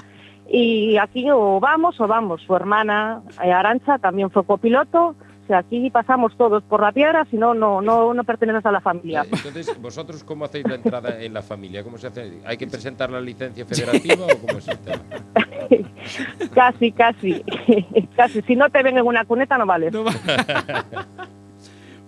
y 0.52 0.98
aquí 0.98 1.30
o 1.32 1.60
vamos 1.60 2.00
o 2.02 2.08
vamos. 2.08 2.42
Su 2.42 2.56
hermana 2.56 3.22
eh, 3.44 3.52
Arancha 3.52 3.98
también 4.00 4.30
fue 4.32 4.44
copiloto. 4.46 5.16
O 5.44 5.48
sea, 5.48 5.58
aquí 5.60 5.90
pasamos 5.90 6.38
todos 6.38 6.64
por 6.64 6.82
la 6.82 6.92
piedra, 6.92 7.26
si 7.30 7.36
no, 7.36 7.54
no, 7.54 7.82
no, 7.82 8.14
no 8.14 8.24
perteneces 8.24 8.66
a 8.66 8.72
la 8.72 8.80
familia. 8.80 9.24
Eh, 9.24 9.30
Entonces, 9.34 9.82
¿vosotros 9.82 10.24
cómo 10.24 10.46
hacéis 10.46 10.66
la 10.68 10.76
entrada 10.76 11.22
en 11.22 11.34
la 11.34 11.42
familia? 11.42 11.84
¿Cómo 11.84 11.98
se 11.98 12.08
hace? 12.08 12.42
¿Hay 12.46 12.58
que 12.58 12.68
presentar 12.68 13.10
la 13.10 13.20
licencia 13.20 13.66
federativa 13.66 14.26
o 14.28 14.38
cómo 14.46 14.60
es 14.60 14.68
el 14.68 14.78
tema? 14.80 15.02
casi, 16.54 16.92
casi, 16.92 17.44
casi. 18.16 18.42
Si 18.44 18.56
no 18.56 18.70
te 18.70 18.84
ven 18.84 18.98
en 18.98 19.06
una 19.06 19.26
cuneta, 19.26 19.58
no 19.58 19.66
vales. 19.66 19.92
No 19.92 20.04
va- 20.06 20.12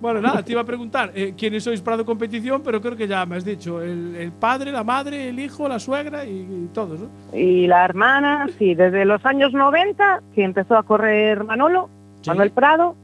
bueno, 0.03 0.21
nada, 0.21 0.43
te 0.43 0.51
iba 0.51 0.61
a 0.61 0.65
preguntar 0.65 1.11
eh, 1.15 1.33
quiénes 1.37 1.63
sois 1.63 1.81
Prado 1.81 2.05
Competición, 2.05 2.61
pero 2.63 2.79
creo 2.81 2.95
que 2.95 3.07
ya 3.07 3.25
me 3.25 3.37
has 3.37 3.45
dicho. 3.45 3.81
El, 3.81 4.15
el 4.17 4.31
padre, 4.33 4.71
la 4.71 4.83
madre, 4.83 5.29
el 5.29 5.39
hijo, 5.39 5.67
la 5.67 5.79
suegra 5.79 6.25
y, 6.25 6.41
y 6.41 6.69
todos, 6.73 6.99
¿no? 6.99 7.09
Y 7.35 7.65
la 7.67 7.85
hermana, 7.85 8.47
sí, 8.59 8.75
desde 8.75 9.05
los 9.05 9.25
años 9.25 9.53
90, 9.53 10.21
que 10.35 10.43
empezó 10.43 10.75
a 10.77 10.83
correr 10.83 11.43
Manolo, 11.45 11.89
Sí. 12.21 12.29
Manuel 12.29 12.51
Prado. 12.51 12.95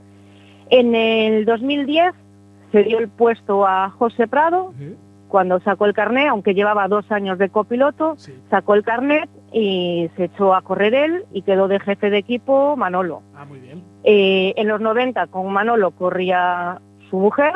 En 0.70 0.94
el 0.94 1.46
2010 1.46 2.14
se 2.72 2.84
dio 2.84 3.00
el 3.00 3.08
puesto 3.10 3.66
a 3.66 3.90
José 3.90 4.28
Prado, 4.28 4.74
Sí. 4.78 4.96
cuando 5.30 5.60
sacó 5.62 5.86
el 5.86 5.94
carnet, 5.94 6.28
aunque 6.30 6.54
llevaba 6.54 6.88
dos 6.88 7.10
años 7.12 7.38
de 7.38 7.50
copiloto, 7.50 8.16
Sí. 8.18 8.34
sacó 8.50 8.76
el 8.76 8.84
carnet 8.84 9.30
y 9.52 10.10
se 10.16 10.26
echó 10.26 10.54
a 10.54 10.62
correr 10.62 10.94
él 10.94 11.24
y 11.34 11.42
quedó 11.42 11.68
de 11.68 11.80
jefe 11.80 12.10
de 12.10 12.18
equipo 12.20 12.76
Manolo. 12.78 13.22
Ah, 13.36 13.46
muy 13.46 13.60
bien. 13.60 13.84
Eh, 14.04 14.54
en 14.58 14.68
los 14.68 14.80
90 14.80 15.28
con 15.28 15.52
Manolo 15.52 15.92
corría 15.92 16.80
su 17.10 17.18
mujer. 17.18 17.54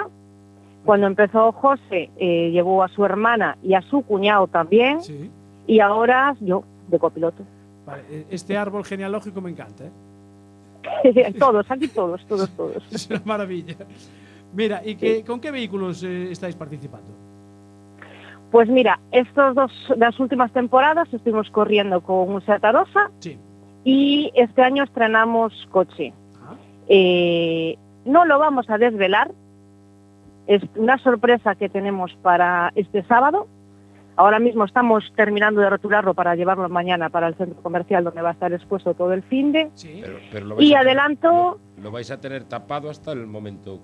Cuando 0.86 1.08
empezó 1.08 1.52
José 1.54 2.10
eh, 2.18 2.50
llevó 2.52 2.84
a 2.84 2.90
su 2.90 3.06
hermana 3.06 3.58
y 3.64 3.74
a 3.74 3.82
su 3.84 4.02
cuñado 4.02 4.48
también 4.48 5.02
Sí. 5.02 5.30
y 5.68 5.80
ahora 5.80 6.36
yo 6.42 6.64
de 6.90 7.00
copiloto. 7.00 7.44
Vale, 7.86 8.04
eh, 8.10 8.26
este 8.30 8.58
árbol 8.58 8.84
genealógico 8.84 9.40
me 9.42 9.50
encanta, 9.52 9.86
¿eh? 9.86 11.34
todos, 11.40 11.66
aquí 11.72 11.88
todos, 11.88 12.26
todos, 12.28 12.50
todos. 12.52 12.84
Es 12.92 13.10
una 13.10 13.22
maravilla. 13.26 13.76
Mira, 14.54 14.82
¿y 14.86 14.96
qué, 14.96 15.24
con 15.24 15.40
qué 15.40 15.52
vehículos 15.52 16.04
eh, 16.04 16.32
estáis 16.32 16.56
participando? 16.56 17.08
Pues 18.52 18.70
mira, 18.70 19.00
estos 19.12 19.56
dos, 19.56 19.72
las 19.98 20.20
últimas 20.20 20.52
temporadas 20.52 21.12
estuvimos 21.12 21.50
corriendo 21.50 22.02
con 22.02 22.30
un 22.30 22.42
Seat 22.46 22.64
Arosa 22.64 23.10
Sí. 23.20 23.38
y 23.84 24.32
este 24.36 24.62
año 24.62 24.84
estrenamos 24.84 25.54
coche. 25.72 26.14
Ah, 26.46 26.54
Eh, 26.88 27.78
no 28.06 28.26
lo 28.26 28.38
vamos 28.38 28.70
a 28.70 28.78
desvelar, 28.78 29.32
es 30.48 30.62
una 30.76 30.98
sorpresa 30.98 31.56
que 31.56 31.70
tenemos 31.70 32.14
para 32.22 32.72
este 32.76 33.04
sábado. 33.04 33.48
Ahora 34.16 34.38
mismo 34.40 34.64
estamos 34.66 35.12
terminando 35.16 35.62
de 35.62 35.70
rotularlo 35.70 36.14
para 36.14 36.36
llevarlo 36.36 36.70
mañana 36.70 37.10
para 37.10 37.28
el 37.28 37.36
centro 37.36 37.60
comercial 37.64 38.04
donde 38.04 38.22
va 38.22 38.30
a 38.30 38.34
estar 38.34 38.54
expuesto 38.54 38.94
todo 38.94 39.12
el 39.14 39.24
fin 39.24 39.52
de. 39.52 39.70
sí. 39.74 40.02
Pero, 40.04 40.18
pero 40.32 40.46
lo 40.46 40.56
vais 40.56 40.68
Y 40.70 40.74
a 40.76 40.80
tener- 40.80 40.88
adelanto, 41.00 41.60
lo, 41.78 41.84
lo 41.84 41.92
vais 41.92 42.12
a 42.12 42.22
tener 42.22 42.44
tapado 42.44 42.90
hasta 42.92 43.12
el 43.12 43.26
momento. 43.26 43.80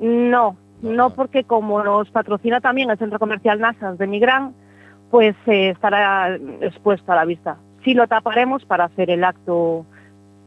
no, 0.00 0.56
No, 0.82 1.10
porque 1.10 1.44
como 1.44 1.82
nos 1.84 2.10
patrocina 2.10 2.60
también 2.60 2.90
el 2.90 2.98
centro 2.98 3.18
comercial 3.20 3.60
Nasas 3.60 3.98
de 3.98 4.06
Migrán, 4.08 4.54
pues 5.12 5.36
eh, 5.46 5.68
estará 5.70 6.34
expuesto 6.60 7.12
a 7.12 7.16
la 7.16 7.24
vista. 7.24 7.58
Sí 7.84 7.94
lo 7.94 8.08
taparemos 8.08 8.64
para 8.64 8.84
hacer 8.86 9.10
el 9.10 9.22
acto 9.22 9.84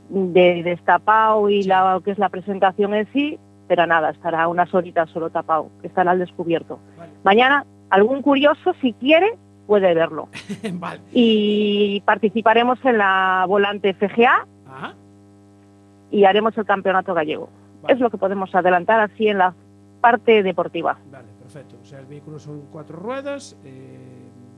de 0.09 0.63
destapado 0.63 1.49
y 1.49 1.63
la, 1.63 2.01
que 2.03 2.11
es 2.11 2.17
la 2.17 2.29
presentación 2.29 2.93
en 2.93 3.07
sí, 3.13 3.39
pero 3.67 3.85
nada, 3.87 4.11
estará 4.11 4.47
unas 4.47 4.73
horitas 4.73 5.09
solo 5.09 5.29
tapado, 5.29 5.69
que 5.81 5.87
estará 5.87 6.11
al 6.11 6.19
descubierto. 6.19 6.79
Vale. 6.97 7.11
Mañana, 7.23 7.65
algún 7.89 8.21
curioso, 8.21 8.73
si 8.81 8.93
quiere, 8.93 9.37
puede 9.67 9.93
verlo. 9.93 10.29
vale. 10.73 11.01
Y 11.11 12.01
participaremos 12.05 12.77
en 12.85 12.97
la 12.97 13.45
volante 13.47 13.93
FGA 13.93 14.45
Ah, 14.67 14.93
y 16.11 16.25
haremos 16.25 16.57
el 16.57 16.65
campeonato 16.65 17.13
gallego. 17.13 17.49
vale. 17.81 17.93
Es 17.95 17.99
lo 17.99 18.09
que 18.09 18.17
podemos 18.17 18.53
adelantar 18.53 18.99
así 18.99 19.27
en 19.27 19.37
la 19.39 19.53
parte 20.01 20.43
deportiva. 20.43 20.97
Vale, 21.11 21.27
perfecto. 21.41 21.77
O 21.81 21.85
sea, 21.85 21.99
el 21.99 22.05
vehículo 22.05 22.37
son 22.39 22.63
cuatro 22.71 22.97
ruedas, 22.97 23.57
eh, 23.65 24.11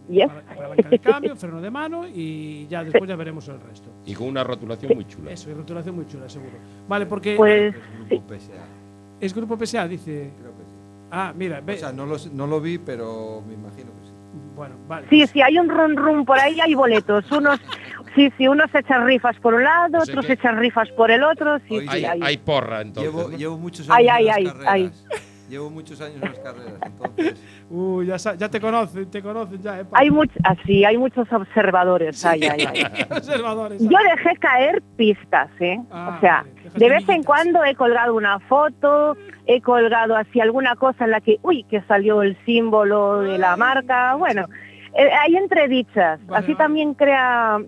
Yes. 0.09 0.27
para- 0.29 0.41
palanca 0.55 0.89
de 0.89 0.99
cambio, 0.99 1.35
freno 1.37 1.59
de 1.61 1.69
mano 1.69 2.05
y 2.07 2.65
ya 2.67 2.83
después 2.83 3.07
ya 3.09 3.15
veremos 3.17 3.47
el 3.49 3.59
resto. 3.59 3.89
Y 4.05 4.13
con 4.13 4.27
una 4.27 4.43
rotulación 4.43 4.93
muy 4.95 5.05
chula. 5.05 5.31
Eso, 5.31 5.49
y 5.51 5.53
rotulación 5.53 5.95
muy 5.95 6.07
chula, 6.07 6.27
seguro. 6.29 6.53
Vale, 6.87 7.05
porque 7.05 7.35
Pues 7.35 7.75
PSA, 8.09 8.53
es 9.19 9.33
Grupo 9.33 9.57
PSA, 9.57 9.87
dice. 9.87 10.31
creo 10.39 10.51
que 10.51 10.63
sí. 10.63 10.69
Ah, 11.11 11.33
mira, 11.35 11.61
ve. 11.61 11.73
O 11.75 11.77
sea, 11.77 11.91
no 11.91 12.05
lo, 12.05 12.17
no 12.33 12.47
lo 12.47 12.59
vi, 12.61 12.77
pero 12.77 13.41
me 13.47 13.53
imagino 13.53 13.91
que 14.01 14.07
sí. 14.07 14.13
bueno, 14.55 14.75
vale. 14.87 15.07
Sí, 15.09 15.19
pues- 15.19 15.29
sí, 15.31 15.41
hay 15.41 15.57
un 15.57 15.69
run 15.69 15.95
run 15.95 16.25
por 16.25 16.37
ahí, 16.39 16.59
hay 16.59 16.73
boletos. 16.75 17.31
Unos, 17.31 17.59
sí, 18.15 18.31
sí, 18.37 18.47
unos 18.47 18.73
echan 18.75 19.05
rifas 19.05 19.37
por 19.39 19.53
un 19.53 19.63
lado, 19.63 19.99
O 19.99 20.05
sea 20.05 20.13
otros 20.13 20.25
que- 20.25 20.33
echan 20.33 20.57
rifas 20.59 20.89
por 20.91 21.09
el 21.11 21.23
otro. 21.23 21.57
Sí, 21.67 21.77
Oye, 21.77 21.81
sí, 21.81 21.87
Hay, 21.89 22.05
hay. 22.05 22.19
hay 22.21 22.37
porra, 22.37 22.81
entonces. 22.81 23.13
Llevo, 23.13 23.29
¿no? 23.29 23.37
llevo 23.37 23.57
muchos 23.57 23.89
Ay, 23.89 24.07
años 24.09 24.35
ay, 24.35 24.45
ay, 24.45 24.45
carreras. 24.45 25.05
Llevo 25.49 25.69
muchos 25.69 26.01
años 26.01 26.15
en 26.21 26.29
las 26.29 26.39
carreras, 26.39 26.73
entonces. 26.85 27.41
Uy, 27.69 28.05
ya, 28.07 28.19
sa- 28.19 28.35
ya 28.35 28.49
te 28.49 28.59
conocen, 28.59 29.09
te 29.09 29.21
conocen 29.21 29.61
ya, 29.61 29.79
¿eh? 29.79 29.85
Hay 29.93 30.09
much, 30.09 30.29
así, 30.43 30.83
hay 30.83 30.97
muchos 30.97 31.31
observadores. 31.31 32.25
Ay, 32.25 32.41
ay, 32.43 32.65
ay. 32.67 32.83
Observadores. 33.09 33.81
Yo 33.81 33.97
dejé 34.15 34.35
caer 34.37 34.81
pistas, 34.97 35.49
¿eh? 35.59 35.79
Ah, 35.89 36.15
o 36.17 36.19
sea, 36.19 36.37
vale, 36.41 36.53
dejaste 36.53 36.79
de 36.79 36.89
vez 36.89 37.09
en 37.09 37.23
cuando 37.23 37.63
he 37.63 37.75
colgado 37.75 38.13
una 38.15 38.39
foto, 38.41 39.15
he 39.45 39.61
colgado 39.61 40.15
así 40.17 40.41
alguna 40.41 40.75
cosa 40.75 41.05
en 41.05 41.11
la 41.11 41.21
que, 41.21 41.37
uy, 41.43 41.63
que 41.63 41.81
salió 41.83 42.21
el 42.21 42.37
símbolo 42.45 43.21
de 43.21 43.37
la 43.37 43.55
marca. 43.55 44.15
Bueno, 44.15 44.45
eh, 44.97 45.09
hay 45.21 45.37
entredichas. 45.37 46.19
Vale, 46.25 46.43
así 46.43 46.53
vale. 46.53 46.57
también 46.57 46.93
crea 46.93 47.59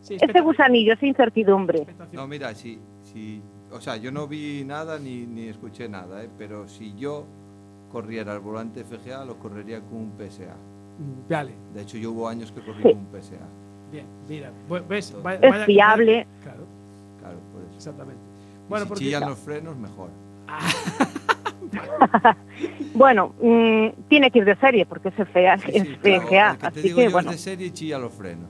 Sí, 0.00 0.18
ese 0.20 0.40
gusanillo, 0.42 0.92
esa 0.92 1.06
incertidumbre. 1.06 1.86
No, 2.12 2.28
mira, 2.28 2.54
si, 2.54 2.78
si, 3.02 3.42
o 3.74 3.80
sea, 3.80 3.96
yo 3.96 4.10
no 4.12 4.26
vi 4.28 4.62
nada 4.64 4.98
ni, 4.98 5.26
ni 5.26 5.48
escuché 5.48 5.88
nada, 5.88 6.22
¿eh? 6.22 6.28
pero 6.38 6.68
si 6.68 6.94
yo 6.96 7.24
corriera 7.90 8.32
al 8.32 8.40
volante 8.40 8.84
FGA, 8.84 9.24
lo 9.24 9.36
correría 9.38 9.80
con 9.80 9.98
un 9.98 10.12
PSA. 10.18 10.54
Mm, 10.98 11.28
Vale, 11.30 11.52
De 11.74 11.82
hecho, 11.82 11.98
yo 11.98 12.12
hubo 12.12 12.28
años 12.28 12.52
que 12.52 12.60
corrí 12.60 12.82
Sí. 12.82 12.88
con 12.92 12.98
un 12.98 13.06
PSA. 13.12 13.36
bien, 13.92 14.06
mira, 14.28 14.50
ves, 14.88 15.10
Es 15.10 15.22
vaya- 15.22 15.64
fiable. 15.66 16.26
Claro, 16.42 16.64
Claro, 17.20 17.36
por 17.52 17.62
eso. 17.62 17.76
exactamente. 17.76 18.20
Y 18.20 18.68
Bueno, 18.68 18.84
si 18.84 18.88
porque 18.88 19.04
chillan 19.04 19.28
los 19.28 19.38
frenos, 19.38 19.76
mejor. 19.76 20.08
Bueno, 22.94 23.34
mm, 23.42 23.88
tiene 24.08 24.30
que 24.30 24.38
ir 24.38 24.44
de 24.44 24.56
serie 24.56 24.86
porque 24.86 25.08
es 25.08 25.14
FGA, 25.14 25.58
Sí, 25.58 25.72
sí, 25.72 25.96
pero 26.00 26.22
FGA, 26.22 26.50
el 26.50 26.56
que 26.56 26.60
te 26.60 26.66
así 26.68 26.80
digo 26.82 26.96
que 26.98 27.04
yo 27.04 27.10
bueno. 27.10 27.30
es 27.30 27.36
de 27.36 27.42
serie 27.42 27.66
y 27.66 27.70
chilla 27.72 27.98
los 27.98 28.12
frenos. 28.12 28.48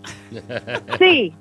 Sí. 0.99 1.33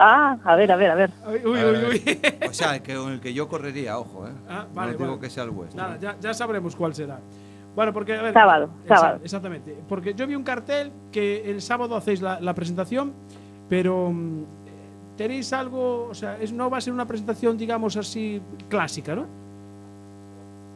Ah, 0.00 0.38
a 0.44 0.54
ver, 0.56 0.70
a 0.70 0.76
ver, 0.76 0.90
a 0.90 0.94
ver. 0.94 1.10
Uy, 1.26 1.40
uy, 1.44 1.60
uy. 1.90 2.20
O 2.48 2.52
sea, 2.52 2.76
el 2.76 2.82
que, 2.82 2.94
con 2.94 3.12
el 3.12 3.20
que 3.20 3.34
yo 3.34 3.48
correría, 3.48 3.98
ojo, 3.98 4.26
¿eh? 4.26 4.32
Ah, 4.48 4.66
no 4.68 4.74
vale, 4.74 4.92
os 4.92 4.98
digo 4.98 5.10
vale. 5.10 5.20
que 5.20 5.30
sea 5.30 5.42
el 5.44 5.50
vuestro. 5.50 5.82
Nada, 5.82 5.98
ya, 5.98 6.16
ya 6.20 6.32
sabremos 6.34 6.76
cuál 6.76 6.94
será. 6.94 7.18
Bueno, 7.74 7.92
porque 7.92 8.14
a 8.14 8.22
ver, 8.22 8.32
Sábado, 8.32 8.70
sábado. 8.86 9.20
Exactamente. 9.22 9.76
Porque 9.88 10.14
yo 10.14 10.26
vi 10.26 10.34
un 10.34 10.44
cartel 10.44 10.90
que 11.12 11.50
el 11.50 11.60
sábado 11.60 11.96
hacéis 11.96 12.22
la, 12.22 12.40
la 12.40 12.54
presentación, 12.54 13.12
pero 13.68 14.10
mm, 14.12 14.44
tenéis 15.16 15.52
algo, 15.52 16.08
o 16.08 16.14
sea, 16.14 16.38
es, 16.38 16.52
no 16.52 16.70
va 16.70 16.78
a 16.78 16.80
ser 16.80 16.92
una 16.92 17.06
presentación, 17.06 17.58
digamos 17.58 17.96
así, 17.96 18.40
clásica, 18.68 19.14
¿no? 19.14 19.26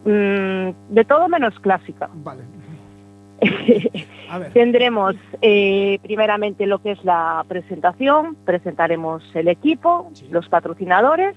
Mm, 0.05 0.95
de 0.95 1.05
todo 1.07 1.29
menos 1.29 1.59
clásica. 1.61 2.09
Vale. 2.12 2.43
Tendremos 4.53 5.14
eh, 5.41 5.99
primeramente 6.03 6.66
lo 6.66 6.80
que 6.80 6.93
es 6.93 7.05
la 7.05 7.45
presentación, 7.49 8.37
presentaremos 8.45 9.22
el 9.35 9.49
equipo, 9.49 10.11
Sí. 10.14 10.28
los 10.30 10.49
patrocinadores, 10.49 11.35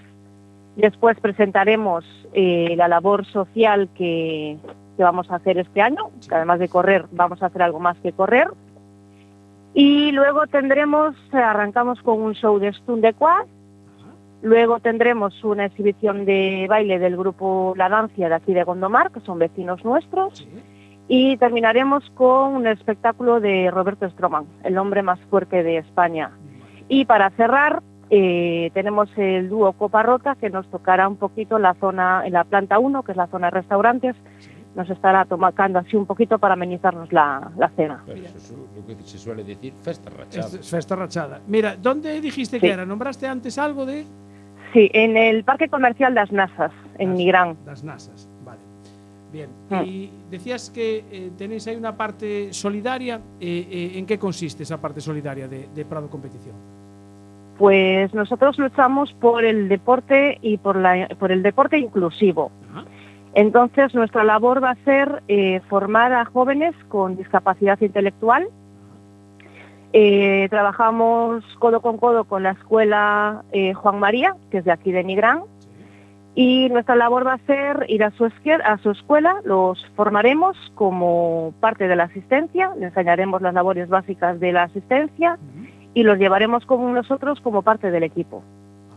después 0.76 1.20
presentaremos 1.20 2.06
eh, 2.34 2.74
la 2.78 2.88
labor 2.88 3.26
social 3.26 3.90
que, 3.96 4.58
que 4.98 5.04
vamos 5.04 5.30
a 5.32 5.36
hacer 5.36 5.58
este 5.58 5.82
año, 5.82 6.10
Sí. 6.20 6.30
que 6.30 6.36
además 6.36 6.60
de 6.60 6.70
correr 6.70 7.06
vamos 7.12 7.42
a 7.44 7.48
hacer 7.48 7.62
algo 7.62 7.80
más 7.80 7.98
que 7.98 8.12
correr. 8.14 8.48
Y 9.74 10.12
luego 10.14 10.48
tendremos, 10.48 11.16
eh, 11.34 11.38
arrancamos 11.38 12.02
con 12.02 12.22
un 12.22 12.34
show 12.34 12.60
de 12.60 12.72
Stun 12.72 13.02
de 13.02 13.14
Quad, 13.14 13.46
luego 14.42 14.80
tendremos 14.80 15.44
una 15.44 15.66
exhibición 15.66 16.24
de 16.26 16.66
baile 16.70 16.98
del 17.00 17.18
grupo 17.18 17.74
La 17.76 17.90
Dancia 17.90 18.30
de 18.30 18.36
aquí 18.36 18.54
de 18.54 18.64
Gondomar, 18.64 19.12
que 19.12 19.20
son 19.22 19.38
vecinos 19.40 19.84
nuestros, 19.84 20.38
Sí. 20.40 20.48
Y 21.08 21.38
terminaremos 21.38 22.10
con 22.12 22.56
un 22.56 22.68
espectáculo 22.68 23.40
de 23.40 23.70
Roberto 23.72 24.10
Stroman, 24.10 24.46
el 24.64 24.78
hombre 24.78 25.04
más 25.04 25.20
fuerte 25.30 25.64
de 25.64 25.78
España. 25.78 26.32
Y 26.88 27.06
para 27.06 27.30
cerrar, 27.32 27.82
eh, 28.10 28.72
tenemos 28.74 29.10
el 29.18 29.50
dúo 29.50 29.74
Copa 29.74 30.04
Rota, 30.04 30.36
que 30.36 30.50
nos 30.50 30.68
tocará 30.70 31.08
un 31.08 31.18
poquito 31.18 31.58
en 31.58 31.64
la 31.64 31.74
zona, 31.76 32.24
en 32.26 32.34
la 32.34 32.44
planta 32.44 32.80
1, 32.80 33.04
que 33.04 33.12
es 33.12 33.18
la 33.18 33.28
zona 33.28 33.48
de 33.48 33.52
restaurantes. 33.52 34.16
Nos 34.76 34.90
estará 34.90 35.24
tomando 35.26 35.80
así 35.80 35.96
un 35.96 36.06
poquito 36.06 36.38
para 36.38 36.54
amenizarnos 36.56 37.12
la, 37.14 37.50
la 37.58 37.70
cena. 37.70 38.04
Pero 38.06 38.20
eso 38.20 38.38
es 38.38 38.52
lo 38.76 38.86
que 38.86 38.96
se 39.04 39.18
suele 39.18 39.44
decir, 39.44 39.74
festa 39.82 40.10
rachada. 40.10 40.48
Es, 40.48 40.54
es 40.56 40.70
festa 40.70 40.96
rachada. 40.98 41.40
Mira, 41.48 41.76
¿dónde 41.78 42.20
dijiste 42.20 42.58
Sí. 42.60 42.62
que 42.68 42.74
era? 42.74 42.86
¿Nombraste 42.86 43.26
antes 43.28 43.58
algo 43.58 43.86
de 43.86 44.06
Sí, 44.74 44.90
en 44.94 45.16
el 45.16 45.46
Parque 45.46 45.70
Comercial 45.70 46.14
Das 46.14 46.32
Nasas, 46.34 46.74
en 46.98 47.10
Las- 47.12 47.18
Nigrán. 47.18 47.58
las 47.66 47.84
NASAs? 47.86 48.15
Bien. 49.36 49.50
Mm. 49.70 49.84
Y 49.84 50.10
decías 50.32 50.70
que 50.70 51.04
eh, 51.12 51.32
tenéis 51.38 51.68
ahí 51.68 51.76
una 51.76 51.98
parte 51.98 52.54
solidaria. 52.54 53.20
eh, 53.42 53.68
eh, 53.70 54.00
¿En 54.00 54.06
qué 54.06 54.18
consiste 54.18 54.64
esa 54.64 54.80
parte 54.80 55.02
solidaria 55.02 55.50
de, 55.50 55.68
de 55.76 55.84
Prado 55.84 56.10
Competición? 56.10 56.56
Pues 57.58 58.14
nosotros 58.14 58.58
luchamos 58.58 59.12
por 59.20 59.44
el 59.44 59.68
deporte 59.68 60.38
y 60.42 60.58
por, 60.58 60.78
la, 60.78 61.10
por 61.20 61.34
el 61.34 61.44
deporte 61.44 61.78
inclusivo. 61.78 62.50
Ajá. 62.72 62.86
Entonces, 63.34 63.94
nuestra 63.94 64.24
labor 64.24 64.64
va 64.64 64.72
a 64.72 64.84
ser 64.86 65.22
formar 65.68 66.14
a 66.14 66.24
jóvenes 66.24 66.74
con 66.88 67.18
discapacidad 67.18 67.78
intelectual. 67.82 68.48
Trabajamos 70.50 71.44
codo 71.60 71.82
con 71.82 71.98
codo 71.98 72.24
con 72.24 72.44
la 72.44 72.52
escuela 72.52 73.44
Juan 73.74 74.00
María, 74.00 74.36
que 74.50 74.60
es 74.60 74.64
de 74.64 74.72
aquí 74.72 74.94
de 74.94 75.04
Nigrán, 75.04 75.42
y 76.36 76.68
nuestra 76.70 76.98
labor 76.98 77.26
va 77.26 77.34
a 77.34 77.46
ser 77.46 77.86
ir 77.88 78.04
a 78.04 78.12
su, 78.12 78.26
a 78.26 78.78
su 78.80 78.92
escuela, 78.92 79.42
los 79.46 79.84
formaremos 79.96 80.58
como 80.76 81.54
parte 81.62 81.88
de 81.88 81.96
la 81.96 82.04
asistencia, 82.04 82.72
les 82.76 82.90
enseñaremos 82.90 83.42
las 83.42 83.54
labores 83.54 83.88
básicas 83.88 84.40
de 84.42 84.52
la 84.52 84.64
asistencia 84.64 85.40
y 85.94 86.04
los 86.04 86.18
llevaremos 86.18 86.66
con 86.66 86.94
nosotros 86.94 87.40
como 87.40 87.62
parte 87.62 87.90
del 87.90 88.04
equipo. 88.04 88.44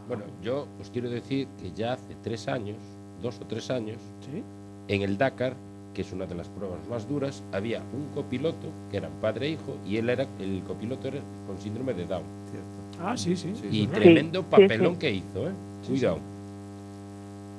Bueno, 0.08 0.24
yo 0.42 0.66
os 0.80 0.90
quiero 0.90 1.08
decir 1.08 1.46
que 1.62 1.70
ya 1.70 1.92
hace 1.92 2.16
tres 2.24 2.48
años, 2.48 2.76
dos 3.22 3.40
o 3.40 3.46
tres 3.46 3.70
años, 3.70 3.98
Sí. 4.20 4.42
en 4.88 5.02
el 5.02 5.16
Dakar, 5.16 5.52
que 5.94 6.02
es 6.02 6.12
una 6.12 6.26
de 6.26 6.34
las 6.34 6.48
pruebas 6.48 6.78
más 6.88 7.08
duras, 7.08 7.44
había 7.52 7.82
un 7.92 8.08
copiloto 8.14 8.66
que 8.90 8.96
era 8.96 9.08
padre 9.20 9.46
e 9.46 9.50
hijo 9.50 9.76
y 9.86 9.96
él 9.98 10.10
era 10.10 10.26
el 10.40 10.62
copiloto 10.66 11.08
era 11.08 11.18
con 11.46 11.56
síndrome 11.58 11.94
de 11.94 12.04
Down. 12.06 12.24
Cierto. 12.50 13.04
Ah, 13.04 13.16
sí, 13.16 13.36
sí. 13.36 13.52
Sí. 13.54 13.68
Y 13.70 13.86
tremendo 13.86 14.40
sí, 14.40 14.46
papelón 14.50 14.94
sí. 14.94 14.98
que 14.98 15.10
hizo, 15.12 15.48
¿eh? 15.48 15.52
Cuidado. 15.86 16.18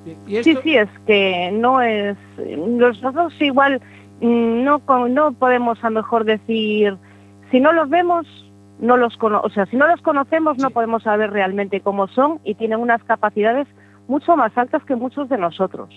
Y 0.06 0.42
Sí, 0.44 0.52
esto, 0.52 0.62
sí, 0.64 0.76
es 0.76 0.90
que 1.06 1.52
no 1.52 1.82
es. 1.82 2.18
Nosotros 2.58 3.34
igual 3.42 3.82
mm, 4.22 4.64
no, 4.64 4.80
con- 4.80 5.14
no 5.14 5.34
podemos 5.34 5.84
a 5.84 5.90
lo 5.90 5.96
mejor 6.02 6.24
decir. 6.26 6.98
Si 7.52 7.60
no 7.60 7.72
los 7.74 7.90
vemos, 7.90 8.26
no 8.80 8.96
los 8.96 9.18
cono 9.18 9.42
o 9.44 9.50
sea, 9.50 9.66
si 9.66 9.76
no 9.76 9.88
los 9.88 10.02
conocemos, 10.02 10.58
no 10.58 10.68
Sí. 10.70 10.74
podemos 10.74 11.04
saber 11.04 11.32
realmente 11.32 11.82
cómo 11.82 12.08
son 12.08 12.40
y 12.44 12.56
tienen 12.56 12.80
unas 12.80 13.04
capacidades 13.04 13.68
mucho 14.08 14.36
más 14.38 14.58
altas 14.58 14.84
que 14.86 14.96
muchos 14.96 15.28
de 15.30 15.38
nosotros. 15.38 15.90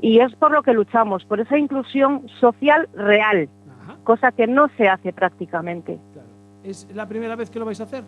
Y 0.00 0.18
es 0.20 0.34
por 0.36 0.50
lo 0.50 0.62
que 0.62 0.72
luchamos, 0.72 1.24
por 1.26 1.40
esa 1.40 1.56
inclusión 1.58 2.26
social 2.40 2.88
real, 2.94 3.48
Ajá, 3.82 3.96
cosa 4.04 4.32
que 4.32 4.46
no 4.46 4.68
se 4.76 4.88
hace 4.88 5.12
prácticamente. 5.12 5.98
claro. 6.12 6.28
¿Es 6.64 6.88
la 6.94 7.06
primera 7.06 7.36
vez 7.36 7.50
que 7.50 7.58
lo 7.58 7.64
vais 7.66 7.80
a 7.80 7.84
hacer? 7.84 8.04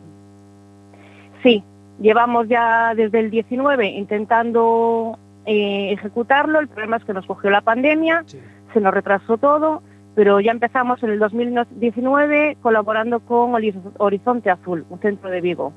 Sí, 1.42 1.62
llevamos 2.00 2.48
ya 2.48 2.94
desde 2.94 3.20
el 3.20 3.30
19 3.30 3.86
intentando 3.88 5.18
eh, 5.46 5.92
ejecutarlo, 5.92 6.60
el 6.60 6.68
problema 6.68 6.96
es 6.96 7.04
que 7.04 7.12
nos 7.14 7.26
cogió 7.26 7.50
la 7.50 7.60
pandemia, 7.60 8.22
Sí. 8.26 8.38
se 8.72 8.80
nos 8.80 8.94
retrasó 8.94 9.38
todo, 9.38 9.82
pero 10.14 10.40
ya 10.40 10.52
empezamos 10.52 11.02
en 11.02 11.10
el 11.10 11.18
2019 11.18 12.58
colaborando 12.62 13.20
con 13.20 13.52
Horiz- 13.52 13.92
Horizonte 13.98 14.50
Azul, 14.50 14.84
un 14.90 14.98
centro 15.00 15.30
de 15.30 15.40
Vigo. 15.40 15.72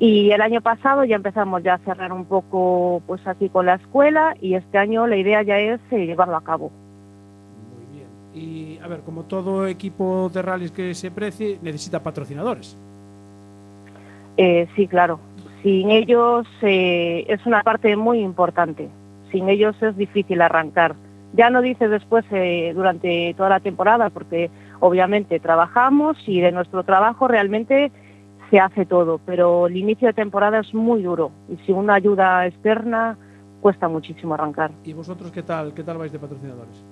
Y 0.00 0.30
el 0.30 0.40
año 0.42 0.60
pasado 0.60 1.04
ya 1.04 1.16
empezamos 1.16 1.62
ya 1.64 1.74
a 1.74 1.78
cerrar 1.78 2.12
un 2.12 2.24
poco 2.24 3.02
pues 3.06 3.26
aquí 3.26 3.48
con 3.48 3.66
la 3.66 3.74
escuela 3.74 4.36
y 4.40 4.54
este 4.54 4.78
año 4.78 5.08
la 5.08 5.16
idea 5.16 5.42
ya 5.42 5.58
es 5.58 5.80
eh, 5.90 6.06
llevarlo 6.06 6.36
a 6.36 6.44
cabo. 6.44 6.70
Muy 7.74 7.98
bien. 7.98 8.08
Y 8.32 8.78
a 8.78 8.86
ver, 8.86 9.00
como 9.00 9.24
todo 9.24 9.66
equipo 9.66 10.30
de 10.32 10.40
rallies 10.40 10.70
que 10.70 10.94
se 10.94 11.10
precie, 11.10 11.58
necesita 11.62 12.00
patrocinadores. 12.00 12.78
Eh, 14.38 14.68
sí, 14.74 14.86
claro. 14.86 15.20
Sin 15.62 15.90
ellos 15.90 16.46
eh, 16.62 17.26
es 17.28 17.44
una 17.44 17.62
parte 17.62 17.94
muy 17.96 18.20
importante. 18.20 18.88
Sin 19.30 19.48
ellos 19.48 19.76
es 19.82 19.96
difícil 19.96 20.40
arrancar. 20.40 20.94
Ya 21.34 21.50
no 21.50 21.60
dice 21.60 21.88
después 21.88 22.24
eh, 22.30 22.72
durante 22.74 23.34
toda 23.36 23.50
la 23.50 23.60
temporada, 23.60 24.08
porque 24.08 24.50
obviamente 24.80 25.40
trabajamos 25.40 26.16
y 26.26 26.40
de 26.40 26.52
nuestro 26.52 26.84
trabajo 26.84 27.28
realmente 27.28 27.90
se 28.48 28.60
hace 28.60 28.86
todo, 28.86 29.20
pero 29.26 29.66
el 29.66 29.76
inicio 29.76 30.08
de 30.08 30.14
temporada 30.14 30.60
es 30.60 30.72
muy 30.72 31.02
duro 31.02 31.30
y 31.50 31.56
sin 31.66 31.74
una 31.76 31.94
ayuda 31.94 32.46
externa 32.46 33.18
cuesta 33.60 33.88
muchísimo 33.88 34.34
arrancar. 34.34 34.70
¿Y 34.84 34.94
vosotros 34.94 35.30
qué 35.32 35.42
tal? 35.42 35.74
¿Qué 35.74 35.82
tal 35.82 35.98
vais 35.98 36.12
de 36.12 36.18
patrocinadores? 36.18 36.82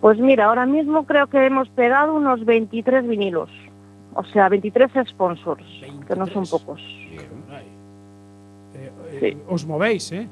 Pues 0.00 0.18
mira, 0.18 0.46
ahora 0.46 0.66
mismo 0.66 1.04
creo 1.04 1.28
que 1.28 1.46
hemos 1.46 1.68
pegado 1.68 2.14
unos 2.14 2.44
23 2.44 3.06
vinilos, 3.06 3.50
o 4.14 4.24
sea, 4.24 4.48
23 4.48 4.90
sponsors, 5.08 5.64
que 6.06 6.14
no 6.16 6.26
son 6.26 6.44
23. 6.44 6.50
pocos. 6.50 6.80
Eh, 6.80 7.28
eh, 8.74 8.90
Sí. 9.20 9.36
Os 9.48 9.64
movéis, 9.66 10.10
¿eh? 10.12 10.26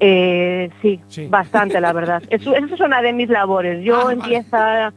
Eh, 0.00 0.70
sí, 0.80 1.00
Sí. 1.08 1.26
bastante, 1.28 1.80
la 1.80 1.92
verdad. 1.92 2.22
Eso, 2.30 2.54
eso 2.54 2.74
es 2.74 2.80
una 2.80 3.02
de 3.02 3.12
mis 3.12 3.28
labores. 3.28 3.84
Yo 3.84 3.96
Ah, 4.00 4.04
vale. 4.04 4.14
empieza 4.20 4.92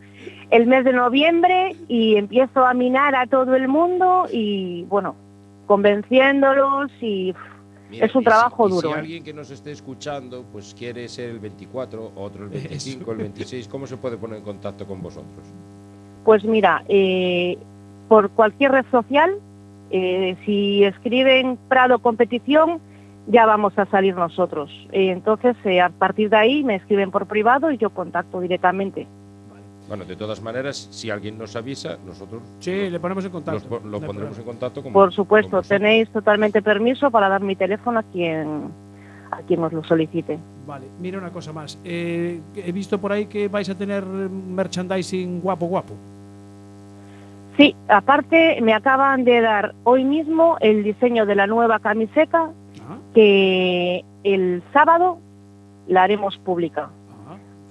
el 0.51 0.65
mes 0.67 0.85
de 0.85 0.93
noviembre 0.93 1.75
y 1.87 2.15
empiezo 2.15 2.65
a 2.65 2.73
minar 2.73 3.15
a 3.15 3.27
todo 3.27 3.55
el 3.55 3.67
mundo 3.67 4.25
y, 4.31 4.83
bueno, 4.85 5.15
convenciéndolos 5.67 6.91
y 7.01 7.33
Mira, 7.89 8.07
Es 8.07 8.15
un 8.15 8.21
y 8.21 8.25
si- 8.25 8.29
trabajo 8.29 8.67
y 8.67 8.71
duro, 8.71 8.89
Si 8.89 8.95
¿eh? 8.95 8.99
alguien 8.99 9.23
que 9.23 9.31
nos 9.33 9.51
esté 9.51 9.71
escuchando, 9.71 10.43
pues 10.51 10.73
quiere 10.73 11.07
ser 11.07 11.29
el 11.29 11.39
24, 11.39 12.13
otro 12.15 12.45
el 12.45 12.49
25, 12.79 13.03
Eso. 13.03 13.11
el 13.11 13.17
26, 13.19 13.67
¿cómo 13.67 13.85
se 13.85 13.95
puede 13.97 14.17
poner 14.17 14.39
en 14.39 14.43
contacto 14.43 14.87
con 14.87 15.03
vosotros? 15.03 15.45
Pues 16.25 16.43
mira, 16.43 16.83
eh, 16.89 17.57
por 18.09 18.29
cualquier 18.31 18.71
red 18.71 18.85
social, 18.91 19.35
eh, 19.91 20.35
si 20.45 20.83
escriben 20.83 21.57
Prado 21.69 21.99
Competición, 21.99 22.79
ya 23.27 23.45
vamos 23.45 23.77
a 23.79 23.85
salir 23.85 24.15
nosotros. 24.15 24.69
Eh, 24.91 25.11
entonces, 25.11 25.55
eh, 25.63 25.79
a 25.81 25.89
partir 25.89 26.29
de 26.29 26.37
ahí 26.37 26.63
me 26.63 26.75
escriben 26.75 27.11
por 27.11 27.25
privado 27.27 27.71
y 27.71 27.77
yo 27.77 27.89
contacto 27.91 28.41
directamente. 28.41 29.07
Bueno, 29.87 30.03
de 30.03 30.15
todas 30.15 30.41
maneras, 30.41 30.87
si 30.91 31.11
alguien 31.11 31.37
nos 31.37 31.55
avisa, 31.55 31.97
nosotros 32.05 32.41
Sí, 32.59 32.89
le 32.89 32.99
ponemos 32.99 33.23
en 33.23 33.31
contacto. 33.31 33.79
lo 33.85 34.01
pondremos 34.01 34.37
en 34.37 34.43
contacto 34.43 34.81
con 34.81 34.91
Por 34.91 35.05
con 35.05 35.11
supuesto, 35.11 35.57
vosotros. 35.57 35.67
tenéis 35.69 36.09
totalmente 36.09 36.61
permiso 36.63 37.11
para 37.11 37.29
dar 37.29 37.41
mi 37.41 37.55
teléfono 37.55 37.99
a 37.99 38.03
quien 38.03 38.71
a 39.31 39.37
quien 39.41 39.63
os 39.63 39.73
lo 39.73 39.83
solicite. 39.83 40.39
Vale, 40.65 40.85
mira 40.99 41.17
una 41.17 41.29
cosa 41.29 41.51
más. 41.51 41.77
Eh, 41.83 42.39
he 42.55 42.71
visto 42.71 42.99
por 42.99 43.11
ahí 43.11 43.25
que 43.25 43.47
vais 43.47 43.69
a 43.69 43.75
tener 43.75 44.03
merchandising 44.05 45.41
guapo, 45.41 45.65
guapo. 45.67 45.93
Sí, 47.57 47.75
aparte 47.87 48.59
me 48.61 48.73
acaban 48.73 49.23
de 49.23 49.41
dar 49.41 49.75
hoy 49.83 50.03
mismo 50.03 50.57
el 50.59 50.83
diseño 50.83 51.25
de 51.25 51.35
la 51.35 51.47
nueva 51.47 51.79
camiseta 51.79 52.51
que 53.13 54.03
el 54.23 54.61
sábado 54.73 55.19
la 55.87 56.03
haremos 56.03 56.37
pública. 56.37 56.89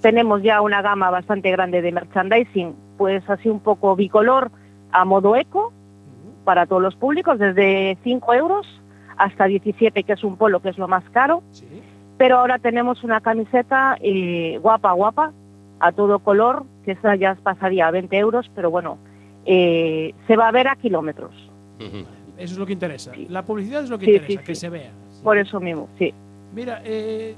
Tenemos 0.01 0.41
ya 0.43 0.61
una 0.61 0.81
gama 0.81 1.09
bastante 1.09 1.51
grande 1.51 1.81
de 1.81 1.91
merchandising, 1.91 2.75
pues 2.97 3.27
así 3.29 3.49
un 3.49 3.59
poco 3.59 3.95
bicolor 3.95 4.51
a 4.91 5.03
modo 5.05 5.35
eco 5.35 5.73
para 6.43 6.65
todos 6.65 6.81
los 6.81 6.95
públicos, 6.95 7.39
desde 7.39 7.97
5 8.03 8.33
euros 8.33 8.67
hasta 9.17 9.45
17, 9.45 10.03
que 10.03 10.13
es 10.13 10.23
un 10.23 10.37
polo 10.37 10.61
que 10.61 10.69
es 10.69 10.77
lo 10.77 10.87
más 10.87 11.03
caro. 11.11 11.41
sí. 11.51 11.65
Pero 12.17 12.37
ahora 12.37 12.59
tenemos 12.59 13.03
una 13.03 13.19
camiseta 13.19 13.97
eh, 13.99 14.57
guapa, 14.61 14.93
guapa, 14.93 15.33
a 15.79 15.91
todo 15.91 16.19
color, 16.19 16.63
que 16.85 16.93
esa 16.93 17.15
ya 17.15 17.35
pasaría 17.35 17.87
a 17.87 17.91
20 17.91 18.17
euros, 18.17 18.49
pero 18.55 18.71
bueno, 18.71 18.97
eh, 19.45 20.13
se 20.27 20.35
va 20.35 20.47
a 20.47 20.51
ver 20.51 20.67
a 20.67 20.75
kilómetros. 20.75 21.33
Eso 21.79 22.53
es 22.53 22.57
lo 22.57 22.65
que 22.65 22.73
interesa. 22.73 23.13
Sí. 23.13 23.27
La 23.29 23.43
publicidad 23.43 23.83
es 23.83 23.89
lo 23.89 23.97
que 23.97 24.05
Sí, 24.05 24.11
interesa, 24.13 24.39
sí, 24.41 24.45
que 24.45 24.55
sí. 24.55 24.61
se 24.61 24.69
vea. 24.69 24.91
Sí. 25.11 25.21
Por 25.23 25.37
eso 25.37 25.59
mismo, 25.59 25.87
sí. 25.97 26.13
Mira, 26.53 26.81
eh, 26.83 27.35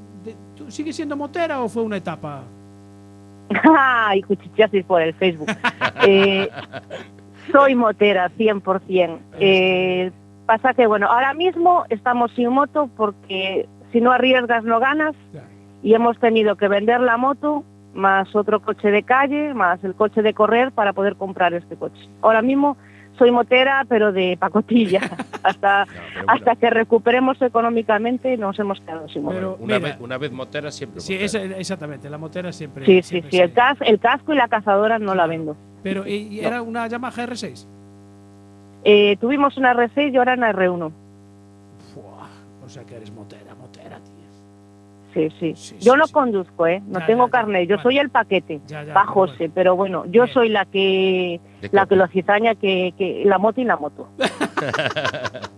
¿tú 0.56 0.70
sigues 0.72 0.96
siendo 0.96 1.16
motera 1.16 1.62
o 1.62 1.70
fue 1.70 1.84
una 1.84 1.98
etapa? 1.98 2.44
y 4.16 4.22
cuchicheasis 4.24 4.84
por 4.86 5.02
el 5.02 5.14
Facebook. 5.14 5.48
Eh, 6.08 6.48
soy 7.52 7.74
motera, 7.74 8.30
100%. 8.38 9.18
Eh, 9.40 10.12
pasa 10.46 10.76
que, 10.76 10.86
bueno, 10.86 11.08
ahora 11.08 11.34
mismo 11.34 11.86
estamos 11.90 12.32
sin 12.36 12.50
moto 12.50 12.88
porque 12.96 13.68
si 13.92 14.00
no 14.00 14.12
arriesgas 14.12 14.64
no 14.64 14.80
ganas 14.80 15.16
Ya. 15.34 15.44
y 15.82 15.96
hemos 15.96 16.20
tenido 16.20 16.56
que 16.56 16.68
vender 16.68 17.02
la 17.02 17.18
moto 17.18 17.64
más 17.98 18.34
otro 18.36 18.62
coche 18.62 18.90
de 18.92 19.04
calle, 19.04 19.54
más 19.54 19.84
el 19.84 19.94
coche 19.96 20.22
de 20.22 20.34
correr 20.34 20.72
para 20.72 20.94
poder 20.94 21.16
comprar 21.16 21.54
este 21.54 21.76
coche. 21.76 22.08
Ahora 22.22 22.42
mismo 22.42 22.78
soy 23.18 23.32
motera, 23.32 23.84
pero 23.90 24.12
de 24.12 24.38
pacotilla. 24.40 25.02
hasta, 25.44 25.86
No, 25.86 25.92
pero 25.92 26.14
bueno, 26.14 26.32
hasta 26.34 26.56
que 26.56 26.70
recuperemos 26.70 27.42
económicamente 27.42 28.38
nos 28.38 28.58
hemos 28.60 28.80
quedado 28.82 29.10
sin 29.10 29.24
moto. 29.24 29.36
Pero 29.36 29.58
una, 29.60 29.80
mira, 29.80 29.90
vez, 29.90 29.98
una 30.00 30.18
vez 30.20 30.32
motera, 30.32 30.70
siempre 30.72 31.02
Sí, 31.02 31.14
motera. 31.14 31.26
esa- 31.26 31.58
exactamente, 31.58 32.10
la 32.10 32.18
motera 32.20 32.52
siempre. 32.54 32.86
Sí, 32.86 33.02
sí, 33.02 33.10
siempre 33.10 33.32
sí, 33.32 33.40
el, 33.40 33.52
cas- 33.54 33.82
el 33.82 34.00
casco 34.00 34.34
y 34.34 34.38
la 34.38 34.48
cazadora 34.48 35.00
no 35.00 35.16
la 35.16 35.26
vendo. 35.26 35.58
Pero, 35.82 36.08
¿y, 36.08 36.38
y 36.38 36.42
No. 36.42 36.48
era 36.48 36.62
una 36.62 36.88
Yamaha 36.88 37.26
R6? 37.26 37.66
Eh, 38.84 39.18
tuvimos 39.20 39.58
una 39.58 39.74
R6 39.74 40.14
y 40.14 40.18
ahora 40.18 40.36
una 40.36 40.52
R1. 40.54 40.92
Fuah, 41.94 42.28
o 42.66 42.70
sea 42.70 42.84
que 42.86 42.96
eres 42.96 43.12
motera, 43.12 43.56
motera. 43.56 43.67
Sí, 45.18 45.30
sí. 45.40 45.54
Sí, 45.56 45.76
Yo 45.80 45.94
sí, 45.94 46.00
no 46.00 46.06
sí. 46.08 46.14
conduzco, 46.14 46.68
¿eh? 46.68 46.82
No 46.88 47.00
Ya, 47.00 47.06
tengo 47.08 47.26
ya, 47.26 47.32
carnet, 47.32 47.68
yo 47.68 47.76
Vale. 47.78 47.84
soy 47.84 47.98
el 47.98 48.10
paquete. 48.10 48.62
Va 48.72 48.84
pero 48.86 49.06
José, 49.08 49.36
bueno. 49.38 49.52
pero 49.56 49.76
bueno, 49.76 50.06
yo 50.06 50.24
Bien. 50.24 50.34
soy 50.34 50.50
la 50.50 50.66
que 50.66 51.40
la 51.72 51.86
que 51.88 51.96
lo 51.96 52.08
cizaña 52.08 52.54
que, 52.56 52.94
que 52.98 53.24
la 53.26 53.38
moto 53.40 53.62
y 53.62 53.64
la 53.64 53.78
moto. 53.78 54.10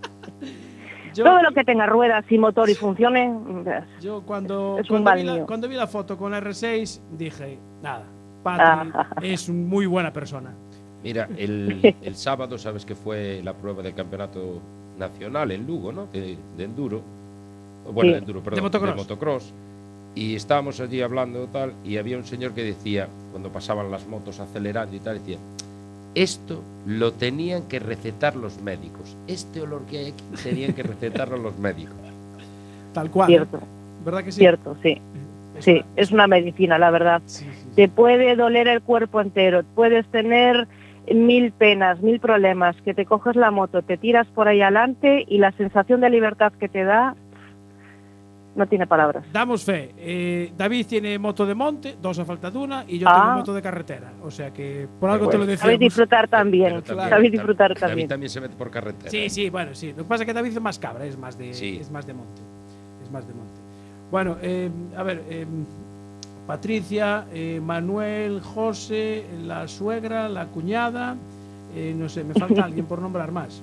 Yo, 1.13 1.23
Todo 1.25 1.41
lo 1.41 1.51
que 1.51 1.63
tenga 1.63 1.87
ruedas 1.87 2.23
y 2.31 2.37
motor 2.37 2.69
y 2.69 2.75
funcione, 2.75 3.33
verás. 3.63 3.85
yo 3.99 4.21
cuando, 4.21 4.77
Es 4.79 4.87
cuando, 4.87 5.11
vi 5.15 5.23
la, 5.23 5.33
mío. 5.33 5.45
cuando 5.47 5.67
vi 5.67 5.75
la 5.75 5.87
foto 5.87 6.15
con 6.17 6.31
la 6.31 6.39
R6 6.39 7.01
dije, 7.17 7.57
nada, 7.81 8.03
Patri 8.43 8.91
Ah. 8.93 9.07
es 9.23 9.49
un 9.49 9.67
muy 9.67 9.87
buena 9.87 10.13
persona. 10.13 10.53
Mira, 11.03 11.27
el, 11.35 11.95
el 12.01 12.15
sábado, 12.15 12.57
sabes 12.59 12.85
que 12.85 12.93
fue 12.93 13.41
la 13.43 13.53
prueba 13.53 13.81
del 13.81 13.95
campeonato 13.95 14.61
nacional 14.97 15.51
en 15.51 15.65
Lugo, 15.65 15.91
¿no? 15.91 16.05
De, 16.07 16.37
de 16.55 16.63
enduro. 16.63 17.01
Bueno, 17.93 18.09
Sí. 18.09 18.13
de 18.13 18.17
enduro, 18.19 18.39
perdón. 18.41 18.55
De 18.57 18.61
motocross. 18.61 18.95
motocross. 18.95 19.53
Y 20.15 20.35
estábamos 20.35 20.79
allí 20.79 21.01
hablando 21.01 21.47
tal, 21.47 21.73
y 21.85 21.97
había 21.97 22.17
un 22.17 22.25
señor 22.25 22.53
que 22.53 22.63
decía, 22.63 23.07
cuando 23.31 23.49
pasaban 23.49 23.91
las 23.91 24.07
motos 24.07 24.39
acelerando 24.39 24.95
y 24.95 24.99
tal, 24.99 25.19
decía, 25.19 25.37
esto 26.15 26.61
lo 26.87 27.13
tenían 27.13 27.63
que 27.63 27.79
recetar 27.79 28.35
los 28.35 28.61
médicos. 28.61 29.15
Este 29.27 29.61
olor 29.61 29.83
que 29.85 29.99
hay 29.99 30.05
aquí 30.07 30.23
tenían 30.43 30.73
que 30.73 30.83
recetarlo 30.83 31.37
los 31.37 31.57
médicos. 31.59 31.95
Tal 32.93 33.11
cual. 33.11 33.27
cierto, 33.27 33.57
¿eh? 33.57 33.61
¿Verdad 34.03 34.23
que 34.23 34.31
sí? 34.31 34.39
cierto, 34.39 34.75
sí. 34.81 34.97
Es 35.57 35.65
Sí, 35.65 35.71
una- 35.73 35.85
es 35.95 36.11
una 36.11 36.27
medicina, 36.27 36.77
la 36.79 36.89
verdad. 36.89 37.21
sí, 37.25 37.43
sí, 37.45 37.49
sí. 37.53 37.67
Te 37.75 37.87
puede 37.87 38.35
doler 38.35 38.67
el 38.67 38.81
cuerpo 38.81 39.21
entero, 39.21 39.63
puedes 39.75 40.05
tener 40.07 40.67
mil 41.13 41.51
penas, 41.51 42.01
mil 42.01 42.19
problemas, 42.19 42.75
que 42.83 42.93
te 42.93 43.05
coges 43.05 43.35
la 43.35 43.51
moto, 43.51 43.81
te 43.81 43.97
tiras 43.97 44.27
por 44.27 44.47
ahí 44.47 44.61
adelante 44.61 45.25
y 45.27 45.37
la 45.37 45.51
sensación 45.53 46.01
de 46.01 46.09
libertad 46.09 46.51
que 46.59 46.67
te 46.69 46.83
da 46.83 47.15
no 48.55 48.67
tiene 48.67 48.87
palabras. 48.87 49.23
Damos 49.31 49.63
fe. 49.63 49.93
Eh, 49.97 50.51
David 50.57 50.85
tiene 50.87 51.17
moto 51.19 51.45
de 51.45 51.53
monte, 51.55 51.95
dos 52.01 52.17
a 52.19 52.25
falta 52.25 52.49
de 52.51 52.57
una, 52.57 52.83
y 52.87 52.97
yo 52.97 53.07
Ah. 53.07 53.21
tengo 53.23 53.35
moto 53.37 53.53
de 53.53 53.61
carretera. 53.61 54.11
O 54.23 54.31
sea 54.31 54.51
que 54.51 54.87
por 54.99 55.09
algo 55.09 55.29
te 55.29 55.37
lo 55.37 55.45
decía. 55.45 55.63
Sabes 55.63 55.79
disfrutar 55.79 56.27
también, 56.27 56.81
también- 56.83 57.09
sabes 57.09 57.31
disfrutar 57.31 57.69
David 57.69 57.79
también. 57.87 58.07
también 58.09 58.29
se 58.29 58.41
mete 58.41 58.55
por 58.55 58.69
carretera. 58.71 59.09
Sí, 59.11 59.29
sí, 59.29 59.49
bueno, 59.49 59.73
sí. 59.75 59.91
Lo 59.91 59.97
que 60.03 60.09
pasa 60.09 60.23
es 60.23 60.27
que 60.27 60.33
David 60.33 60.49
es 60.51 60.61
más 60.61 60.79
cabra, 60.79 61.05
es 61.05 61.17
más 61.17 61.37
de, 61.37 61.53
Sí. 61.53 61.77
es 61.79 61.89
más 61.91 62.05
de 62.07 62.13
monte. 62.13 62.41
Es 63.03 63.11
más 63.11 63.27
de 63.27 63.33
monte. 63.33 63.53
Bueno, 64.11 64.37
eh, 64.41 64.69
a 64.97 65.03
ver, 65.03 65.23
eh, 65.29 65.45
Patricia, 66.47 67.25
eh, 67.31 67.61
Manuel, 67.63 68.41
José, 68.41 69.23
la 69.45 69.67
suegra, 69.67 70.27
la 70.27 70.45
cuñada, 70.47 71.15
eh, 71.75 71.93
no 71.95 72.09
sé, 72.09 72.23
me 72.23 72.33
falta 72.33 72.63
alguien 72.65 72.85
por 72.87 72.99
nombrar 73.01 73.31
más. 73.31 73.61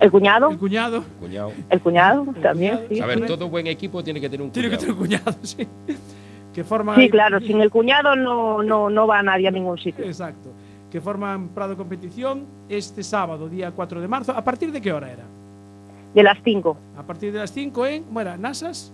El 0.00 0.10
cuñado, 0.10 0.50
El 0.50 0.58
cuñado, 0.58 1.04
Cuñado. 1.20 1.52
el 1.70 1.80
cuñado 1.80 2.26
El 2.34 2.42
también, 2.42 2.72
cuñado. 2.76 2.88
sí. 2.94 3.00
A 3.00 3.06
ver, 3.06 3.18
sí. 3.20 3.26
todo 3.26 3.48
buen 3.48 3.66
equipo 3.66 4.02
tiene 4.04 4.20
que 4.20 4.28
tener 4.28 4.44
un 4.44 4.50
tiene 4.50 4.70
que 4.70 4.76
cuñado. 4.76 4.94
tener 4.98 5.20
cuñado, 5.22 5.38
sí. 5.42 5.66
Que 6.54 6.64
forman 6.64 6.96
Sí, 6.96 7.02
ahí- 7.02 7.10
claro, 7.10 7.40
sin 7.40 7.60
el 7.60 7.70
cuñado 7.70 8.16
no, 8.16 8.62
no, 8.62 8.88
no 8.90 9.06
va 9.06 9.22
nadie 9.22 9.48
a 9.48 9.50
ningún 9.50 9.78
sitio. 9.78 10.04
Exacto. 10.04 10.50
Que 10.90 11.00
forman 11.00 11.48
Prado 11.48 11.76
Competición 11.76 12.44
este 12.68 13.02
sábado, 13.02 13.48
día 13.48 13.70
4 13.72 14.00
de 14.00 14.08
marzo. 14.08 14.32
¿A 14.32 14.42
partir 14.42 14.72
de 14.72 14.80
qué 14.80 14.92
hora 14.92 15.10
era? 15.10 15.24
De 16.14 16.22
las 16.22 16.38
5, 16.44 16.76
A 16.96 17.02
partir 17.02 17.32
de 17.32 17.38
las 17.40 17.50
5 17.52 17.86
en, 17.86 18.04
bueno, 18.10 18.34
Nasas, 18.38 18.92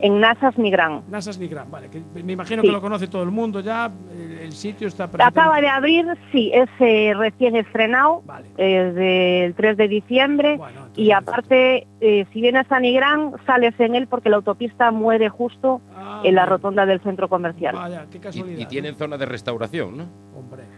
en 0.00 0.20
Nasas 0.20 0.56
Migran. 0.58 1.02
Nasas 1.10 1.38
vale, 1.70 1.88
que 1.88 2.00
me 2.22 2.32
imagino 2.32 2.62
Sí. 2.62 2.68
que 2.68 2.72
lo 2.72 2.80
conoce 2.80 3.08
todo 3.08 3.22
el 3.22 3.30
mundo 3.30 3.60
ya, 3.60 3.90
el, 4.12 4.38
el 4.38 4.52
sitio 4.52 4.86
está. 4.88 5.08
Acaba 5.18 5.60
de 5.60 5.68
abrir, 5.68 6.06
sí, 6.32 6.50
es 6.54 6.68
eh, 6.80 7.12
recién 7.16 7.56
estrenado, 7.56 8.22
Vale. 8.24 8.46
desde 8.56 9.44
el 9.46 9.54
3 9.54 9.76
de 9.76 9.88
diciembre. 9.88 10.56
Bueno, 10.56 10.88
Y 10.96 11.10
aparte, 11.12 11.86
eh, 12.00 12.26
si 12.32 12.40
vienes 12.40 12.70
a 12.70 12.80
Nigrán, 12.80 13.32
sales 13.46 13.74
en 13.78 13.94
él 13.94 14.06
porque 14.06 14.28
la 14.30 14.36
autopista 14.36 14.90
muere 14.90 15.28
justo 15.28 15.80
Ah, 15.96 16.22
en 16.24 16.34
la 16.34 16.42
bueno. 16.42 16.56
rotonda 16.56 16.86
del 16.86 17.00
centro 17.00 17.28
comercial. 17.28 17.74
Vaya, 17.74 18.06
qué 18.10 18.18
casualidad. 18.18 18.58
Y, 18.58 18.62
y 18.62 18.66
tienen 18.66 18.94
zona 18.96 19.16
de 19.16 19.26
restauración, 19.26 19.96
¿no? 19.96 20.04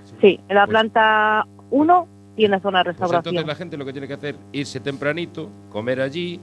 sí. 0.05 0.15
Sí, 0.21 0.41
en 0.49 0.55
la 0.55 0.65
Pues- 0.67 0.71
planta 0.71 1.47
1 1.71 2.07
tiene 2.37 2.59
zona 2.61 2.79
de 2.79 2.85
Pues 2.85 2.97
restauración. 2.99 3.35
entonces 3.35 3.47
la 3.47 3.55
gente 3.55 3.77
lo 3.77 3.85
que 3.85 3.93
tiene 3.93 4.09
que 4.09 4.15
hacer 4.15 4.37
irse 4.53 4.81
tempranito, 4.81 5.51
comer 5.71 6.01
allí, 6.01 6.41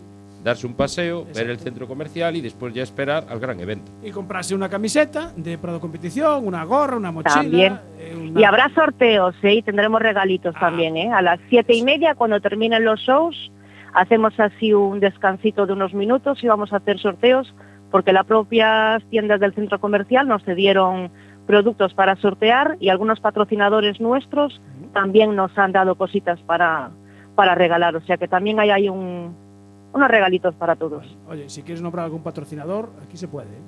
darse 0.47 0.65
un 0.65 0.73
paseo, 0.75 1.25
ver 1.35 1.49
el 1.49 1.59
centro 1.59 1.87
comercial 1.87 2.35
y 2.35 2.41
después 2.41 2.73
ya 2.73 2.81
esperar 2.83 3.25
al 3.29 3.39
gran 3.39 3.59
evento. 3.59 3.91
Y 4.01 4.11
comprarse 4.11 4.55
una 4.55 4.69
camiseta 4.69 5.31
de 5.35 5.57
Prado 5.57 5.79
Competición, 5.79 6.47
una 6.47 6.63
gorra, 6.63 6.95
una 6.97 7.11
mochila. 7.11 7.35
También. 7.35 7.79
eh, 7.99 8.15
una- 8.31 8.39
Y 8.39 8.43
habrá 8.43 8.69
sorteos, 8.73 9.35
¿eh? 9.43 9.55
Y 9.55 9.61
tendremos 9.61 10.01
regalitos 10.01 10.55
Ah. 10.57 10.61
también, 10.61 10.95
¿eh? 10.97 11.11
A 11.11 11.21
las 11.21 11.39
siete 11.49 11.75
y 11.75 11.83
media, 11.83 12.15
cuando 12.15 12.39
terminen 12.39 12.85
los 12.85 12.99
shows, 13.01 13.51
hacemos 13.93 14.39
así 14.39 14.73
un 14.73 14.99
descansito 14.99 15.65
de 15.65 15.73
unos 15.73 15.93
minutos 15.93 16.43
y 16.43 16.47
vamos 16.47 16.71
a 16.71 16.77
hacer 16.77 16.97
sorteos, 16.99 17.53
porque 17.91 18.13
las 18.13 18.25
propias 18.25 19.03
tiendas 19.09 19.39
del 19.39 19.53
centro 19.53 19.79
comercial 19.79 20.27
nos 20.27 20.43
cedieron 20.43 21.09
productos 21.45 21.93
para 21.93 22.15
sortear 22.17 22.77
y 22.79 22.89
algunos 22.89 23.19
patrocinadores 23.19 23.99
nuestros 24.01 24.61
también 24.93 25.35
nos 25.35 25.57
han 25.57 25.71
dado 25.71 25.95
cositas 25.95 26.39
para, 26.41 26.89
para 27.35 27.55
regalar. 27.55 27.95
O 27.95 28.01
sea 28.01 28.17
que 28.17 28.27
también 28.27 28.59
hay, 28.59 28.69
hay 28.71 28.89
un, 28.89 29.33
unos 29.97 30.09
regalitos 30.09 30.55
para 30.55 30.75
todos. 30.75 31.05
Oye, 31.29 31.49
si 31.49 31.63
quieres 31.63 31.81
nombrar 31.81 32.05
algún 32.05 32.23
patrocinador, 32.23 32.89
aquí 33.03 33.17
se 33.17 33.27
puede. 33.27 33.47
¿eh? 33.47 33.61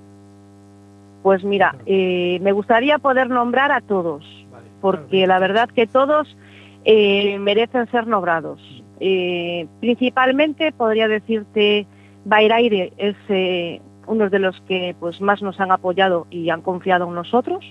Pues 1.24 1.44
mira, 1.44 1.76
eh, 1.86 2.40
me 2.42 2.52
gustaría 2.52 2.98
poder 3.00 3.30
nombrar 3.30 3.72
a 3.72 3.82
todos. 3.82 4.24
Vale, 4.52 4.68
porque 4.80 5.26
claro, 5.26 5.28
la 5.28 5.40
verdad 5.40 5.70
que 5.70 5.88
todos 5.88 6.38
eh, 6.86 7.38
merecen 7.40 7.90
ser 7.92 8.08
nombrados. 8.08 8.62
Principalmente 9.80 10.74
podría 10.74 11.08
decirte 11.08 11.88
Bairaire 12.26 12.92
es 12.98 13.16
uno 14.08 14.30
de 14.30 14.40
los 14.40 14.60
que 14.68 14.94
pues 15.00 15.22
más 15.22 15.42
nos 15.42 15.58
han 15.62 15.72
apoyado 15.72 16.28
y 16.30 16.50
han 16.50 16.62
confiado 16.62 17.08
en 17.08 17.16
nosotros. 17.16 17.64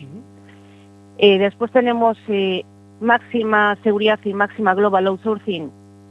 Después 1.18 1.70
tenemos 1.70 2.16
Máxima 3.00 3.76
Seguridad 3.82 4.18
y 4.24 4.32
Máxima 4.32 4.72
Global 4.74 5.06
Outsourcing, 5.06 5.70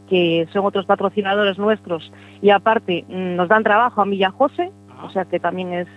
que 0.10 0.48
son 0.54 0.66
otros 0.66 0.86
patrocinadores 0.86 1.58
nuestros 1.58 2.12
y 2.42 2.50
aparte 2.50 3.06
mm, 3.08 3.36
nos 3.36 3.50
dan 3.50 3.64
trabajo 3.64 4.02
a 4.02 4.06
mí 4.06 4.18
y 4.18 4.24
a 4.24 4.32
José, 4.32 4.72
o 5.04 5.10
sea 5.10 5.26
que 5.26 5.40
también 5.40 5.74
es 5.74 5.88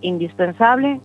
indispensable. 0.00 1.00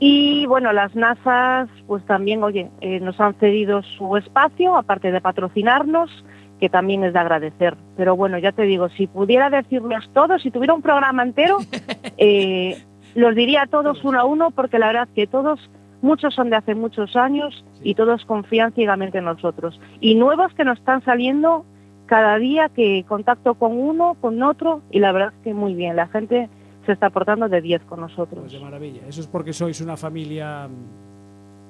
Y 0.00 0.46
bueno, 0.46 0.72
las 0.72 0.94
NASAs, 0.94 1.68
pues 1.86 2.04
también, 2.06 2.44
oye, 2.44 2.70
eh, 2.80 3.00
nos 3.00 3.18
han 3.20 3.34
cedido 3.34 3.82
su 3.82 4.16
espacio, 4.16 4.76
aparte 4.76 5.10
de 5.10 5.20
patrocinarnos, 5.20 6.24
que 6.60 6.68
también 6.68 7.02
es 7.02 7.12
de 7.12 7.18
agradecer. 7.18 7.76
Pero 7.96 8.14
bueno, 8.14 8.38
ya 8.38 8.52
te 8.52 8.62
digo, 8.62 8.88
si 8.90 9.08
pudiera 9.08 9.50
decirlos 9.50 10.08
todos, 10.12 10.42
si 10.42 10.50
tuviera 10.50 10.74
un 10.74 10.82
programa 10.82 11.24
entero, 11.24 11.58
eh, 12.16 12.80
los 13.14 13.34
diría 13.34 13.62
a 13.62 13.66
todos 13.66 14.04
uno 14.04 14.20
a 14.20 14.24
uno, 14.24 14.52
porque 14.52 14.78
la 14.78 14.86
verdad 14.88 15.08
que 15.14 15.26
todos, 15.26 15.68
muchos 16.02 16.34
son 16.34 16.50
de 16.50 16.56
hace 16.56 16.74
muchos 16.74 17.16
años 17.16 17.64
y 17.82 17.94
todos 17.94 18.24
confían 18.24 18.72
ciegamente 18.72 19.18
en 19.18 19.24
nosotros. 19.24 19.80
Y 20.00 20.14
nuevos 20.14 20.52
que 20.54 20.64
nos 20.64 20.78
están 20.78 21.04
saliendo 21.04 21.64
cada 22.06 22.38
día, 22.38 22.68
que 22.68 23.04
contacto 23.06 23.54
con 23.54 23.76
uno, 23.78 24.16
con 24.20 24.42
otro, 24.42 24.82
y 24.90 24.98
la 24.98 25.12
verdad 25.12 25.32
es 25.36 25.44
que 25.44 25.54
muy 25.54 25.74
bien, 25.74 25.96
la 25.96 26.08
gente 26.08 26.48
se 26.86 26.92
está 26.92 27.10
portando 27.10 27.48
de 27.48 27.60
10 27.60 27.82
con 27.82 28.00
nosotros. 28.00 28.40
Pues 28.40 28.52
de 28.52 28.60
maravilla. 28.60 29.02
Eso 29.06 29.20
es 29.20 29.26
porque 29.26 29.52
sois 29.52 29.80
una 29.80 29.96
familia 29.96 30.68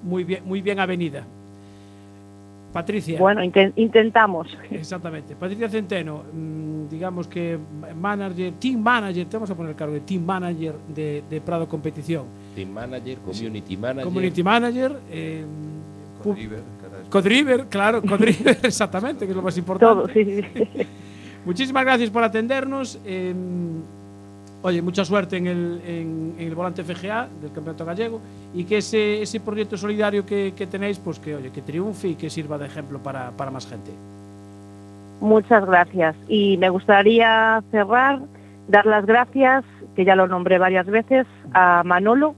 muy 0.03 0.25
bien, 0.25 0.45
muy 0.47 0.63
bien 0.63 0.79
avenida. 0.79 1.27
Patricia. 2.81 3.19
Bueno, 3.19 3.43
inten- 3.43 3.73
intentamos. 3.77 4.47
Exactamente. 4.71 5.35
Patricia 5.35 5.69
Centeno, 5.69 6.23
mm, 6.33 6.89
digamos 6.89 7.27
que 7.27 7.59
manager, 8.01 8.53
team 8.61 8.81
manager, 8.81 9.27
te 9.27 9.37
vamos 9.37 9.51
a 9.51 9.55
poner 9.57 9.71
el 9.71 9.77
cargo 9.77 9.95
de 9.95 10.01
team 10.01 10.25
manager 10.25 10.75
de, 10.95 11.23
de 11.29 11.41
Prado 11.41 11.67
Competición. 11.69 12.25
Team 12.55 12.71
manager, 12.71 13.19
community 13.19 13.77
manager. 13.77 14.05
Community 14.05 14.43
manager, 14.43 14.97
eh, 15.11 15.45
Codriver, 16.23 16.61
caray. 16.81 17.05
Codriver, 17.11 17.67
claro, 17.69 18.03
Codriver, 18.03 18.59
exactamente, 18.65 19.25
que 19.25 19.31
es 19.33 19.37
lo 19.37 19.43
más 19.43 19.57
importante. 19.59 19.95
Todo, 19.95 20.09
sí, 20.09 20.25
sí, 20.25 20.43
sí. 20.55 20.87
Muchísimas 21.45 21.85
gracias 21.85 22.11
por 22.11 22.23
atendernos. 22.23 22.99
eh, 23.05 23.35
oye, 24.63 24.83
mucha 24.83 25.05
suerte 25.05 25.37
en 25.37 25.47
el, 25.47 25.81
en, 25.87 26.35
en 26.39 26.49
el 26.49 26.55
volante 26.55 26.83
FGA 26.83 27.29
del 27.41 27.53
Campeonato 27.53 27.85
Gallego 27.85 28.21
y 28.55 28.65
que 28.65 28.79
ese, 28.79 29.23
ese 29.23 29.41
proyecto 29.41 29.77
solidario 29.77 30.25
que, 30.27 30.53
que 30.57 30.67
tenéis, 30.67 30.99
pues 30.99 31.19
que, 31.19 31.35
oye, 31.37 31.51
que 31.51 31.63
triunfe 31.63 32.09
y 32.09 32.15
que 32.15 32.29
sirva 32.31 32.59
de 32.59 32.67
ejemplo 32.67 32.99
para, 32.99 33.31
para 33.33 33.51
más 33.51 33.67
gente. 33.67 33.91
Muchas 35.21 35.67
gracias. 35.67 36.15
Y 36.29 36.57
me 36.59 36.69
gustaría 36.69 37.63
cerrar, 37.71 38.21
dar 38.69 38.87
las 38.87 39.05
gracias, 39.05 39.65
que 39.97 40.05
ya 40.05 40.15
lo 40.15 40.29
nombré 40.29 40.59
varias 40.59 40.87
veces, 40.87 41.27
a 41.53 41.83
Manolo, 41.85 42.35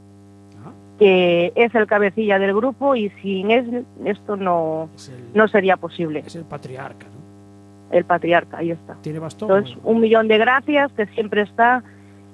que 0.99 1.53
es 1.55 1.75
el 1.75 1.87
cabecilla 1.87 2.39
del 2.39 2.55
grupo 2.55 2.95
y 2.95 3.09
sin 3.23 3.51
él 3.51 3.87
esto 4.05 4.37
no, 4.37 4.91
Es 4.95 5.09
el, 5.09 5.31
no 5.35 5.49
sería 5.49 5.77
posible. 5.79 6.23
es 6.27 6.37
el 6.37 6.45
patriarca, 6.45 7.07
¿no? 7.07 7.97
El 7.97 8.05
patriarca, 8.05 8.59
ahí 8.59 8.71
está. 8.71 8.95
Tiene 9.01 9.19
bastón. 9.19 9.51
Entonces, 9.51 9.79
un 9.83 10.01
millón 10.01 10.29
de 10.29 10.39
gracias, 10.39 10.93
que 10.93 11.07
siempre 11.07 11.43
está 11.43 11.83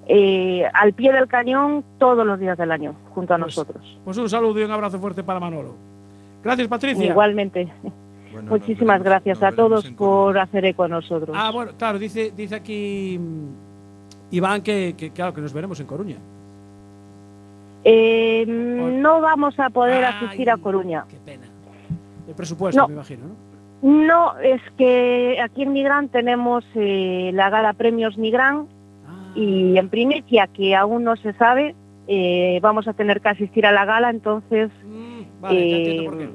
eh, 0.09 0.64
al 0.72 0.92
pie 0.92 1.12
del 1.12 1.26
cañón 1.26 1.84
todos 1.98 2.24
los 2.26 2.38
días 2.38 2.57
del 2.57 2.70
año, 2.72 2.94
junto 3.14 3.34
a 3.34 3.38
Pues, 3.38 3.46
nosotros. 3.57 3.98
Pues 4.04 4.16
un 4.18 4.28
saludo 4.28 4.61
y 4.61 4.64
un 4.64 4.70
abrazo 4.70 4.98
fuerte 4.98 5.22
para 5.24 5.40
Manolo. 5.40 5.74
Gracias, 6.44 6.68
Patricia. 6.68 7.07
Igualmente. 7.07 7.68
Bueno, 8.32 8.50
Muchísimas 8.50 8.98
veremos- 9.00 9.04
gracias 9.24 9.42
a 9.42 9.52
todos 9.57 9.88
por 9.92 10.36
hacer 10.38 10.66
eco 10.66 10.82
a 10.82 10.88
nosotros. 10.88 11.34
Ah, 11.34 11.50
bueno, 11.50 11.72
claro, 11.78 11.98
dice, 11.98 12.32
dice 12.36 12.57
aquí 12.57 13.18
mm, 13.18 14.34
Iván 14.34 14.61
que, 14.61 14.94
que, 14.94 15.11
claro, 15.11 15.32
que 15.32 15.40
nos 15.40 15.54
veremos 15.54 15.80
en 15.80 15.86
Coruña. 15.86 16.16
Eh, 17.84 18.44
no 18.46 19.20
vamos 19.22 19.59
a 19.59 19.70
poder 19.70 20.04
Ay, 20.04 20.12
asistir 20.16 20.50
a 20.50 20.57
Coruña. 20.59 21.04
Qué 21.09 21.16
pena. 21.24 21.46
El 22.28 22.34
presupuesto, 22.34 22.82
No. 22.82 22.88
me 22.88 22.94
imagino, 22.94 23.22
¿no? 23.28 23.34
No, 24.07 24.38
es 24.38 24.61
que 24.76 25.38
aquí 25.42 25.62
en 25.62 25.72
Migrán 25.72 26.09
tenemos 26.09 26.64
eh, 26.74 27.30
la 27.32 27.48
gala 27.48 27.72
Premios 27.74 28.18
Migrán 28.18 28.66
y 29.37 29.76
en 29.78 29.89
primicia, 29.89 30.47
que 30.49 30.74
aún 30.74 31.05
no 31.05 31.16
se 31.16 31.32
sabe, 31.34 31.74
eh, 32.09 32.59
vamos 32.62 32.89
a 32.89 32.93
tener 32.95 33.20
que 33.20 33.28
asistir 33.28 33.66
a 33.66 33.72
la 33.72 33.84
gala, 33.84 34.11
entonces 34.11 34.70
mm, 34.84 35.41
vale, 35.43 35.70
ya 35.70 35.76
entiendo 35.76 36.05
por 36.11 36.18
qué. 36.18 36.24
eh, 36.24 36.30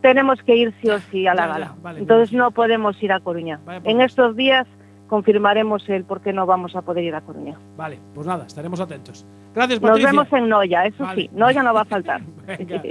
tenemos 0.00 0.42
que 0.42 0.56
ir 0.56 0.74
sí 0.82 0.90
o 0.90 0.98
sí 1.10 1.26
a 1.26 1.34
la 1.34 1.42
Ya, 1.42 1.46
ya, 1.46 1.52
gala. 1.52 1.74
vale, 1.82 2.00
entonces 2.00 2.32
no 2.32 2.50
podemos 2.50 3.00
ir 3.02 3.12
a 3.12 3.20
Coruña. 3.20 3.60
En 3.84 4.00
estos 4.00 4.34
días 4.36 4.66
confirmaremos 5.08 5.88
el 5.88 6.04
por 6.04 6.20
qué 6.22 6.32
no 6.32 6.46
vamos 6.46 6.74
a 6.74 6.82
poder 6.82 7.04
ir 7.04 7.14
a 7.14 7.20
Coruña. 7.20 7.56
Vale, 7.76 7.98
pues 8.14 8.26
nada, 8.26 8.46
estaremos 8.46 8.80
atentos. 8.80 9.24
Gracias, 9.54 9.80
Nos 9.82 10.02
vemos 10.02 10.32
en 10.32 10.48
Noya, 10.48 10.86
eso 10.86 11.04
Vale. 11.04 11.22
sí, 11.22 11.30
Noya 11.34 11.62
no 11.62 11.74
va 11.74 11.82
a 11.82 11.84
faltar. 11.84 12.22
Venga. 12.46 12.82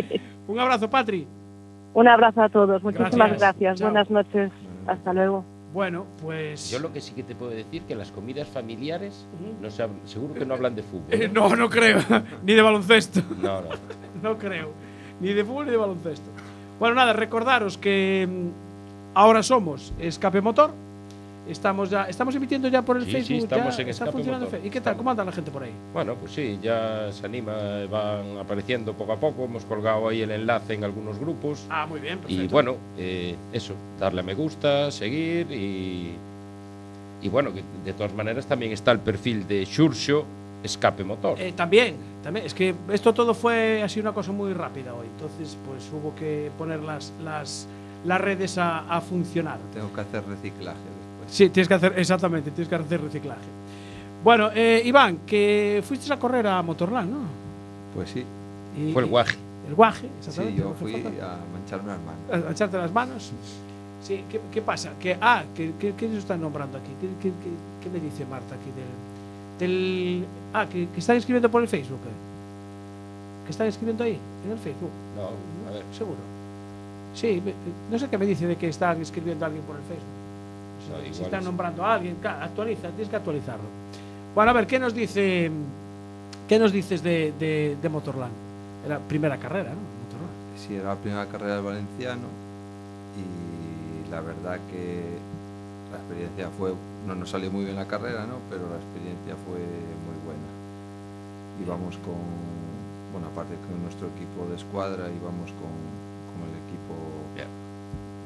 Un 0.47 0.59
abrazo, 0.59 0.89
Patri. 0.89 1.28
Un 1.93 2.07
abrazo 2.07 2.43
a 2.43 2.49
todos, 2.49 2.82
muchísimas 2.84 3.38
Gracias. 3.39 3.82
Buenas 3.82 4.09
noches, 4.09 4.51
hasta 4.88 5.11
luego. 5.11 5.43
Bueno, 5.74 6.05
pues. 6.22 6.69
Yo 6.69 6.80
lo 6.80 6.91
que 6.91 6.99
sí 6.99 7.13
que 7.13 7.24
te 7.24 7.34
puedo 7.34 7.51
decir 7.51 7.84
que 7.84 7.95
las 7.95 8.11
comidas 8.11 8.47
familiares 8.47 9.26
no 9.61 9.69
se 9.72 9.84
hab- 9.84 10.05
seguro 10.05 10.34
que 10.34 10.45
no 10.45 10.53
hablan 10.53 10.76
de 10.76 10.84
fútbol. 10.84 11.05
Eh, 11.13 11.26
¿eh? 11.26 11.30
no, 11.32 11.55
no 11.55 11.69
creo. 11.69 11.99
ni 12.43 12.53
de 12.53 12.61
baloncesto. 12.61 13.22
No, 13.41 13.61
no. 13.61 13.67
No 14.22 14.38
creo. 14.38 14.69
Ni 15.19 15.34
de 15.34 15.43
fútbol 15.43 15.65
ni 15.65 15.72
de 15.72 15.78
baloncesto. 15.78 16.30
Bueno, 16.80 16.95
nada, 16.95 17.13
recordaros 17.13 17.78
que 17.78 18.28
mm, 18.30 19.17
ahora 19.17 19.41
somos 19.43 19.93
Escape 19.99 20.41
Motor. 20.41 20.72
Estamos 21.47 21.89
ya, 21.89 22.03
estamos 22.03 22.35
emitiendo 22.35 22.67
ya 22.67 22.81
por 22.83 22.97
el 22.97 23.03
Sí, 23.05 23.11
sí, 23.11 23.17
Facebook. 23.17 23.43
estamos 23.43 23.77
ya 23.77 23.83
en 23.83 23.89
está 23.89 24.11
funcionando 24.11 24.45
Motor. 24.45 24.65
¿Y 24.65 24.69
qué 24.69 24.79
tal? 24.79 24.95
¿Cómo 24.95 25.09
anda 25.09 25.25
la 25.25 25.31
gente 25.31 25.49
por 25.49 25.63
ahí? 25.63 25.71
Bueno, 25.91 26.15
pues 26.15 26.31
sí, 26.33 26.59
ya 26.61 27.11
se 27.11 27.25
anima, 27.25 27.53
van 27.89 28.37
apareciendo 28.37 28.93
poco 28.93 29.13
a 29.13 29.17
poco. 29.17 29.45
Hemos 29.45 29.65
colgado 29.65 30.07
ahí 30.07 30.21
el 30.21 30.31
enlace 30.31 30.75
en 30.75 30.83
algunos 30.83 31.17
grupos. 31.19 31.65
Ah, 31.69 31.87
muy 31.87 31.99
bien, 31.99 32.19
perfecto. 32.19 32.43
Y 32.43 32.47
bueno, 32.47 32.75
eh, 32.97 33.35
eso, 33.51 33.73
darle 33.99 34.21
a 34.21 34.23
me 34.23 34.35
gusta, 34.35 34.91
seguir 34.91 35.51
y. 35.51 36.11
Y 37.23 37.29
bueno, 37.29 37.51
que 37.53 37.63
de 37.85 37.93
todas 37.93 38.13
maneras 38.13 38.45
también 38.45 38.71
está 38.71 38.91
el 38.91 38.99
perfil 38.99 39.47
de 39.47 39.65
Xurxo 39.65 40.25
Escape 40.63 41.03
Motor. 41.03 41.39
Eh, 41.39 41.53
también, 41.55 41.95
también. 42.23 42.45
Es 42.45 42.53
que 42.53 42.73
esto 42.91 43.13
todo 43.13 43.33
fue 43.33 43.81
así 43.83 43.99
una 43.99 44.11
cosa 44.13 44.31
muy 44.31 44.53
rápida 44.53 44.93
hoy. 44.93 45.07
Entonces, 45.07 45.57
pues 45.67 45.89
hubo 45.91 46.15
que 46.15 46.51
poner 46.57 46.79
las, 46.81 47.11
las, 47.23 47.67
las 48.05 48.21
redes 48.21 48.57
a, 48.57 48.79
a 48.95 49.01
funcionar. 49.01 49.57
Tengo 49.73 49.91
que 49.93 50.01
hacer 50.01 50.23
reciclaje. 50.27 50.77
Sí, 51.32 51.49
tienes 51.49 51.67
que 51.67 51.73
hacer, 51.73 51.93
exactamente, 51.97 52.51
tienes 52.51 52.67
que 52.69 52.75
hacer 52.75 53.01
reciclaje. 53.01 53.39
Bueno, 54.23 54.49
eh, 54.53 54.82
Iván, 54.86 55.19
que 55.25 55.82
fuiste 55.88 56.11
a 56.13 56.19
correr 56.19 56.45
a 56.45 56.61
Motorland, 56.61 57.09
¿no? 57.11 57.19
Pues 57.95 58.09
sí, 58.11 58.23
Y- 58.77 58.91
Fue 58.93 59.01
el 59.03 59.09
guaje. 59.09 59.36
El 59.67 59.75
guaje, 59.75 60.01
sí, 60.01 60.07
exactamente. 60.19 60.59
yo 60.59 60.65
lo 60.65 60.73
que 60.73 60.79
fui 60.79 60.95
a 60.95 61.38
mancharme 61.53 61.88
las 61.89 61.99
manos. 62.01 62.47
a, 62.47 62.51
echarte 62.51 62.77
las 62.77 62.91
manos. 62.93 63.32
Sí, 64.03 64.23
¿qué, 64.29 64.39
qué 64.51 64.61
pasa? 64.61 64.91
Que, 64.99 65.17
ah, 65.21 65.43
¿qué, 65.55 65.71
qué, 65.79 65.93
qué 65.95 66.07
nos 66.07 66.17
están 66.19 66.41
nombrando 66.41 66.77
aquí? 66.77 66.89
¿Qué, 66.99 67.07
qué, 67.21 67.29
qué- 67.29 67.84
qué 67.84 67.89
me 67.89 67.99
dice 68.03 68.25
Marta 68.25 68.55
aquí 68.55 68.69
del... 68.75 69.59
del 69.69 70.25
ah, 70.53 70.65
que, 70.69 70.88
que 70.89 70.99
están 70.99 71.17
escribiendo 71.17 71.49
por 71.49 71.61
el 71.61 71.67
Facebook. 71.67 71.99
eh? 72.05 73.45
¿Que 73.45 73.51
están 73.51 73.67
escribiendo 73.67 74.03
ahí, 74.03 74.17
en 74.45 74.51
el 74.51 74.57
Facebook? 74.57 74.89
No, 75.15 75.69
a 75.69 75.73
ver. 75.73 75.84
Seguro. 75.97 76.17
Sí, 77.13 77.41
me- 77.43 77.53
no 77.91 77.97
sé 77.99 78.07
qué 78.09 78.17
me 78.17 78.25
dice 78.25 78.47
de 78.47 78.55
que 78.57 78.67
están 78.69 78.99
escribiendo 79.01 79.45
a 79.45 79.47
alguien 79.47 79.63
por 79.65 79.75
el 79.75 79.82
Facebook. 79.84 80.20
Si, 81.11 81.23
están 81.23 81.39
es- 81.39 81.45
nombrando 81.45 81.84
a 81.86 81.93
alguien, 81.95 82.17
actualiza, 82.23 82.89
tienes 82.89 83.09
que 83.09 83.15
actualizarlo. 83.15 83.63
Bueno, 84.36 84.51
a 84.51 84.53
ver, 84.53 84.67
¿qué 84.67 84.79
nos 84.79 84.93
dice 84.93 85.51
qué 86.47 86.59
nos 86.59 86.71
dices 86.71 87.01
de, 87.03 87.34
de, 87.39 87.77
de 87.82 87.89
Motorland? 87.89 88.32
Era 88.86 88.99
primera 88.99 89.38
carrera, 89.38 89.69
¿no? 89.69 89.75
Motorland. 89.79 90.57
Sí, 90.57 90.75
era 90.75 90.89
la 90.89 90.95
primera 90.95 91.25
carrera 91.27 91.55
del 91.55 91.63
valenciano 91.65 92.27
y 93.17 94.09
la 94.11 94.21
verdad 94.21 94.59
que 94.71 95.03
la 95.91 95.97
experiencia 95.97 96.49
fue, 96.57 96.73
no 97.07 97.15
nos 97.15 97.29
salió 97.29 97.51
muy 97.51 97.65
bien 97.65 97.75
la 97.75 97.86
carrera, 97.88 98.25
¿no? 98.25 98.36
pero 98.49 98.61
la 98.69 98.77
experiencia 98.77 99.36
fue 99.45 99.59
muy 99.59 100.17
buena. 100.25 100.49
Íbamos 101.63 101.95
con, 101.97 102.15
bueno, 103.11 103.27
aparte 103.32 103.53
con 103.67 103.82
nuestro 103.84 104.07
equipo 104.15 104.47
de 104.49 104.55
escuadra, 104.55 105.07
íbamos 105.07 105.51
con, 105.59 105.71
con 106.32 106.39
el 106.47 106.55
equipo 106.67 106.95
Bien. 107.36 107.47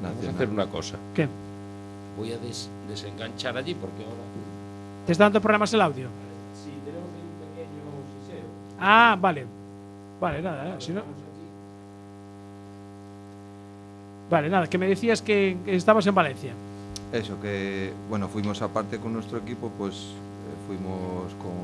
Vamos 0.02 0.12
a 0.12 0.14
nacional. 0.14 0.34
hacer 0.36 0.48
una 0.50 0.66
cosa. 0.66 0.96
¿Qué? 1.14 1.28
Voy 2.16 2.32
a 2.32 2.38
des- 2.38 2.68
desenganchar 2.88 3.56
allí 3.56 3.74
porque 3.74 4.02
ahora. 4.04 4.16
¿Te 5.06 5.12
está 5.12 5.24
dando 5.24 5.40
problemas 5.40 5.72
el 5.74 5.80
audio? 5.82 6.08
Sí, 6.54 6.70
tenemos 6.84 7.08
ahí 7.14 7.22
un 7.22 7.38
pequeño 7.48 7.82
siseo. 8.24 8.46
Ah, 8.80 9.16
vale. 9.20 9.46
Vale, 10.20 10.40
nada, 10.42 10.68
eh, 10.70 10.74
si 10.78 10.92
no... 10.92 11.02
Vale, 14.30 14.48
nada, 14.48 14.66
que 14.68 14.78
me 14.78 14.88
decías 14.88 15.22
que 15.22 15.56
que 15.64 15.76
estabas 15.76 16.06
en 16.06 16.14
Valencia. 16.14 16.52
Eso, 17.12 17.40
que 17.40 17.92
bueno, 18.10 18.28
fuimos 18.28 18.60
aparte 18.62 18.98
con 18.98 19.12
nuestro 19.12 19.38
equipo, 19.38 19.70
pues 19.78 19.94
eh, 19.94 20.56
fuimos 20.66 21.32
con, 21.34 21.54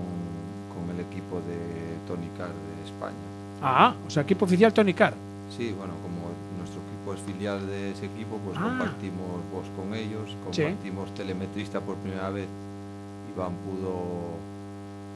con 0.72 0.94
el 0.94 1.00
equipo 1.04 1.36
de 1.36 1.58
Tony 2.06 2.28
Car 2.38 2.48
de 2.48 2.84
España. 2.86 3.16
Ah, 3.60 3.94
o 4.06 4.10
sea, 4.10 4.22
equipo 4.22 4.44
oficial 4.44 4.72
Tony 4.72 4.94
Car. 4.94 5.14
Sí, 5.56 5.74
bueno, 5.76 5.94
como 6.02 6.30
nuestro 7.04 7.14
equipo 7.14 7.14
es 7.14 7.20
filial 7.20 7.66
de 7.66 7.90
ese 7.92 8.06
equipo, 8.06 8.36
pues 8.44 8.56
Ah. 8.58 8.62
compartimos 8.62 9.40
voz 9.52 9.66
con 9.76 9.94
ellos, 9.94 10.30
Sí. 10.52 10.62
compartimos 10.62 11.14
telemetrista 11.14 11.80
por 11.80 11.96
primera 11.96 12.30
vez. 12.30 12.46
Iván 13.34 13.52
pudo 13.64 13.92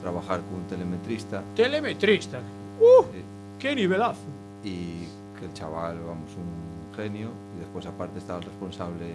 trabajar 0.03 0.41
con 0.43 0.61
un 0.61 0.67
telemetrista 0.69 1.43
Telemetrista. 1.55 2.39
¡Uh! 2.81 3.03
sí, 3.13 3.23
¡Qué 3.59 3.75
nivelazo! 3.75 4.21
y 4.65 5.07
que 5.39 5.45
el 5.47 5.53
chaval, 5.55 5.99
vamos, 6.01 6.31
un 6.37 6.97
genio. 6.97 7.29
Y 7.57 7.61
después 7.61 7.87
aparte 7.87 8.19
estaba 8.19 8.39
el 8.39 8.45
responsable 8.47 9.07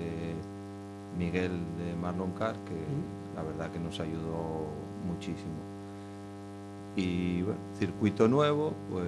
Miguel 1.18 1.52
de 1.52 1.96
Marlon 2.02 2.32
Car, 2.38 2.54
que 2.68 2.74
Ujú. 2.74 3.36
la 3.36 3.44
verdad 3.44 3.72
que 3.72 3.80
nos 3.80 4.00
ayudó 4.00 4.66
muchísimo. 5.08 5.60
Y 6.96 7.42
bueno, 7.42 7.60
circuito 7.80 8.28
nuevo, 8.28 8.74
pues 8.92 9.06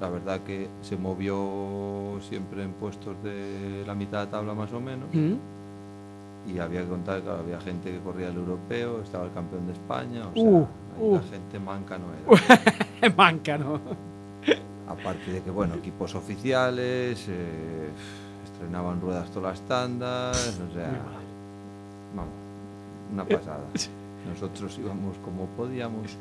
la 0.00 0.08
verdad 0.08 0.40
que 0.40 0.68
se 0.82 0.96
movió 0.96 2.18
siempre 2.28 2.62
en 2.62 2.72
puestos 2.72 3.22
de 3.22 3.84
la 3.86 3.94
mitad 3.94 4.24
de 4.24 4.30
tabla 4.30 4.54
más 4.54 4.72
o 4.72 4.80
menos. 4.80 5.08
Mm. 5.12 5.34
Y 6.52 6.58
había 6.58 6.82
que 6.82 6.88
contar 6.88 7.20
que 7.20 7.28
había 7.28 7.60
gente 7.60 7.90
que 7.90 7.98
corría 7.98 8.28
el 8.28 8.36
europeo, 8.36 9.02
estaba 9.02 9.26
el 9.26 9.32
campeón 9.32 9.66
de 9.66 9.74
España, 9.74 10.22
o 10.28 10.34
sea, 10.34 10.42
Uh, 10.42 10.66
ahí 10.96 11.02
uh. 11.02 11.14
la 11.14 11.22
gente 11.22 11.58
manca 11.58 11.98
no 11.98 12.06
era. 12.34 13.14
Manca, 13.16 13.58
¿no? 13.58 13.80
Aparte 14.88 15.30
de 15.30 15.42
que, 15.42 15.50
bueno, 15.50 15.74
equipos 15.74 16.14
oficiales, 16.14 17.26
eh, 17.28 17.88
estrenaban 18.44 19.00
ruedas 19.00 19.30
todas 19.30 19.58
las 19.58 19.68
tandas, 19.68 20.60
o 20.68 20.74
sea, 20.74 20.90
vamos, 22.14 22.34
una 23.12 23.24
pasada. 23.24 23.64
Nosotros 24.28 24.78
íbamos 24.78 25.16
como 25.24 25.46
podíamos, 25.56 26.16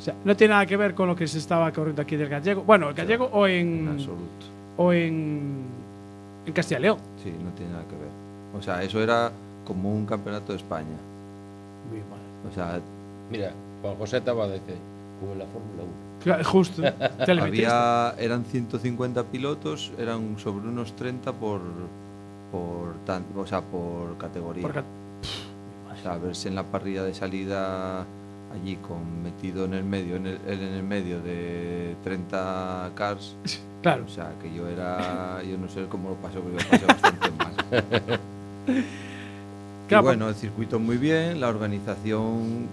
O 0.00 0.02
sea, 0.02 0.14
no 0.24 0.34
tiene 0.34 0.54
nada 0.54 0.64
que 0.64 0.76
ver 0.78 0.94
con 0.94 1.08
lo 1.08 1.14
que 1.14 1.28
se 1.28 1.36
estaba 1.38 1.70
corriendo 1.72 2.00
aquí 2.00 2.16
del 2.16 2.28
gallego. 2.30 2.62
Bueno, 2.62 2.88
el 2.88 2.94
gallego 2.94 3.26
o 3.32 3.46
en 3.46 3.80
en 3.80 3.88
absoluto. 3.88 4.46
o 4.78 4.92
en 4.94 5.64
en 6.46 6.52
Castilla 6.54 6.78
y 6.78 6.82
León. 6.82 6.98
Sí, 7.22 7.30
no 7.30 7.50
tiene 7.50 7.72
nada 7.72 7.84
que 7.84 7.96
ver. 7.96 8.58
O 8.58 8.62
sea, 8.62 8.82
eso 8.82 9.02
era 9.02 9.30
como 9.66 9.92
un 9.94 10.06
campeonato 10.06 10.52
de 10.52 10.58
España. 10.58 10.86
Muy 11.90 11.98
mal. 11.98 12.50
O 12.50 12.54
sea, 12.54 12.80
Mira, 13.30 13.52
Juan 13.82 13.94
José 13.96 14.16
estaba 14.16 14.46
dice, 14.46 14.74
como 15.20 15.32
en 15.34 15.38
la 15.38 15.44
Fórmula 15.44 15.82
1. 15.82 15.92
Claro, 16.24 16.44
justo. 16.44 16.82
había, 17.42 18.14
eran 18.18 18.44
150 18.44 19.22
pilotos, 19.24 19.92
eran 19.98 20.38
sobre 20.38 20.66
unos 20.68 20.94
30 20.96 21.32
por, 21.34 21.60
por, 22.50 22.94
tan- 23.06 23.24
o 23.36 23.46
sea, 23.46 23.60
por 23.60 24.16
categoría. 24.18 24.62
Por 24.62 24.72
ca- 24.72 24.84
O 25.94 26.02
sea, 26.02 26.16
verse 26.16 26.48
en 26.48 26.54
la 26.56 26.62
parrilla 26.64 27.02
de 27.04 27.14
salida 27.14 28.04
allí 28.54 28.76
con 28.76 29.22
metido 29.22 29.64
en 29.64 29.74
el 29.74 29.84
medio, 29.84 30.16
en 30.16 30.26
el, 30.26 30.38
en 30.46 30.60
el 30.60 30.82
medio 30.82 31.20
de 31.20 31.96
30 32.04 32.90
cars. 32.94 33.34
Claro. 33.80 34.04
O 34.04 34.08
sea, 34.10 34.30
que 34.42 34.54
yo 34.54 34.68
era, 34.68 35.42
yo 35.42 35.56
no 35.56 35.66
sé 35.66 35.86
cómo 35.88 36.10
lo 36.10 36.14
pasé, 36.16 36.38
pero 36.38 36.58
yo 36.58 36.68
pasé 36.68 36.84
bastante 36.84 37.30
mal. 37.38 38.20
Y 38.68 39.88
Claro, 39.88 40.04
bueno, 40.04 40.28
el 40.28 40.34
circuito 40.34 40.78
muy 40.78 40.98
bien, 40.98 41.40
la 41.40 41.48
organización, 41.48 42.66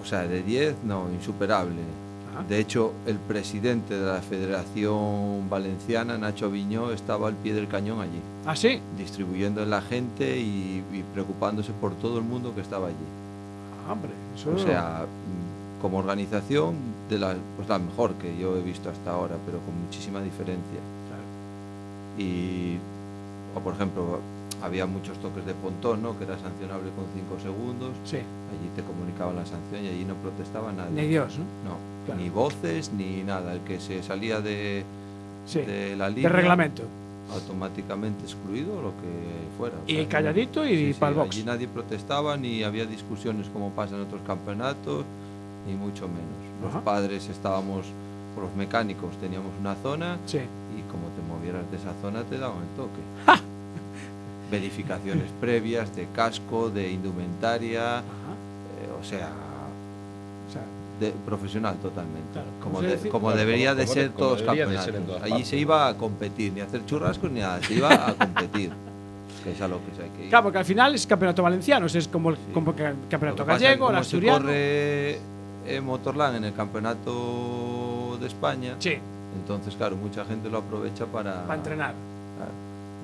o 0.00 0.04
sea, 0.06 0.22
de 0.22 0.44
10, 0.44 0.76
no, 0.84 1.08
insuperable. 1.12 1.82
Ajá. 2.32 2.44
De 2.48 2.60
hecho, 2.60 2.92
el 3.06 3.16
presidente 3.16 3.98
de 3.98 4.06
la 4.06 4.22
Federación 4.22 5.50
Valenciana, 5.50 6.16
Nacho 6.16 6.48
Viñó, 6.48 6.92
estaba 6.92 7.26
al 7.26 7.34
pie 7.34 7.52
del 7.52 7.66
cañón 7.66 8.00
allí, 8.00 8.20
Ah, 8.46 8.54
sí. 8.54 8.80
distribuyendo 8.96 9.64
en 9.64 9.70
la 9.70 9.82
gente 9.82 10.38
y, 10.38 10.84
y 10.92 11.02
preocupándose 11.12 11.72
por 11.72 11.94
todo 11.96 12.18
el 12.18 12.24
mundo 12.24 12.54
que 12.54 12.60
estaba 12.60 12.86
allí. 12.86 12.94
Hombre, 13.90 14.10
eso 14.34 14.52
O 14.54 14.58
sea, 14.58 15.04
mm, 15.06 15.80
como 15.82 15.98
organización, 15.98 16.74
de 17.08 17.18
la, 17.18 17.34
pues 17.56 17.68
la 17.68 17.78
mejor 17.78 18.14
que 18.14 18.36
yo 18.38 18.56
he 18.56 18.62
visto 18.62 18.90
hasta 18.90 19.12
ahora, 19.12 19.36
pero 19.46 19.58
con 19.60 19.80
muchísima 19.84 20.20
diferencia. 20.20 20.80
Claro. 21.08 21.22
Y, 22.18 22.78
o 23.54 23.60
por 23.60 23.74
ejemplo, 23.74 24.18
había 24.62 24.86
muchos 24.86 25.18
toques 25.18 25.44
de 25.46 25.54
pontón, 25.54 26.02
¿no? 26.02 26.18
Que 26.18 26.24
era 26.24 26.38
sancionable 26.38 26.90
con 26.96 27.04
5 27.14 27.40
segundos. 27.42 27.90
Sí. 28.04 28.16
Allí 28.16 28.70
te 28.74 28.82
comunicaban 28.82 29.36
la 29.36 29.44
sanción 29.46 29.84
y 29.84 29.88
allí 29.88 30.04
no 30.04 30.14
protestaba 30.14 30.72
nadie. 30.72 31.02
Ni 31.02 31.08
Dios, 31.08 31.38
¿no? 31.38 31.44
No, 31.70 31.76
Claro. 32.06 32.20
ni 32.20 32.28
voces 32.30 32.90
ni 32.92 33.22
nada. 33.22 33.52
El 33.52 33.60
que 33.60 33.78
se 33.80 34.02
salía 34.02 34.40
de, 34.40 34.84
Sí. 35.46 35.60
de 35.60 35.94
la 35.96 36.06
De 36.08 36.12
línea 36.16 36.30
reglamento. 36.30 36.82
Automáticamente 37.32 38.24
excluido 38.24 38.80
lo 38.82 38.90
que 38.90 39.56
fuera. 39.58 39.76
O 39.76 39.90
Y 39.90 39.96
sea, 39.96 40.08
calladito 40.08 40.66
y 40.66 40.92
sí, 40.94 41.00
box. 41.00 41.18
Allí 41.30 41.42
nadie 41.44 41.68
protestaba 41.68 42.36
ni 42.36 42.62
había 42.62 42.86
discusiones 42.86 43.46
como 43.52 43.70
pasa 43.70 43.94
en 43.96 44.02
otros 44.02 44.20
campeonatos, 44.26 45.04
ni 45.66 45.74
mucho 45.74 46.06
menos. 46.08 46.62
Los 46.62 46.70
Ajá. 46.74 46.84
padres 46.84 47.28
estábamos, 47.28 47.86
los 48.40 48.54
mecánicos 48.56 49.16
teníamos 49.20 49.50
una 49.60 49.74
zona 49.76 50.18
Sí. 50.26 50.38
y 50.38 50.82
como 50.90 51.08
te 51.08 51.22
movieras 51.28 51.68
de 51.70 51.76
esa 51.78 51.92
zona 52.02 52.22
te 52.24 52.38
daban 52.38 52.58
el 52.58 52.76
toque. 52.76 53.00
Verificaciones 54.50 55.26
previas 55.40 55.94
de 55.96 56.06
casco, 56.14 56.70
de 56.70 56.90
indumentaria, 56.92 57.98
eh, 57.98 58.02
O 59.00 59.04
sea, 59.04 59.30
de- 61.00 61.12
profesional 61.24 61.76
totalmente. 61.76 62.32
Claro, 62.32 62.48
como 62.62 62.80
de- 62.82 62.96
como 63.08 63.26
Claro, 63.28 63.38
debería 63.38 63.70
como- 63.70 63.80
de 63.80 63.86
ser 63.86 64.06
como 64.10 64.18
todos 64.18 64.38
ser 64.38 64.46
campeonatos. 64.46 64.94
todas 65.06 65.22
Allí 65.22 65.30
partes. 65.32 65.48
se 65.48 65.56
iba 65.56 65.88
a 65.88 65.94
competir, 65.96 66.52
ni 66.52 66.60
a 66.60 66.64
hacer 66.64 66.84
churrascos 66.86 67.30
ni 67.30 67.40
nada, 67.40 67.60
se 67.62 67.74
iba 67.74 67.92
a 67.92 68.14
competir. 68.14 68.70
que 69.44 69.52
es 69.52 69.60
a 69.60 69.68
lo 69.68 69.76
que 69.78 69.94
se 69.96 70.02
hay 70.02 70.10
que 70.10 70.22
ir. 70.24 70.28
claro, 70.30 70.44
porque 70.44 70.58
al 70.58 70.64
final 70.64 70.94
es 70.94 71.06
campeonato 71.06 71.42
valenciano, 71.42 71.86
es 71.86 72.08
como 72.08 72.30
el 72.30 72.36
Sí. 72.36 72.42
como 72.52 72.72
Lo 72.72 72.76
campeonato 73.08 73.44
gallego, 73.44 73.72
el 73.72 73.78
como 73.78 73.92
se 73.92 73.98
asturiano. 74.00 74.38
corre 74.40 75.18
en 75.68 75.84
Motorland 75.84 76.36
en 76.38 76.44
el 76.46 76.52
campeonato 77.16 78.18
de 78.20 78.26
España, 78.26 78.74
Sí, 78.78 78.94
entonces 79.40 79.74
claro, 79.76 79.96
mucha 79.96 80.24
gente 80.24 80.48
lo 80.50 80.58
aprovecha 80.58 81.06
para, 81.06 81.42
para 81.42 81.54
entrenar. 81.54 81.94
Claro. 82.36 82.50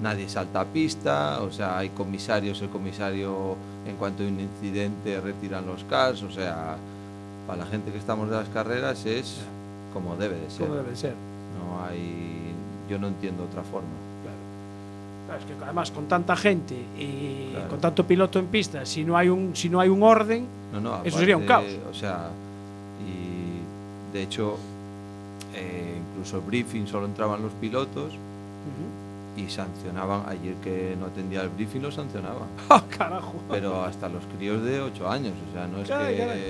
Nadie 0.03 0.29
salta 0.29 0.63
a 0.63 0.65
pista, 0.65 1.41
o 1.43 1.51
sea, 1.53 1.79
hay 1.79 1.91
comisarios, 1.91 2.61
el 2.63 2.69
comisario 2.71 3.57
en 3.87 3.97
cuanto 3.97 4.23
hay 4.23 4.29
un 4.31 4.41
incidente 4.41 5.21
retiran 5.21 5.67
los 5.67 5.85
cars, 5.85 6.23
o 6.23 6.31
sea, 6.31 6.77
para 7.53 7.65
la 7.65 7.71
gente 7.71 7.93
que 7.93 7.99
estamos 7.99 8.31
de 8.31 8.37
las 8.37 8.49
carreras 8.49 9.05
es 9.05 9.37
como 9.93 10.17
debe 10.17 10.37
de 10.37 10.49
ser. 10.49 10.67
Como 10.67 10.81
debe 10.81 10.97
ser. 10.97 11.13
No 11.13 11.85
hay, 11.85 12.51
yo 12.89 12.99
no 12.99 13.09
entiendo 13.09 13.45
otra 13.45 13.63
forma. 13.63 13.89
Claro. 14.23 14.37
Claro, 15.27 15.41
es 15.41 15.47
que 15.59 15.65
además 15.65 15.91
con 15.91 16.07
tanta 16.09 16.35
gente 16.35 16.75
y 16.99 17.51
Claro. 17.53 17.69
con 17.69 17.79
tanto 17.81 18.07
piloto 18.07 18.39
en 18.39 18.47
pista, 18.47 18.87
si 18.87 19.05
no 19.05 19.19
hay 19.19 19.29
un 19.29 19.55
si 19.55 19.69
no 19.69 19.81
hay 19.81 19.91
un 19.91 20.03
orden, 20.03 20.47
No, 20.73 20.81
no, 20.81 21.05
Eso 21.05 21.19
sería 21.19 21.37
un 21.37 21.45
caos. 21.45 21.67
O 21.91 21.95
sea, 21.95 22.31
y 23.07 24.15
de 24.15 24.23
hecho, 24.23 24.57
eh, 25.55 26.01
incluso 26.15 26.39
el 26.39 26.43
briefing 26.45 26.87
solo 26.87 27.05
entraban 27.05 27.43
los 27.43 27.53
pilotos 27.53 28.15
y 29.37 29.49
sancionaban, 29.51 30.23
ayer 30.29 30.55
que 30.63 30.95
no 30.99 31.07
atendía 31.07 31.43
el 31.43 31.51
briefing 31.51 31.83
lo 31.83 31.91
sancionaban. 31.93 32.49
¡Ah, 32.71 32.83
carajo! 32.97 33.35
pero 33.51 33.83
hasta 33.83 34.09
los 34.09 34.23
críos 34.37 34.63
de 34.63 34.81
8 34.81 35.11
años, 35.11 35.35
o 35.51 35.53
sea, 35.53 35.67
no 35.67 35.79
es 35.81 35.89
Caray, 35.89 36.15
que... 36.17 36.21
caray. 36.23 36.43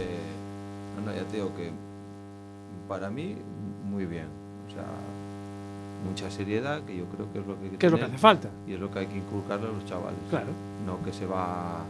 No, 0.96 1.10
no, 1.10 1.16
ya 1.16 1.24
te 1.24 1.36
digo 1.36 1.50
que 1.56 1.70
para 2.88 3.10
mí 3.10 3.36
muy 3.90 4.06
bien, 4.06 4.26
o 4.68 4.72
sea, 4.74 4.84
mucha 6.08 6.30
seriedad, 6.30 6.82
que 6.82 6.96
yo 6.96 7.04
creo 7.06 7.32
que 7.32 7.38
es 7.40 7.46
lo 7.46 7.56
que 7.58 7.64
hay 7.64 7.70
que 7.70 7.76
¿Qué 7.78 7.86
es 7.86 7.92
lo 7.92 7.98
que 7.98 8.04
hace 8.04 8.18
falta? 8.18 8.48
y 8.66 8.72
es 8.74 8.80
lo 8.80 8.90
que 8.90 8.98
hay 9.00 9.06
que 9.06 9.16
inculcarle 9.18 9.68
a 9.68 9.72
los 9.72 9.84
chavales, 9.86 10.18
Claro. 10.30 10.46
no 10.86 11.02
que 11.04 11.12
se 11.12 11.26
va 11.26 11.80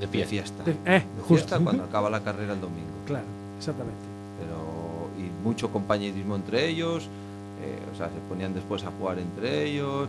De 0.00 0.08
fiesta, 0.08 0.64
De- 0.64 0.72
de, 0.72 0.96
eh, 0.96 1.02
justo. 1.18 1.34
fiesta 1.34 1.58
cuando 1.60 1.84
acaba 1.88 2.10
la 2.10 2.20
carrera 2.20 2.52
el 2.54 2.60
domingo, 2.60 2.90
Claro, 3.06 3.24
exactamente. 3.56 4.02
pero 4.40 4.54
y 5.24 5.30
mucho 5.46 5.70
compañerismo 5.70 6.34
entre 6.36 6.68
ellos, 6.68 7.04
eh, 7.62 7.78
o 7.92 7.96
sea, 7.96 8.08
se 8.08 8.18
ponían 8.28 8.52
después 8.54 8.82
a 8.84 8.90
jugar 8.98 9.18
entre 9.20 9.64
ellos, 9.64 10.08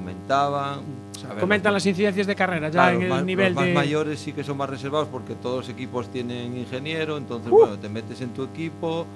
comentaban, 0.00 0.80
a 1.24 1.28
ver, 1.32 1.38
Comentan 1.40 1.72
los- 1.72 1.82
las 1.82 1.86
incidencias 1.86 2.26
de 2.26 2.34
carrera 2.36 2.68
ya 2.68 2.72
Claro, 2.72 2.90
en 2.90 2.94
los 2.96 3.04
el 3.04 3.10
más, 3.10 3.24
nivel 3.24 3.46
los 3.48 3.56
más 3.56 3.64
de 3.66 3.72
mayores 3.74 4.20
sí 4.20 4.32
que 4.32 4.44
son 4.44 4.56
más 4.58 4.68
reservados 4.68 5.08
porque 5.10 5.34
todos 5.34 5.58
los 5.58 5.68
equipos 5.70 6.08
tienen 6.10 6.56
ingeniero, 6.56 7.16
entonces 7.16 7.50
Uh. 7.50 7.56
bueno, 7.56 7.78
te 7.78 7.88
metes 7.88 8.20
en 8.20 8.30
tu 8.30 8.44
equipo, 8.44 9.06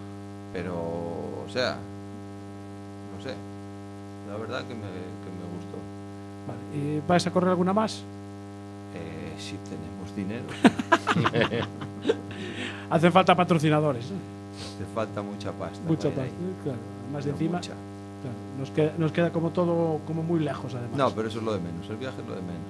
pero 0.54 0.74
o 0.74 1.46
sea, 1.52 1.76
no 3.16 3.22
sé, 3.22 3.34
la 4.30 4.36
verdad 4.38 4.60
que 4.66 4.74
me, 4.74 4.80
que 4.80 5.30
me 5.36 5.46
gustó. 5.54 5.76
Vale, 6.48 6.60
¿y 6.96 7.02
¿Vais 7.06 7.26
a 7.26 7.30
correr 7.30 7.50
alguna 7.50 7.72
más? 7.74 8.02
Eh, 8.94 9.34
si 9.38 9.56
tenemos 9.68 10.16
dinero, 10.16 10.44
Hacen 12.90 13.12
falta 13.12 13.34
patrocinadores. 13.36 14.06
¿eh? 14.06 14.14
te 14.78 14.84
falta 14.94 15.20
mucha 15.22 15.52
pasta. 15.52 15.78
Mucha 15.86 16.08
pasta. 16.08 16.22
ahí, 16.22 16.28
¿eh? 16.28 16.54
Claro. 16.64 16.78
Más 17.12 17.24
de 17.24 17.30
encima. 17.32 17.58
mucha. 17.58 17.72
Claro, 18.22 18.36
nos, 18.58 18.70
queda, 18.70 18.92
nos 18.98 19.12
queda 19.12 19.30
como 19.30 19.50
todo 19.50 20.00
como 20.06 20.22
muy 20.22 20.40
lejos 20.40 20.74
además. 20.74 20.96
No, 20.96 21.10
pero 21.10 21.28
eso 21.28 21.38
es 21.38 21.44
lo 21.44 21.52
de 21.52 21.60
menos, 21.60 21.88
el 21.88 21.96
viaje 21.96 22.20
es 22.20 22.26
lo 22.28 22.34
de 22.34 22.42
menos. 22.42 22.60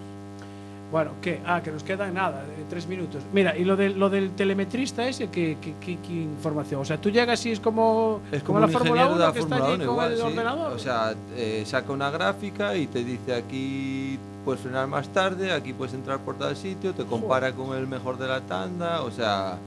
Bueno, 0.92 1.12
¿qué? 1.22 1.40
Ah, 1.46 1.60
que 1.62 1.70
nos 1.70 1.84
queda 1.84 2.10
nada, 2.10 2.42
eh, 2.42 2.64
tres 2.68 2.88
minutos. 2.88 3.22
Mira, 3.32 3.56
y 3.56 3.62
lo 3.64 3.76
del, 3.76 3.96
lo 3.96 4.10
del 4.10 4.32
telemetrista 4.32 5.06
ese, 5.06 5.28
¿qué, 5.28 5.56
qué, 5.60 5.74
qué- 5.80 5.98
qué 6.04 6.12
información? 6.12 6.80
O 6.80 6.84
sea, 6.84 7.00
tú 7.00 7.10
llegas 7.10 7.46
y 7.46 7.52
es 7.52 7.60
como, 7.60 8.20
Es 8.32 8.42
como 8.42 8.58
como, 8.58 8.66
la 8.66 8.72
Fórmula 8.72 9.02
ingeniero 9.02 9.14
1 9.14 9.20
de 9.20 9.26
la 9.28 9.32
que 9.32 9.38
está 9.38 9.56
Fórmula 9.56 9.72
allí 9.74 9.82
1 9.82 9.86
con 9.86 9.94
igual, 9.94 10.10
el 10.12 10.16
sí. 10.18 10.22
ordenador. 10.24 10.72
O 10.72 10.78
sea, 10.80 11.14
eh, 11.36 11.62
saca 11.64 11.92
una 11.92 12.10
gráfica 12.10 12.76
y 12.76 12.88
te 12.88 13.04
dice 13.04 13.34
aquí 13.36 14.18
puedes 14.44 14.62
frenar 14.62 14.88
más 14.88 15.06
tarde, 15.10 15.52
aquí 15.52 15.72
puedes 15.74 15.94
entrar 15.94 16.18
por 16.20 16.34
tal 16.36 16.56
sitio, 16.56 16.92
te 16.92 17.04
compara 17.04 17.52
con 17.52 17.76
el 17.78 17.86
mejor 17.86 18.18
de 18.18 18.26
la 18.26 18.40
tanda, 18.40 19.02
o 19.02 19.10
sea, 19.12 19.58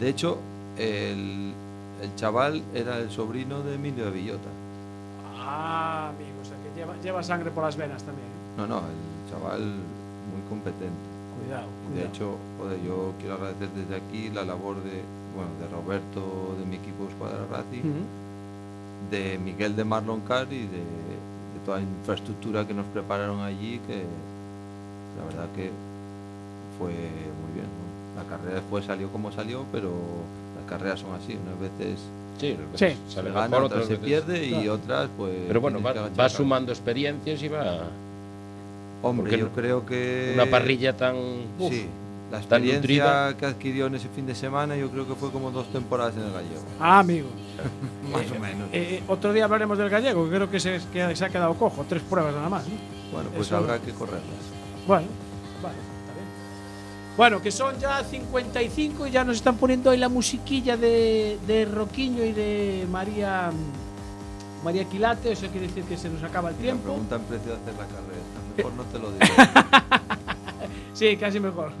de 0.00 0.08
hecho, 0.08 0.38
el, 0.78 1.52
el 2.02 2.14
chaval 2.16 2.62
era 2.74 2.98
el 2.98 3.10
sobrino 3.10 3.60
de 3.60 3.74
Emilio 3.76 4.06
de 4.06 4.10
Villota. 4.10 4.48
Ah, 5.48 6.08
amigo, 6.08 6.40
o 6.42 6.44
sea, 6.44 6.56
que 6.58 6.78
lleva, 6.78 6.96
lleva 7.00 7.22
sangre 7.22 7.50
por 7.52 7.62
las 7.62 7.76
venas 7.76 8.02
también. 8.02 8.26
No, 8.56 8.66
no, 8.66 8.78
el 8.78 9.30
chaval 9.30 9.60
muy 9.62 10.42
competente. 10.48 11.06
Cuidado, 11.40 11.68
de 11.94 12.04
hecho, 12.04 12.36
joder, 12.58 12.80
yo 12.82 13.12
quiero 13.20 13.34
agradecer 13.34 13.68
desde 13.76 13.94
aquí 13.96 14.30
la 14.30 14.44
labor 14.44 14.76
de, 14.82 15.02
bueno, 15.36 15.50
de 15.60 15.68
Roberto, 15.68 16.56
de 16.58 16.64
mi 16.66 16.76
equipo 16.76 17.06
Escuadra 17.08 17.46
Racing, 17.50 17.92
de 19.10 19.38
Miguel 19.38 19.76
de 19.76 19.84
Marlon 19.84 20.20
Car 20.22 20.46
y 20.50 20.62
de, 20.62 20.78
de 20.78 21.60
toda 21.64 21.76
la 21.78 21.84
infraestructura 21.84 22.66
que 22.66 22.74
nos 22.74 22.86
prepararon 22.86 23.40
allí, 23.40 23.78
que 23.86 24.02
la 25.18 25.24
verdad 25.26 25.46
que 25.54 25.70
fue 26.78 26.88
muy 26.90 27.52
bien. 27.54 27.66
¿no? 27.66 28.22
La 28.22 28.28
carrera 28.28 28.54
después 28.56 28.84
salió 28.86 29.10
como 29.10 29.30
salió, 29.30 29.64
pero 29.70 29.90
la 30.58 30.68
carreras 30.68 31.00
son 31.00 31.14
así, 31.14 31.38
unas 31.40 31.60
veces 31.60 32.00
Sí, 32.38 32.56
Sí. 32.74 32.86
se 33.08 33.14
sale 33.14 33.30
gana, 33.30 33.48
mejor, 33.48 33.64
otras 33.64 33.84
otras 33.84 33.86
se 34.00 34.06
veces- 34.06 34.24
pierde 34.24 34.46
y 34.46 34.50
Claro. 34.50 34.72
otras 34.74 35.08
pues... 35.16 35.32
Pero 35.48 35.60
bueno, 35.60 35.78
va, 35.82 36.28
sumando 36.28 36.72
experiencias 36.72 37.42
y 37.42 37.48
va. 37.48 37.80
Hombre, 39.02 39.22
porque 39.24 39.38
yo 39.38 39.44
no- 39.46 39.52
creo 39.52 39.86
que... 39.86 40.32
Una 40.34 40.46
parrilla 40.46 40.96
tan. 40.96 41.16
Uf, 41.58 41.72
Sí, 41.72 41.86
la 42.30 42.38
tan 42.40 42.40
experiencia 42.64 42.78
nutrida. 42.78 43.36
que 43.36 43.46
adquirió 43.46 43.86
en 43.86 43.94
ese 43.94 44.08
fin 44.08 44.26
de 44.26 44.34
semana 44.34 44.76
yo 44.76 44.90
creo 44.90 45.06
que 45.06 45.14
fue 45.14 45.30
como 45.30 45.50
dos 45.50 45.70
temporadas 45.72 46.14
en 46.16 46.22
el 46.22 46.32
gallego. 46.32 46.62
Ah, 46.80 46.98
amigo. 47.00 47.28
Más 48.12 48.30
o 48.30 48.40
menos. 48.40 48.68
Eh, 48.72 48.96
eh, 48.98 49.02
otro 49.08 49.32
día 49.32 49.44
hablaremos 49.44 49.78
del 49.78 49.88
gallego, 49.88 50.24
que 50.28 50.30
creo 50.36 50.50
que 50.50 50.58
se, 50.60 50.80
que 50.92 51.14
se 51.16 51.24
ha 51.24 51.28
quedado 51.28 51.54
cojo. 51.54 51.84
Tres 51.88 52.02
pruebas 52.02 52.34
nada 52.34 52.48
más. 52.48 52.66
¿no? 52.66 52.74
Bueno, 53.12 53.30
pues 53.34 53.46
eso- 53.46 53.56
habrá 53.58 53.78
que 53.78 53.92
correrlas. 53.92 54.22
Bueno. 54.86 55.06
Bueno, 57.16 57.40
que 57.40 57.50
son 57.50 57.78
ya 57.78 58.02
55 58.04 59.06
y 59.06 59.10
ya 59.10 59.24
nos 59.24 59.36
están 59.36 59.56
poniendo 59.56 59.90
ahí 59.90 59.98
la 59.98 60.08
musiquilla 60.10 60.76
de, 60.76 61.38
de 61.46 61.64
Roquiño 61.64 62.22
y 62.24 62.32
de 62.32 62.86
María 62.90 63.50
María 64.62 64.84
Quilate. 64.84 65.32
Eso 65.32 65.46
quiere 65.48 65.68
decir 65.68 65.84
que 65.84 65.96
se 65.96 66.10
nos 66.10 66.22
acaba 66.22 66.50
el 66.50 66.56
Me 66.56 66.62
tiempo. 66.62 66.82
preguntan 66.84 67.22
precio 67.22 67.52
de 67.52 67.58
hacer 67.62 67.72
la 67.74 67.86
carrera. 67.86 68.22
Mejor 68.56 68.72
no 68.74 68.82
te 68.84 68.98
lo 68.98 69.10
digo. 69.12 69.24
Sí, 70.92 71.14
casi 71.18 71.38
mejor. 71.38 71.72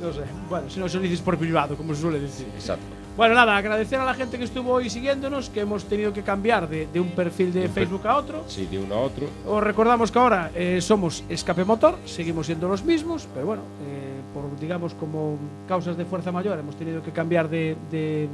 No 0.00 0.10
sé. 0.14 0.20
Bueno, 0.48 0.70
si 0.70 0.80
no 0.80 0.88
se 0.88 0.96
lo 0.96 1.02
dices 1.02 1.20
por 1.20 1.36
privado, 1.36 1.76
como 1.76 1.94
se 1.94 2.00
suele 2.00 2.18
decir. 2.20 2.46
Exacto. 2.54 2.82
Bueno, 3.18 3.34
nada, 3.34 3.54
agradecer 3.54 4.00
a 4.00 4.04
la 4.06 4.14
gente 4.14 4.38
que 4.38 4.44
estuvo 4.44 4.72
hoy 4.72 4.88
siguiéndonos, 4.88 5.50
que 5.50 5.60
hemos 5.60 5.84
tenido 5.84 6.14
que 6.14 6.22
cambiar 6.22 6.66
de, 6.66 6.88
de 6.90 6.98
un 6.98 7.10
perfil 7.10 7.52
de 7.52 7.66
Un 7.66 7.68
per- 7.70 7.84
Facebook 7.86 8.06
a 8.06 8.16
otro. 8.16 8.44
Sí, 8.48 8.64
de 8.70 8.78
uno 8.78 8.94
a 8.94 9.00
otro. 9.02 9.26
Os 9.46 9.62
recordamos 9.62 10.10
que 10.10 10.18
ahora 10.18 10.50
eh, 10.54 10.80
somos 10.80 11.22
Escape 11.28 11.66
Motor, 11.66 11.98
seguimos 12.06 12.46
siendo 12.46 12.66
los 12.66 12.82
mismos, 12.82 13.28
pero 13.34 13.44
bueno, 13.44 13.62
eh, 13.86 14.01
por 14.34 14.44
digamos 14.60 14.94
como 14.94 15.36
causas 15.68 15.96
de 15.96 16.04
fuerza 16.04 16.32
mayor 16.32 16.58
hemos 16.58 16.76
tenido 16.76 17.02
que 17.02 17.10
cambiar 17.10 17.48
de, 17.48 17.76
de- 17.90 18.28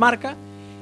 marca 0.00 0.34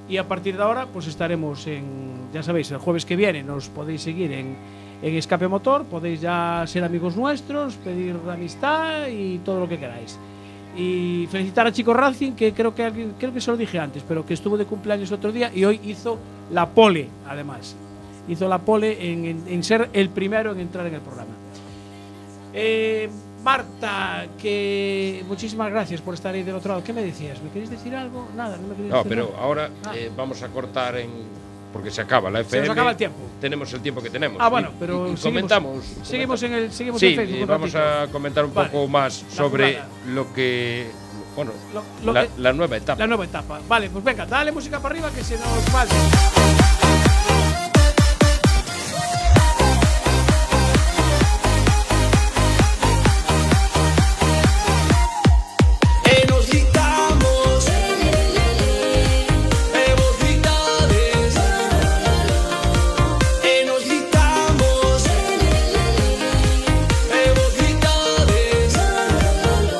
y 0.09 0.17
a 0.17 0.27
partir 0.27 0.57
de 0.57 0.63
ahora 0.63 0.87
pues 0.87 1.07
estaremos 1.07 1.67
en, 1.67 1.85
ya 2.33 2.43
sabéis, 2.43 2.71
el 2.71 2.79
jueves 2.79 3.05
que 3.05 3.15
viene 3.17 3.43
nos 3.43 3.69
podéis 3.69 4.01
seguir 4.03 4.33
en, 4.33 4.57
en 5.03 5.15
Escape 5.17 5.49
Motor, 5.49 5.85
podéis 5.85 6.21
ya 6.21 6.65
ser 6.67 6.83
amigos 6.85 7.17
nuestros, 7.17 7.75
pedir 7.77 8.17
amistad 8.31 9.09
y 9.09 9.39
todo 9.45 9.61
lo 9.61 9.69
que 9.69 9.79
queráis. 9.79 10.19
Y 10.77 11.29
felicitar 11.31 11.67
a 11.67 11.73
Chico 11.73 11.93
Racing, 11.93 12.33
que 12.33 12.53
creo 12.55 12.75
que 12.75 12.91
creo 13.19 13.35
que 13.35 13.41
se 13.43 13.51
lo 13.51 13.57
dije 13.59 13.79
antes, 13.79 14.03
pero 14.09 14.25
que 14.25 14.33
estuvo 14.33 14.57
de 14.57 14.65
cumpleaños 14.65 15.13
otro 15.13 15.31
día 15.31 15.51
y 15.55 15.65
hoy 15.67 15.79
hizo 15.85 16.19
la 16.51 16.67
pole, 16.71 17.09
además 17.29 17.77
hizo 18.29 18.49
la 18.49 18.59
pole 18.59 19.13
en, 19.13 19.25
en- 19.27 19.45
en 19.49 19.63
ser 19.65 19.91
el 19.93 20.09
primero 20.09 20.53
en 20.53 20.61
entrar 20.61 20.87
en 20.87 20.95
el 20.95 21.01
programa. 21.03 21.33
Eh, 22.55 23.09
Marta, 23.43 24.27
que 24.41 25.25
muchísimas 25.27 25.71
gracias 25.71 26.01
por 26.01 26.15
estar 26.15 26.35
ahí 26.35 26.43
del 26.43 26.55
otro 26.55 26.71
lado. 26.71 26.85
¿Qué 26.85 26.93
me 26.93 27.03
decías? 27.03 27.43
¿Me 27.43 27.51
queréis 27.51 27.71
decir 27.71 27.95
algo? 27.95 28.29
Nada, 28.37 28.57
no 28.57 28.69
me 28.69 28.75
queréis 28.75 28.91
No, 28.93 28.99
decir 28.99 29.09
pero 29.11 29.31
nada. 29.31 29.43
ahora 29.43 29.71
Ah. 29.87 29.93
eh, 29.97 30.11
vamos 30.17 30.43
a 30.43 30.49
cortar 30.49 30.97
en. 30.99 31.11
Porque 31.73 31.91
se 31.91 32.03
acaba 32.03 32.31
la 32.31 32.41
Se 32.41 32.45
FM. 32.49 32.67
nos 32.69 32.73
acaba 32.75 32.91
el 32.91 32.97
tiempo. 32.99 33.19
Tenemos 33.41 33.73
el 33.73 33.81
tiempo 33.81 34.03
que 34.03 34.11
tenemos. 34.11 34.37
Ah, 34.41 34.49
bueno, 34.51 34.71
pero 34.79 35.11
y 35.11 35.17
comentamos. 35.17 35.83
Seguimos 36.03 36.43
en 36.43 36.53
el 36.53 36.71
seguimos 36.73 37.01
Sí, 37.01 37.07
en 37.09 37.17
Facebook. 37.17 37.47
vamos 37.49 37.73
ratito. 37.73 38.03
a 38.03 38.13
comentar 38.13 38.45
un 38.45 38.53
Vale. 38.53 38.69
poco 38.69 38.89
más 38.89 39.25
sobre 39.35 39.79
lo 40.09 40.33
que. 40.35 40.91
Bueno, 41.35 41.53
Lo- 41.73 41.83
lo 42.05 42.13
la, 42.13 42.23
que- 42.27 42.31
la 42.43 42.53
nueva 42.53 42.77
etapa. 42.77 42.99
la 43.01 43.07
nueva 43.07 43.25
etapa. 43.25 43.59
Vale, 43.67 43.89
pues 43.89 44.05
venga, 44.05 44.27
dale 44.27 44.53
música 44.53 44.81
para 44.81 44.95
arriba 44.95 45.11
que 45.11 45.25
se 45.25 45.35
nos 45.39 45.47
va. 45.75 45.83
el 45.85 45.89
tiempo. 45.89 46.62